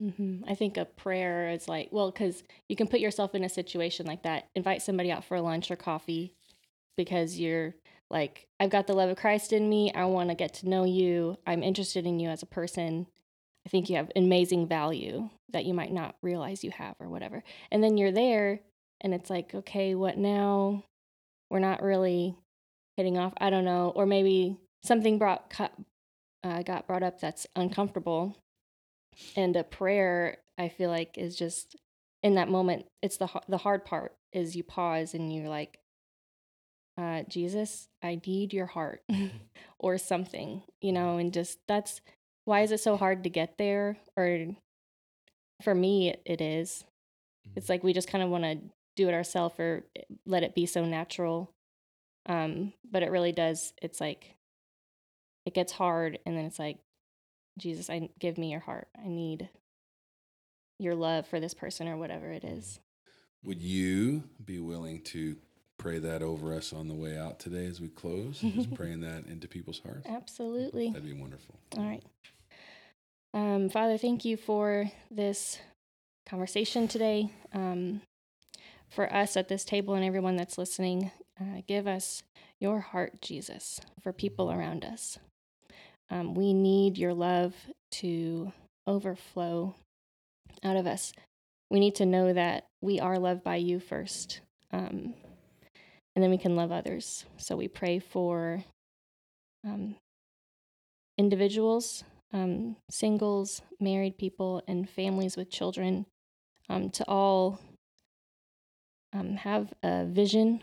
hmm 0.00 0.42
I 0.48 0.54
think 0.54 0.76
a 0.76 0.84
prayer 0.86 1.50
is 1.50 1.68
like, 1.68 1.88
well, 1.92 2.10
because 2.10 2.42
you 2.68 2.76
can 2.76 2.86
put 2.88 3.00
yourself 3.00 3.34
in 3.34 3.44
a 3.44 3.48
situation 3.48 4.06
like 4.06 4.22
that. 4.22 4.48
Invite 4.54 4.82
somebody 4.82 5.10
out 5.10 5.24
for 5.24 5.40
lunch 5.40 5.70
or 5.70 5.76
coffee 5.76 6.34
because 6.96 7.38
you're 7.38 7.74
like, 8.10 8.48
I've 8.60 8.70
got 8.70 8.86
the 8.86 8.94
love 8.94 9.10
of 9.10 9.18
Christ 9.18 9.52
in 9.52 9.68
me. 9.68 9.92
I 9.94 10.06
want 10.06 10.30
to 10.30 10.34
get 10.34 10.54
to 10.54 10.68
know 10.68 10.84
you. 10.84 11.38
I'm 11.46 11.62
interested 11.62 12.06
in 12.06 12.20
you 12.20 12.30
as 12.30 12.42
a 12.42 12.46
person. 12.46 13.06
I 13.66 13.68
think 13.68 13.90
you 13.90 13.96
have 13.96 14.10
amazing 14.16 14.68
value 14.68 15.28
that 15.52 15.64
you 15.64 15.74
might 15.74 15.92
not 15.92 16.16
realize 16.22 16.64
you 16.64 16.70
have 16.70 16.94
or 17.00 17.08
whatever. 17.08 17.42
And 17.70 17.82
then 17.82 17.96
you're 17.96 18.12
there 18.12 18.60
and 19.00 19.14
it's 19.14 19.30
like, 19.30 19.54
okay, 19.54 19.94
what 19.94 20.16
now? 20.16 20.84
We're 21.50 21.58
not 21.58 21.82
really 21.82 22.36
hitting 22.96 23.18
off. 23.18 23.32
I 23.40 23.50
don't 23.50 23.64
know. 23.64 23.92
Or 23.94 24.06
maybe 24.06 24.56
something 24.82 25.18
brought, 25.18 25.50
cut, 25.50 25.72
uh, 26.42 26.62
got 26.62 26.86
brought 26.86 27.02
up 27.02 27.20
that's 27.20 27.46
uncomfortable 27.54 28.36
and 29.36 29.56
a 29.56 29.64
prayer 29.64 30.38
i 30.58 30.68
feel 30.68 30.90
like 30.90 31.18
is 31.18 31.36
just 31.36 31.76
in 32.22 32.34
that 32.34 32.48
moment 32.48 32.86
it's 33.02 33.16
the 33.16 33.28
the 33.48 33.58
hard 33.58 33.84
part 33.84 34.14
is 34.32 34.56
you 34.56 34.62
pause 34.62 35.14
and 35.14 35.32
you're 35.32 35.48
like 35.48 35.78
uh 36.98 37.22
jesus 37.28 37.88
i 38.02 38.20
need 38.26 38.52
your 38.52 38.66
heart 38.66 39.02
or 39.78 39.98
something 39.98 40.62
you 40.80 40.92
know 40.92 41.18
and 41.18 41.32
just 41.32 41.58
that's 41.66 42.00
why 42.50 42.60
is 42.60 42.72
it 42.72 42.80
so 42.80 42.96
hard 42.96 43.24
to 43.24 43.30
get 43.30 43.56
there 43.58 43.96
or 44.16 44.46
for 45.62 45.74
me 45.74 46.14
it, 46.24 46.40
is 46.40 46.84
it's 47.54 47.64
mm-hmm. 47.64 47.72
like 47.72 47.84
we 47.84 47.92
just 47.92 48.08
kind 48.08 48.24
of 48.24 48.30
want 48.30 48.44
to 48.44 48.58
do 48.96 49.08
it 49.08 49.14
ourselves 49.14 49.54
or 49.58 49.84
eh, 49.96 50.02
let 50.26 50.42
it 50.42 50.54
be 50.54 50.66
so 50.66 50.84
natural 50.84 51.50
um 52.26 52.72
but 52.90 53.02
it 53.02 53.10
really 53.10 53.32
does 53.32 53.72
it's 53.80 54.00
like 54.00 54.34
it 55.46 55.54
gets 55.54 55.72
hard 55.72 56.18
and 56.26 56.36
then 56.36 56.44
it's 56.44 56.58
like 56.58 56.78
Jesus, 57.58 57.90
I 57.90 58.08
give 58.18 58.38
me 58.38 58.50
your 58.50 58.60
heart. 58.60 58.88
I 59.02 59.08
need 59.08 59.48
your 60.78 60.94
love 60.94 61.26
for 61.26 61.38
this 61.40 61.54
person 61.54 61.88
or 61.88 61.96
whatever 61.96 62.30
it 62.30 62.42
mm-hmm. 62.42 62.58
is. 62.58 62.80
Would 63.44 63.62
you 63.62 64.24
be 64.44 64.58
willing 64.58 65.02
to 65.02 65.36
pray 65.78 65.98
that 65.98 66.22
over 66.22 66.52
us 66.54 66.72
on 66.72 66.88
the 66.88 66.94
way 66.94 67.18
out 67.18 67.38
today 67.38 67.66
as 67.66 67.80
we 67.80 67.88
close? 67.88 68.40
Just 68.40 68.74
praying 68.74 69.00
that 69.00 69.26
into 69.26 69.48
people's 69.48 69.80
hearts? 69.80 70.06
Absolutely. 70.06 70.88
That'd 70.88 71.04
be 71.04 71.12
wonderful. 71.12 71.58
All 71.76 71.84
right. 71.84 72.02
Um, 73.32 73.68
Father, 73.68 73.96
thank 73.96 74.24
you 74.24 74.36
for 74.36 74.90
this 75.10 75.58
conversation 76.26 76.88
today. 76.88 77.30
Um, 77.52 78.02
for 78.88 79.12
us 79.12 79.36
at 79.36 79.48
this 79.48 79.64
table 79.64 79.94
and 79.94 80.04
everyone 80.04 80.36
that's 80.36 80.58
listening, 80.58 81.12
uh, 81.40 81.62
give 81.68 81.86
us 81.86 82.22
your 82.60 82.80
heart, 82.80 83.22
Jesus, 83.22 83.80
for 84.02 84.12
people 84.12 84.50
around 84.50 84.84
us. 84.84 85.18
Um, 86.10 86.34
we 86.34 86.52
need 86.52 86.98
your 86.98 87.14
love 87.14 87.54
to 87.92 88.52
overflow 88.86 89.76
out 90.64 90.76
of 90.76 90.86
us. 90.86 91.12
We 91.70 91.78
need 91.78 91.94
to 91.96 92.06
know 92.06 92.32
that 92.32 92.64
we 92.82 92.98
are 92.98 93.18
loved 93.18 93.44
by 93.44 93.56
you 93.56 93.78
first, 93.78 94.40
um, 94.72 95.14
and 96.16 96.22
then 96.22 96.30
we 96.30 96.38
can 96.38 96.56
love 96.56 96.72
others. 96.72 97.24
So 97.36 97.54
we 97.54 97.68
pray 97.68 98.00
for 98.00 98.64
um, 99.64 99.94
individuals, 101.16 102.02
um, 102.32 102.76
singles, 102.90 103.62
married 103.80 104.18
people, 104.18 104.62
and 104.68 104.88
families 104.88 105.36
with 105.36 105.50
children 105.50 106.06
um, 106.68 106.90
to 106.90 107.04
all 107.08 107.60
um, 109.12 109.36
have 109.36 109.72
a 109.82 110.04
vision 110.04 110.62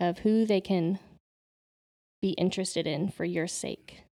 of 0.00 0.18
who 0.18 0.44
they 0.44 0.60
can 0.60 0.98
be 2.20 2.30
interested 2.30 2.86
in 2.86 3.10
for 3.10 3.24
your 3.24 3.46
sake 3.46 4.04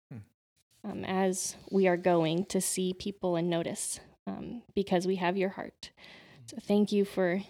um, 0.83 1.03
as 1.05 1.55
we 1.69 1.87
are 1.87 1.97
going 1.97 2.45
to 2.45 2.61
see 2.61 2.93
people 2.93 3.35
and 3.35 3.49
notice 3.49 3.99
um, 4.27 4.63
because 4.75 5.05
we 5.05 5.15
have 5.17 5.37
your 5.37 5.49
heart. 5.49 5.91
So 6.47 6.57
thank 6.61 6.91
you 6.91 7.05
for 7.05 7.41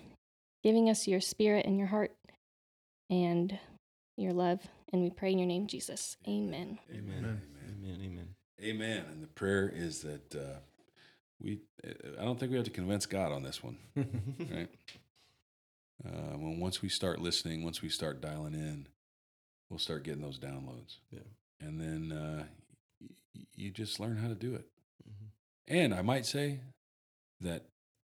giving 0.64 0.89
us 0.89 1.07
your 1.07 1.22
spirit 1.22 1.66
and 1.66 1.78
your 1.78 1.88
heart 1.88 2.12
and 3.09 3.57
your 4.18 4.34
love. 4.34 4.59
And 4.91 5.01
we 5.01 5.09
pray 5.09 5.32
in 5.32 5.39
your 5.39 5.47
name, 5.47 5.68
Jesus. 5.68 6.18
Amen. 6.28 6.80
Amen. 6.91 7.18
Amen. 7.18 8.01
Amen. 8.03 8.21
Amen. 8.64 9.05
And 9.12 9.24
the 9.24 9.28
prayer 9.28 9.72
is 9.74 10.01
that 10.01 10.36
uh, 10.36 10.59
we, 11.41 11.59
I 12.20 12.24
don't 12.24 12.39
think 12.39 12.51
we 12.51 12.57
have 12.57 12.66
to 12.66 12.72
convince 12.72 13.05
God 13.05 13.32
on 13.32 13.43
this 13.43 13.64
one, 13.64 13.78
right? 13.95 14.70
Uh, 16.05 16.38
when 16.38 16.59
once 16.59 16.82
we 16.82 16.89
start 16.89 17.20
listening, 17.20 17.64
once 17.64 17.82
we 17.82 17.89
start 17.89 18.22
dialing 18.22 18.53
in, 18.53 18.88
we'll 19.70 19.80
start 19.80 20.03
getting 20.03 20.22
those 20.22 20.39
downloads. 20.39 20.97
Yeah. 21.12 21.20
And 21.59 21.80
then 21.80 22.12
uh, 22.18 22.43
y- 23.01 23.45
you 23.55 23.72
just 23.72 23.99
learn 23.99 24.18
how 24.18 24.28
to 24.28 24.36
do 24.36 24.53
it. 24.55 24.66
Mhm. 25.07 25.28
And 25.68 25.93
I 25.93 26.01
might 26.01 26.26
say 26.26 26.59
that 27.39 27.66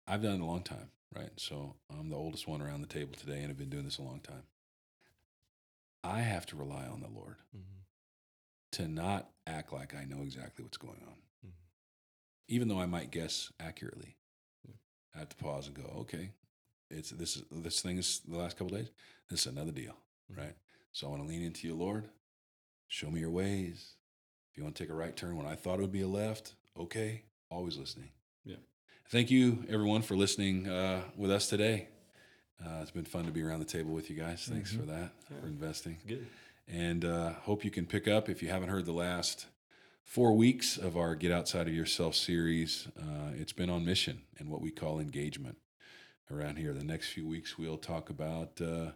I've 0.07 0.21
done 0.23 0.35
it 0.35 0.41
a 0.41 0.45
long 0.45 0.63
time, 0.63 0.89
right? 1.15 1.31
So 1.37 1.75
I'm 1.89 2.09
the 2.09 2.17
oldest 2.17 2.47
one 2.47 2.61
around 2.61 2.81
the 2.81 2.87
table 2.87 3.13
today 3.15 3.41
and 3.41 3.49
I've 3.49 3.57
been 3.57 3.69
doing 3.69 3.85
this 3.85 3.97
a 3.97 4.01
long 4.03 4.19
time. 4.19 4.43
I 6.03 6.19
have 6.19 6.45
to 6.47 6.57
rely 6.57 6.85
on 6.85 6.99
the 7.01 7.07
Lord 7.07 7.35
Mhm. 7.55 7.83
to 8.73 8.87
not 8.89 9.29
act 9.47 9.73
like 9.73 9.93
I 9.95 10.05
know 10.05 10.21
exactly 10.21 10.63
what's 10.63 10.77
going 10.77 11.01
on, 11.07 11.17
Mhm. 11.45 11.53
even 12.47 12.67
though 12.67 12.79
I 12.79 12.85
might 12.85 13.11
guess 13.11 13.51
accurately. 13.59 14.15
Yeah. 14.67 14.75
I 15.15 15.19
have 15.19 15.29
to 15.29 15.35
pause 15.35 15.67
and 15.67 15.75
go, 15.75 15.83
okay, 16.01 16.31
it's 16.89 17.09
this 17.09 17.37
is 17.37 17.43
this 17.51 17.81
thing 17.81 17.97
is 17.97 18.19
the 18.21 18.37
last 18.37 18.57
couple 18.57 18.75
days. 18.77 18.89
This 19.29 19.41
is 19.41 19.47
another 19.47 19.71
deal, 19.71 19.97
Mhm. 20.31 20.37
right? 20.37 20.55
So 20.91 21.07
I 21.07 21.09
want 21.09 21.23
to 21.23 21.27
lean 21.27 21.41
into 21.41 21.67
you, 21.67 21.75
Lord. 21.75 22.09
Show 22.87 23.09
me 23.09 23.19
your 23.19 23.31
ways. 23.31 23.95
If 24.51 24.57
you 24.57 24.63
want 24.63 24.75
to 24.75 24.83
take 24.83 24.91
a 24.91 24.95
right 24.95 25.15
turn 25.15 25.35
when 25.35 25.47
I 25.47 25.55
thought 25.55 25.79
it 25.79 25.81
would 25.81 25.91
be 25.91 26.01
a 26.01 26.07
left, 26.07 26.55
okay. 26.77 27.25
Always 27.49 27.75
listening. 27.77 28.11
Yeah. 28.43 28.57
Thank 29.09 29.31
you, 29.31 29.65
everyone, 29.67 30.01
for 30.03 30.15
listening 30.15 30.67
uh, 30.67 31.09
with 31.15 31.31
us 31.31 31.49
today. 31.49 31.89
Uh, 32.63 32.79
it's 32.81 32.91
been 32.91 33.03
fun 33.05 33.25
to 33.25 33.31
be 33.31 33.41
around 33.41 33.59
the 33.59 33.65
table 33.65 33.91
with 33.93 34.09
you 34.09 34.15
guys. 34.15 34.45
Thanks 34.45 34.71
for 34.73 34.83
that, 34.83 35.13
Yeah. 35.29 35.39
for 35.39 35.47
investing. 35.47 35.99
Good. 36.07 36.27
And 36.67 37.05
uh, 37.05 37.33
hope 37.33 37.63
you 37.65 37.71
can 37.71 37.85
pick 37.85 38.07
up 38.07 38.29
if 38.29 38.41
you 38.41 38.49
haven't 38.49 38.69
heard 38.69 38.85
the 38.85 38.93
last 38.93 39.47
four 40.03 40.33
weeks 40.33 40.77
of 40.77 40.97
our 40.97 41.15
Get 41.15 41.31
Outside 41.31 41.67
of 41.67 41.73
Yourself 41.73 42.15
series. 42.15 42.87
Uh, 42.97 43.31
it's 43.35 43.53
been 43.53 43.69
on 43.69 43.85
mission 43.85 44.21
and 44.37 44.49
what 44.49 44.61
we 44.61 44.71
call 44.71 44.99
engagement 44.99 45.57
around 46.31 46.57
here. 46.57 46.73
The 46.73 46.83
next 46.83 47.09
few 47.09 47.27
weeks, 47.27 47.57
we'll 47.57 47.77
talk 47.77 48.09
about 48.09 48.59
uh, 48.61 48.91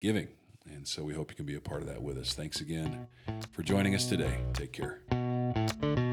giving. 0.00 0.28
And 0.68 0.86
so 0.86 1.04
we 1.04 1.14
hope 1.14 1.30
you 1.30 1.36
can 1.36 1.46
be 1.46 1.54
a 1.54 1.60
part 1.60 1.82
of 1.82 1.88
that 1.88 2.02
with 2.02 2.18
us. 2.18 2.34
Thanks 2.34 2.60
again 2.60 3.06
for 3.52 3.62
joining 3.62 3.94
us 3.94 4.06
today. 4.08 4.38
Take 4.52 4.72
care. 4.72 6.05